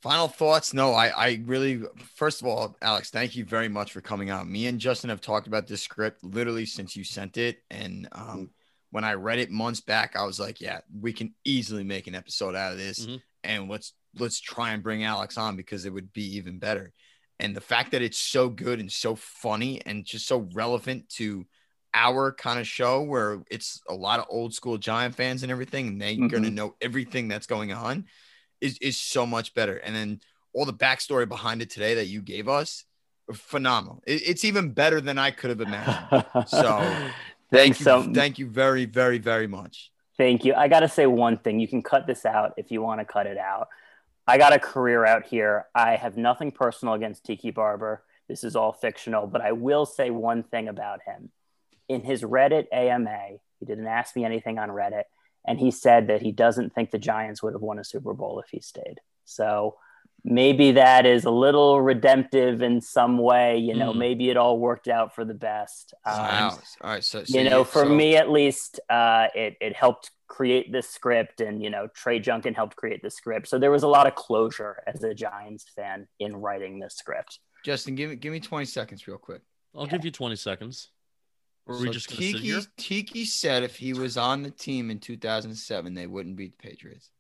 Final 0.07 0.29
thoughts? 0.29 0.73
No, 0.73 0.93
I, 0.93 1.09
I 1.09 1.43
really, 1.47 1.83
first 2.15 2.41
of 2.41 2.47
all, 2.47 2.77
Alex, 2.81 3.11
thank 3.11 3.35
you 3.35 3.45
very 3.45 3.69
much 3.69 3.91
for 3.91 4.01
coming 4.01 4.31
out. 4.31 4.49
Me 4.49 4.69
and 4.69 4.79
Justin 4.79 5.11
have 5.11 5.21
talked 5.21 5.49
about 5.49 5.67
this 5.67 5.83
script 5.83 6.23
literally 6.23 6.65
since 6.65 6.95
you 6.95 7.03
sent 7.03 7.37
it. 7.37 7.59
And 7.73 8.07
um, 8.13 8.51
when 8.93 9.03
I 9.03 9.15
read 9.15 9.41
it 9.41 9.51
months 9.51 9.81
back, 9.81 10.15
I 10.15 10.25
was 10.25 10.39
like, 10.39 10.61
yeah, 10.61 10.79
we 10.97 11.13
can 11.13 11.35
easily 11.45 11.83
make 11.83 12.07
an 12.07 12.15
episode 12.15 12.55
out 12.55 12.71
of 12.71 12.79
this. 12.79 13.05
Mhm. 13.05 13.21
And 13.43 13.69
let's, 13.69 13.95
let's 14.17 14.39
try 14.39 14.71
and 14.71 14.83
bring 14.85 15.03
Alex 15.03 15.37
on 15.39 15.57
because 15.57 15.87
it 15.87 15.93
would 15.93 16.13
be 16.13 16.37
even 16.37 16.61
better. 16.61 16.93
And 17.41 17.57
the 17.57 17.61
fact 17.61 17.91
that 17.91 18.03
it's 18.03 18.21
so 18.21 18.49
good 18.49 18.79
and 18.79 18.93
so 18.93 19.17
funny 19.17 19.83
and 19.85 20.05
just 20.05 20.29
so 20.29 20.49
relevant 20.53 21.09
to 21.17 21.47
our 21.95 22.31
kind 22.31 22.61
of 22.61 22.69
show 22.69 23.03
where 23.03 23.43
it's 23.51 23.81
a 23.89 23.95
lot 23.95 24.21
of 24.21 24.27
old 24.31 24.55
school 24.55 24.79
Giant 24.79 25.17
fans 25.17 25.43
and 25.43 25.51
everything, 25.51 25.89
and 25.89 26.01
they're 26.01 26.29
going 26.29 26.45
to 26.45 26.51
know 26.51 26.77
everything 26.81 27.27
that's 27.27 27.49
going 27.49 27.73
on 27.73 28.05
is 28.61 28.79
is 28.79 28.97
so 28.99 29.27
much 29.27 29.55
better. 29.55 29.77
And 29.77 29.95
then 29.95 30.21
all 30.53 30.65
the 30.65 30.73
backstory 30.73 31.29
behind 31.29 31.63
it 31.63 31.71
today 31.71 31.95
that 31.95 32.07
you 32.07 32.23
gave 32.23 32.49
us, 32.49 32.85
phenomenal. 33.33 34.03
It- 34.07 34.23
it's 34.27 34.45
even 34.45 34.73
better 34.73 35.01
than 35.01 35.19
I 35.19 35.31
could 35.31 35.51
have 35.51 35.61
imagined. 35.61 36.25
So 36.47 36.79
thank 36.81 37.13
Thanks 37.51 37.81
you, 37.81 37.85
so- 37.85 38.13
thank 38.13 38.39
you 38.39 38.47
very, 38.49 38.85
very, 38.87 39.19
very 39.19 39.47
much. 39.47 39.91
Thank 40.17 40.47
you. 40.47 40.55
I 40.55 40.69
got 40.69 40.81
to 40.81 40.89
say 40.89 41.07
one 41.07 41.37
thing. 41.37 41.61
You 41.61 41.69
can 41.69 41.83
cut 41.83 42.07
this 42.07 42.25
out 42.25 42.55
if 42.57 42.71
you 42.71 42.81
want 42.81 43.01
to 43.01 43.05
cut 43.05 43.27
it 43.27 43.37
out. 43.37 43.69
I 44.27 44.39
got 44.39 44.55
a 44.55 44.59
career 44.59 45.05
out 45.05 45.27
here. 45.27 45.67
I 45.75 45.97
have 45.97 46.17
nothing 46.17 46.51
personal 46.53 46.95
against 46.95 47.25
Tiki 47.25 47.51
Barber. 47.51 48.03
This 48.27 48.43
is 48.43 48.57
all 48.57 48.73
fictional, 48.73 49.27
but 49.27 49.43
I 49.43 49.53
will 49.53 49.85
say 49.85 50.11
one 50.11 50.43
thing 50.43 50.69
about 50.69 51.01
him. 51.07 51.29
In 51.89 52.01
his 52.01 52.23
Reddit 52.23 52.67
AMA, 52.73 53.37
he 53.61 53.67
didn't 53.67 53.87
ask 53.87 54.17
me 54.17 54.25
anything 54.25 54.59
on 54.59 54.71
Reddit, 54.71 55.05
and 55.47 55.59
he 55.59 55.71
said 55.71 56.09
that 56.09 56.23
he 56.23 56.33
doesn't 56.33 56.75
think 56.75 56.91
the 56.91 56.99
Giants 56.99 57.43
would 57.43 57.53
have 57.53 57.63
won 57.63 57.79
a 57.79 57.85
Super 57.85 58.13
Bowl 58.15 58.41
if 58.41 58.51
he 58.51 58.61
stayed. 58.61 59.01
So 59.25 59.77
maybe 60.25 60.73
that 60.73 61.07
is 61.07 61.25
a 61.25 61.31
little 61.31 61.81
redemptive 61.81 62.61
in 62.63 62.81
some 62.81 63.19
way. 63.19 63.59
You 63.59 63.75
know, 63.75 63.93
Mm. 63.93 63.99
maybe 63.99 64.31
it 64.31 64.37
all 64.37 64.59
worked 64.59 64.89
out 64.89 65.15
for 65.15 65.25
the 65.25 65.35
best. 65.35 65.95
Um, 66.05 66.19
Wow. 66.19 66.59
All 66.83 66.91
right. 66.91 67.05
So, 67.05 67.25
so 67.25 67.39
you 67.39 67.49
know, 67.49 67.63
for 67.65 67.85
so- 67.85 67.89
me 67.89 68.17
at 68.17 68.31
least, 68.31 68.81
uh, 68.91 69.29
it 69.35 69.57
it 69.61 69.77
helped 69.77 70.11
create 70.29 70.73
this 70.73 70.89
script, 70.91 71.41
and 71.41 71.63
you 71.63 71.71
know, 71.71 71.87
Trey 71.95 72.19
Junkin 72.19 72.55
helped 72.55 72.75
create 72.77 73.01
the 73.03 73.11
script. 73.11 73.47
So 73.47 73.59
there 73.59 73.71
was 73.71 73.85
a 73.85 73.89
lot 73.89 74.09
of 74.09 74.15
closure 74.17 74.83
as 74.87 75.05
a 75.05 75.15
Giants 75.15 75.65
fan 75.77 76.09
in 76.19 76.35
writing 76.37 76.81
this 76.81 76.97
script. 76.97 77.39
Justin, 77.65 77.95
give 77.95 78.11
me 78.11 78.17
give 78.17 78.33
me 78.33 78.41
20 78.41 78.65
seconds 78.67 79.07
real 79.07 79.19
quick. 79.19 79.43
I'll 79.77 79.87
give 79.87 80.05
you 80.05 80.11
20 80.11 80.35
seconds. 80.37 80.91
Or 81.67 81.75
are 81.75 81.79
we 81.81 81.87
So 81.89 81.93
just 81.93 82.11
sit 82.11 82.37
here? 82.37 82.61
Tiki, 82.61 82.67
Tiki 82.77 83.25
said 83.25 83.63
if 83.65 83.77
he 83.77 83.93
was 83.93 84.17
on 84.17 84.43
the 84.43 84.51
team 84.51 84.91
in 84.91 85.01
2007, 85.01 85.95
they 85.95 86.07
wouldn't 86.07 86.37
beat 86.37 86.57
the 86.59 86.69
Patriots. 86.69 87.11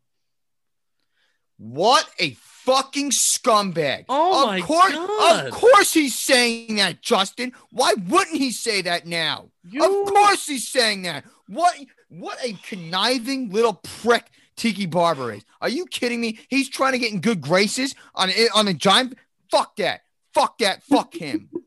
What 1.59 2.07
a 2.19 2.33
fucking 2.33 3.11
scumbag! 3.13 4.05
Oh 4.11 4.43
of 4.43 4.47
my 4.49 4.61
course, 4.61 4.93
God. 4.93 5.47
Of 5.47 5.53
course, 5.55 5.95
he's 5.95 6.17
saying 6.17 6.77
that, 6.77 7.01
Justin. 7.01 7.53
Why 7.71 7.95
wouldn't 8.09 8.37
he 8.37 8.51
say 8.51 8.83
that 8.83 9.07
now? 9.07 9.51
You- 9.65 9.83
Of 9.83 10.13
course, 10.13 10.47
he's 10.47 10.69
saying 10.69 11.03
that. 11.03 11.25
What? 11.49 11.75
What 12.09 12.39
a 12.45 12.53
conniving 12.63 13.51
little 13.51 13.73
prick 13.73 14.27
Tiki 14.57 14.85
Barber 14.87 15.33
is. 15.33 15.45
Are 15.63 15.69
you 15.71 15.87
kidding 15.87 16.21
me? 16.21 16.39
He's 16.49 16.69
trying 16.69 16.93
to 16.93 16.99
get 16.99 17.13
in 17.13 17.21
good 17.21 17.41
graces 17.41 17.95
on 18.15 18.31
on 18.55 18.67
the 18.67 18.75
giant. 18.75 19.17
Fuck 19.51 19.77
that. 19.77 20.03
Fuck 20.35 20.59
that. 20.59 20.83
Fuck 20.85 21.15
him. 21.15 21.49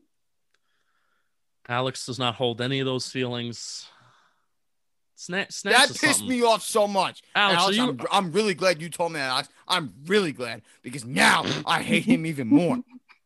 Alex 1.70 2.04
does 2.04 2.18
not 2.18 2.34
hold 2.34 2.60
any 2.60 2.80
of 2.80 2.86
those 2.86 3.06
feelings. 3.08 3.86
Snap, 5.14 5.52
snaps 5.52 5.78
That 5.78 5.90
is 5.90 5.98
pissed 5.98 6.18
something. 6.20 6.28
me 6.40 6.42
off 6.44 6.62
so 6.62 6.88
much. 6.88 7.22
Alex, 7.34 7.60
Alex, 7.62 7.76
you- 7.76 7.88
I'm, 7.88 8.00
I'm 8.10 8.32
really 8.32 8.54
glad 8.54 8.82
you 8.82 8.88
told 8.88 9.12
me 9.12 9.18
that, 9.18 9.28
Alex. 9.30 9.48
I'm 9.68 9.92
really 10.06 10.32
glad 10.32 10.62
because 10.82 11.04
now 11.04 11.44
I 11.64 11.82
hate 11.82 12.04
him 12.04 12.26
even 12.26 12.48
more. 12.48 12.78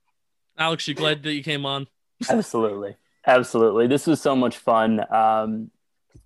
Alex, 0.58 0.86
you 0.86 0.94
glad 0.94 1.22
that 1.22 1.32
you 1.32 1.42
came 1.42 1.64
on? 1.64 1.86
Absolutely. 2.28 2.96
Absolutely. 3.26 3.86
This 3.86 4.06
was 4.06 4.20
so 4.20 4.36
much 4.36 4.58
fun. 4.58 5.00
Um, 5.12 5.70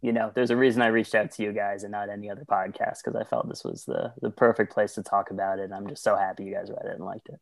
you 0.03 0.13
know, 0.13 0.33
there's 0.35 0.51
a 0.51 0.57
reason 0.57 0.83
I 0.83 0.89
reached 0.89 1.15
out 1.15 1.31
to 1.33 1.43
you 1.43 1.53
guys 1.53 1.83
and 1.85 1.93
not 1.93 2.09
any 2.09 2.31
other 2.31 2.45
podcast 2.45 2.99
because 3.05 3.15
I 3.15 3.25
felt 3.25 3.49
this 3.49 3.65
was 3.65 3.85
the 3.85 4.13
the 4.21 4.31
perfect 4.31 4.73
place 4.73 4.95
to 4.95 5.03
talk 5.03 5.31
about 5.31 5.59
it. 5.59 5.65
And 5.65 5.75
I'm 5.75 5.89
just 5.89 6.03
so 6.03 6.17
happy 6.17 6.45
you 6.45 6.55
guys 6.55 6.69
read 6.71 6.85
it 6.91 6.97
and 6.97 7.05
liked 7.05 7.29
it. 7.29 7.41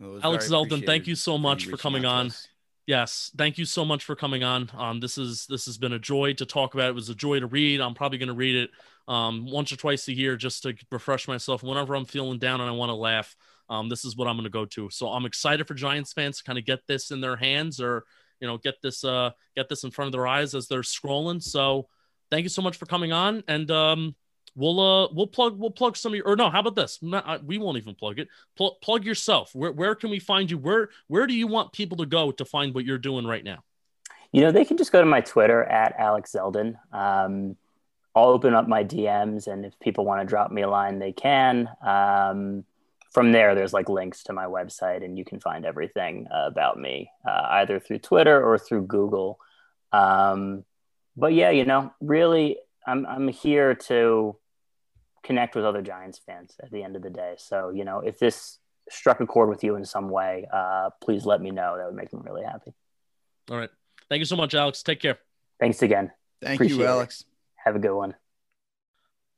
It 0.00 0.20
Alex 0.24 0.48
very 0.48 0.66
Zeldin, 0.66 0.84
thank 0.86 1.06
you 1.06 1.14
so 1.14 1.38
much 1.38 1.66
for 1.66 1.76
coming 1.76 2.04
on. 2.04 2.26
us. 2.26 2.48
Yes, 2.86 3.32
thank 3.36 3.58
you 3.58 3.64
so 3.64 3.84
much 3.84 4.04
for 4.04 4.14
coming 4.14 4.44
on. 4.44 4.70
Um, 4.76 5.00
this 5.00 5.18
is 5.18 5.46
this 5.48 5.66
has 5.66 5.76
been 5.76 5.92
a 5.92 5.98
joy 5.98 6.34
to 6.34 6.46
talk 6.46 6.74
about. 6.74 6.88
It 6.88 6.94
was 6.94 7.08
a 7.08 7.16
joy 7.16 7.40
to 7.40 7.46
read. 7.48 7.80
I'm 7.80 7.94
probably 7.94 8.18
going 8.18 8.28
to 8.28 8.34
read 8.34 8.54
it 8.54 8.70
um, 9.08 9.50
once 9.50 9.72
or 9.72 9.76
twice 9.76 10.06
a 10.06 10.12
year 10.12 10.36
just 10.36 10.62
to 10.62 10.74
refresh 10.92 11.26
myself. 11.26 11.64
Whenever 11.64 11.96
I'm 11.96 12.04
feeling 12.04 12.38
down 12.38 12.60
and 12.60 12.70
I 12.70 12.72
want 12.72 12.90
to 12.90 12.94
laugh, 12.94 13.34
um, 13.68 13.88
this 13.88 14.04
is 14.04 14.16
what 14.16 14.28
I'm 14.28 14.36
going 14.36 14.44
to 14.44 14.50
go 14.50 14.66
to. 14.66 14.88
So 14.90 15.08
I'm 15.08 15.24
excited 15.26 15.66
for 15.66 15.74
Giants 15.74 16.12
fans 16.12 16.38
to 16.38 16.44
kind 16.44 16.60
of 16.60 16.64
get 16.64 16.86
this 16.86 17.10
in 17.10 17.20
their 17.20 17.34
hands, 17.34 17.80
or 17.80 18.04
you 18.40 18.46
know, 18.46 18.56
get 18.56 18.76
this 18.82 19.02
uh, 19.02 19.30
get 19.56 19.68
this 19.68 19.82
in 19.82 19.90
front 19.90 20.06
of 20.06 20.12
their 20.12 20.28
eyes 20.28 20.54
as 20.54 20.68
they're 20.68 20.82
scrolling. 20.82 21.42
So 21.42 21.88
thank 22.30 22.44
you 22.44 22.48
so 22.50 22.62
much 22.62 22.76
for 22.76 22.86
coming 22.86 23.10
on, 23.10 23.42
and 23.48 23.68
um, 23.68 24.14
we'll 24.56 24.80
uh, 24.80 25.08
we'll 25.12 25.26
plug 25.26 25.58
we'll 25.58 25.70
plug 25.70 25.96
some 25.96 26.12
of 26.12 26.16
your 26.16 26.26
or 26.26 26.36
no, 26.36 26.50
how 26.50 26.60
about 26.60 26.74
this? 26.74 26.98
Not, 27.02 27.26
I, 27.26 27.36
we 27.36 27.58
won't 27.58 27.76
even 27.76 27.94
plug 27.94 28.18
it. 28.18 28.28
Pl- 28.56 28.78
plug 28.82 29.04
yourself. 29.04 29.54
Where 29.54 29.70
where 29.70 29.94
can 29.94 30.10
we 30.10 30.18
find 30.18 30.50
you? 30.50 30.58
Where 30.58 30.88
where 31.06 31.26
do 31.26 31.34
you 31.34 31.46
want 31.46 31.72
people 31.72 31.98
to 31.98 32.06
go 32.06 32.32
to 32.32 32.44
find 32.44 32.74
what 32.74 32.84
you're 32.84 32.98
doing 32.98 33.26
right 33.26 33.44
now? 33.44 33.62
You 34.32 34.40
know, 34.40 34.50
they 34.50 34.64
can 34.64 34.76
just 34.76 34.92
go 34.92 35.00
to 35.00 35.06
my 35.06 35.20
Twitter 35.20 35.62
at 35.62 35.94
Alex 35.98 36.32
Zeldin. 36.32 36.76
Um, 36.92 37.56
I'll 38.14 38.30
open 38.30 38.54
up 38.54 38.66
my 38.66 38.82
DMs, 38.82 39.46
and 39.46 39.64
if 39.64 39.78
people 39.78 40.04
want 40.04 40.22
to 40.22 40.26
drop 40.26 40.50
me 40.50 40.62
a 40.62 40.68
line, 40.68 40.98
they 40.98 41.12
can. 41.12 41.68
Um, 41.86 42.64
from 43.12 43.32
there, 43.32 43.54
there's 43.54 43.72
like 43.72 43.88
links 43.88 44.24
to 44.24 44.32
my 44.32 44.46
website, 44.46 45.04
and 45.04 45.16
you 45.16 45.24
can 45.24 45.38
find 45.38 45.64
everything 45.64 46.26
uh, 46.34 46.46
about 46.46 46.78
me 46.78 47.10
uh, 47.26 47.46
either 47.50 47.78
through 47.78 47.98
Twitter 47.98 48.42
or 48.42 48.58
through 48.58 48.86
Google. 48.86 49.38
Um, 49.92 50.64
but 51.16 51.32
yeah, 51.32 51.50
you 51.50 51.64
know, 51.64 51.92
really, 52.00 52.58
I'm 52.86 53.06
I'm 53.06 53.28
here 53.28 53.74
to 53.74 54.36
connect 55.26 55.54
with 55.56 55.64
other 55.64 55.82
Giants 55.82 56.20
fans 56.24 56.54
at 56.62 56.70
the 56.70 56.82
end 56.82 56.96
of 56.96 57.02
the 57.02 57.10
day. 57.10 57.34
So 57.38 57.70
you 57.70 57.84
know, 57.84 58.00
if 58.00 58.18
this 58.18 58.58
struck 58.88 59.20
a 59.20 59.26
chord 59.26 59.48
with 59.48 59.64
you 59.64 59.76
in 59.76 59.84
some 59.84 60.08
way, 60.08 60.46
uh, 60.52 60.90
please 61.02 61.26
let 61.26 61.40
me 61.40 61.50
know. 61.50 61.76
That 61.76 61.86
would 61.86 61.96
make 61.96 62.12
me 62.12 62.20
really 62.22 62.44
happy. 62.44 62.72
All 63.50 63.58
right. 63.58 63.70
Thank 64.08 64.20
you 64.20 64.24
so 64.24 64.36
much, 64.36 64.54
Alex. 64.54 64.82
Take 64.82 65.00
care. 65.00 65.18
Thanks 65.58 65.82
again. 65.82 66.12
Thank 66.40 66.56
Appreciate 66.60 66.78
you, 66.78 66.84
it. 66.84 66.88
Alex. 66.88 67.24
Have 67.56 67.76
a 67.76 67.78
good 67.78 67.94
one. 67.94 68.14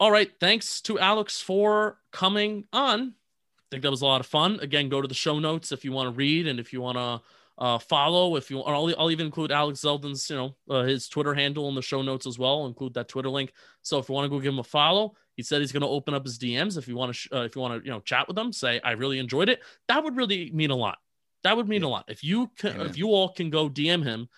All 0.00 0.10
right. 0.10 0.30
Thanks 0.38 0.80
to 0.82 0.98
Alex 0.98 1.40
for 1.40 1.98
coming 2.12 2.64
on. 2.72 3.00
I 3.00 3.66
think 3.70 3.82
that 3.82 3.90
was 3.90 4.02
a 4.02 4.06
lot 4.06 4.20
of 4.20 4.26
fun. 4.26 4.58
Again, 4.60 4.88
go 4.88 5.00
to 5.00 5.08
the 5.08 5.14
show 5.14 5.38
notes 5.38 5.72
if 5.72 5.84
you 5.84 5.92
want 5.92 6.08
to 6.08 6.16
read 6.16 6.46
and 6.46 6.60
if 6.60 6.72
you 6.72 6.80
want 6.80 6.98
to 6.98 7.62
uh, 7.62 7.78
follow. 7.78 8.36
If 8.36 8.50
you, 8.50 8.60
I'll, 8.62 8.94
I'll 8.98 9.10
even 9.10 9.26
include 9.26 9.52
Alex 9.52 9.80
Zeldin's, 9.80 10.28
you 10.30 10.36
know, 10.36 10.56
uh, 10.70 10.82
his 10.82 11.08
Twitter 11.08 11.34
handle 11.34 11.68
in 11.68 11.74
the 11.74 11.82
show 11.82 12.02
notes 12.02 12.26
as 12.26 12.38
well. 12.38 12.60
I'll 12.60 12.66
include 12.66 12.94
that 12.94 13.08
Twitter 13.08 13.28
link. 13.28 13.52
So 13.82 13.98
if 13.98 14.08
you 14.08 14.14
want 14.14 14.26
to 14.26 14.30
go 14.30 14.40
give 14.40 14.52
him 14.52 14.58
a 14.58 14.64
follow, 14.64 15.14
he 15.38 15.44
said 15.44 15.60
he's 15.60 15.70
going 15.70 15.82
to 15.82 15.88
open 15.88 16.14
up 16.14 16.24
his 16.24 16.36
DMs. 16.36 16.76
If 16.76 16.88
you 16.88 16.96
want 16.96 17.10
to, 17.10 17.12
sh- 17.14 17.28
uh, 17.32 17.42
if 17.42 17.54
you 17.54 17.62
want 17.62 17.80
to, 17.80 17.86
you 17.86 17.92
know, 17.92 18.00
chat 18.00 18.26
with 18.26 18.36
him, 18.36 18.52
say 18.52 18.80
I 18.82 18.90
really 18.90 19.20
enjoyed 19.20 19.48
it. 19.48 19.60
That 19.86 20.02
would 20.02 20.16
really 20.16 20.50
mean 20.50 20.72
a 20.72 20.74
lot. 20.74 20.98
That 21.44 21.56
would 21.56 21.68
mean 21.68 21.84
a 21.84 21.88
lot. 21.88 22.06
If 22.08 22.24
you 22.24 22.50
can, 22.58 22.72
Amen. 22.72 22.86
if 22.88 22.98
you 22.98 23.06
all 23.10 23.28
can 23.28 23.48
go 23.48 23.70
DM 23.70 24.02
him, 24.02 24.28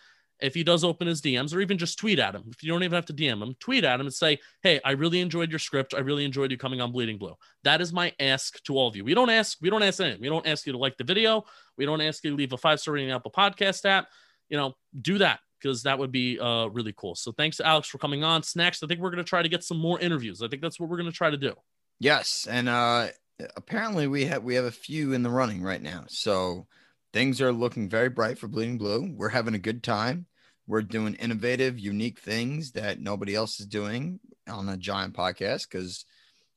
if 0.40 0.52
he 0.52 0.62
does 0.62 0.84
open 0.84 1.06
his 1.06 1.22
DMs, 1.22 1.54
or 1.54 1.62
even 1.62 1.78
just 1.78 1.98
tweet 1.98 2.18
at 2.18 2.34
him. 2.34 2.44
If 2.50 2.62
you 2.62 2.70
don't 2.70 2.82
even 2.82 2.94
have 2.94 3.06
to 3.06 3.14
DM 3.14 3.42
him, 3.42 3.54
tweet 3.60 3.82
at 3.82 3.98
him 3.98 4.06
and 4.06 4.12
say, 4.12 4.40
"Hey, 4.62 4.78
I 4.84 4.90
really 4.90 5.20
enjoyed 5.20 5.48
your 5.48 5.58
script. 5.58 5.94
I 5.94 6.00
really 6.00 6.26
enjoyed 6.26 6.50
you 6.50 6.58
coming 6.58 6.82
on 6.82 6.92
Bleeding 6.92 7.16
Blue." 7.16 7.34
That 7.64 7.80
is 7.80 7.94
my 7.94 8.12
ask 8.20 8.62
to 8.64 8.76
all 8.76 8.86
of 8.86 8.94
you. 8.94 9.02
We 9.02 9.14
don't 9.14 9.30
ask. 9.30 9.56
We 9.62 9.70
don't 9.70 9.82
ask 9.82 10.00
anything. 10.00 10.20
We 10.20 10.28
don't 10.28 10.46
ask 10.46 10.66
you 10.66 10.72
to 10.72 10.78
like 10.78 10.98
the 10.98 11.04
video. 11.04 11.46
We 11.78 11.86
don't 11.86 12.02
ask 12.02 12.22
you 12.24 12.30
to 12.30 12.36
leave 12.36 12.52
a 12.52 12.58
five 12.58 12.78
star 12.78 12.92
rating 12.92 13.10
on 13.10 13.16
Apple 13.16 13.32
Podcast 13.32 13.86
app. 13.86 14.08
You 14.50 14.58
know, 14.58 14.76
do 15.00 15.16
that 15.18 15.40
because 15.60 15.82
that 15.82 15.98
would 15.98 16.12
be 16.12 16.38
uh, 16.38 16.66
really 16.66 16.94
cool. 16.96 17.14
So 17.14 17.32
thanks 17.32 17.58
to 17.58 17.66
Alex 17.66 17.88
for 17.88 17.98
coming 17.98 18.24
on. 18.24 18.42
Snacks. 18.42 18.82
I 18.82 18.86
think 18.86 19.00
we're 19.00 19.10
going 19.10 19.24
to 19.24 19.28
try 19.28 19.42
to 19.42 19.48
get 19.48 19.62
some 19.62 19.78
more 19.78 19.98
interviews. 20.00 20.42
I 20.42 20.48
think 20.48 20.62
that's 20.62 20.80
what 20.80 20.88
we're 20.88 20.96
going 20.96 21.10
to 21.10 21.16
try 21.16 21.30
to 21.30 21.36
do. 21.36 21.54
Yes, 21.98 22.46
and 22.50 22.68
uh 22.68 23.08
apparently 23.56 24.06
we 24.06 24.24
have 24.26 24.42
we 24.42 24.54
have 24.54 24.64
a 24.64 24.70
few 24.70 25.12
in 25.12 25.22
the 25.22 25.30
running 25.30 25.62
right 25.62 25.82
now. 25.82 26.04
So 26.08 26.66
things 27.12 27.40
are 27.40 27.52
looking 27.52 27.88
very 27.88 28.08
bright 28.08 28.38
for 28.38 28.48
Bleeding 28.48 28.78
Blue. 28.78 29.12
We're 29.14 29.28
having 29.28 29.54
a 29.54 29.58
good 29.58 29.82
time. 29.82 30.26
We're 30.66 30.82
doing 30.82 31.14
innovative, 31.14 31.78
unique 31.78 32.20
things 32.20 32.72
that 32.72 33.00
nobody 33.00 33.34
else 33.34 33.60
is 33.60 33.66
doing 33.66 34.20
on 34.48 34.68
a 34.68 34.76
giant 34.76 35.14
podcast 35.14 35.68
because 35.70 36.04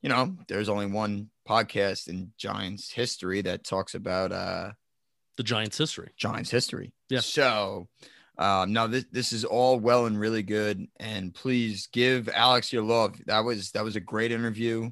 you 0.02 0.08
know 0.08 0.36
there's 0.48 0.68
only 0.68 0.86
one 0.86 1.30
podcast 1.48 2.08
in 2.08 2.32
Giants 2.38 2.90
history 2.90 3.42
that 3.42 3.64
talks 3.64 3.94
about 3.94 4.32
uh 4.32 4.72
The 5.36 5.42
Giants' 5.42 5.78
history. 5.78 6.12
Giants 6.16 6.50
history. 6.50 6.92
Yeah. 7.10 7.20
So 7.20 7.88
um 8.36 8.72
no 8.72 8.88
this 8.88 9.04
this 9.12 9.32
is 9.32 9.44
all 9.44 9.78
well 9.78 10.06
and 10.06 10.18
really 10.18 10.42
good 10.42 10.88
and 10.98 11.32
please 11.34 11.88
give 11.92 12.28
Alex 12.28 12.72
your 12.72 12.82
love. 12.82 13.14
That 13.26 13.40
was 13.40 13.70
that 13.72 13.84
was 13.84 13.96
a 13.96 14.00
great 14.00 14.32
interview 14.32 14.90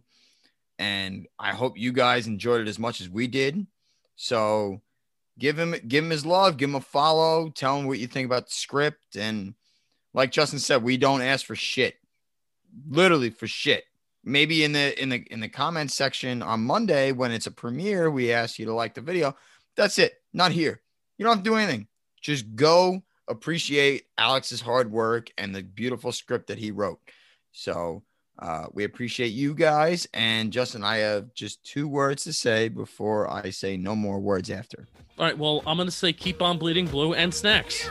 and 0.79 1.27
I 1.39 1.53
hope 1.53 1.79
you 1.79 1.93
guys 1.93 2.27
enjoyed 2.27 2.61
it 2.61 2.69
as 2.69 2.79
much 2.79 3.01
as 3.01 3.09
we 3.09 3.27
did. 3.27 3.67
So 4.17 4.81
give 5.39 5.59
him 5.59 5.75
give 5.89 6.05
him 6.05 6.11
his 6.11 6.27
love, 6.27 6.57
give 6.57 6.71
him 6.71 6.77
a 6.77 6.81
follow, 6.81 7.51
tell 7.51 7.79
him 7.79 7.87
what 7.87 7.99
you 7.99 8.07
think 8.07 8.27
about 8.27 8.47
the 8.47 8.53
script 8.53 9.17
and 9.17 9.55
like 10.15 10.31
Justin 10.31 10.59
said, 10.59 10.83
we 10.83 10.97
don't 10.97 11.23
ask 11.23 11.47
for 11.47 11.57
shit. 11.57 11.97
Literally 12.89 13.31
for 13.31 13.47
shit. 13.47 13.85
Maybe 14.25 14.63
in 14.63 14.73
the 14.73 15.01
in 15.03 15.09
the 15.09 15.25
in 15.31 15.41
the 15.41 15.49
comments 15.49 15.95
section 15.95 16.43
on 16.43 16.61
Monday 16.61 17.13
when 17.13 17.33
it's 17.33 17.49
a 17.49 17.51
premiere, 17.51 18.11
we 18.11 18.33
ask 18.33 18.59
you 18.59 18.67
to 18.67 18.75
like 18.75 18.95
the 18.95 19.01
video. 19.01 19.37
That's 19.77 19.99
it. 19.99 20.15
Not 20.33 20.53
here. 20.53 20.81
You 21.19 21.25
don't 21.25 21.37
have 21.37 21.45
to 21.45 21.51
do 21.51 21.57
anything. 21.57 21.89
Just 22.21 22.55
go 22.55 23.03
appreciate 23.33 24.05
Alex's 24.17 24.61
hard 24.61 24.91
work 24.91 25.31
and 25.37 25.55
the 25.55 25.63
beautiful 25.63 26.13
script 26.13 26.47
that 26.47 26.59
he 26.59 26.71
wrote. 26.71 27.01
So 27.51 28.03
uh, 28.39 28.67
we 28.73 28.85
appreciate 28.85 29.29
you 29.29 29.55
guys. 29.55 30.07
And 30.15 30.53
Justin, 30.53 30.85
I 30.85 30.99
have 30.99 31.35
just 31.35 31.65
two 31.65 31.89
words 31.89 32.25
to 32.25 32.33
say 32.33 32.69
before 32.69 33.31
I 33.31 33.51
say 33.51 33.77
no 33.77 33.95
more 33.95 34.21
words 34.21 34.51
after. 34.51 34.89
All 35.19 35.27
right. 35.27 35.37
Well, 35.37 35.63
I'm 35.67 35.77
going 35.77 35.89
to 35.89 35.93
say 35.93 36.13
keep 36.13 36.41
on 36.41 36.59
bleeding 36.59 36.87
blue 36.87 37.15
and 37.15 37.33
snacks. 37.33 37.89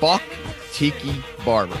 Fuck 0.00 0.22
Tiki 0.72 1.14
Barber. 1.44 1.80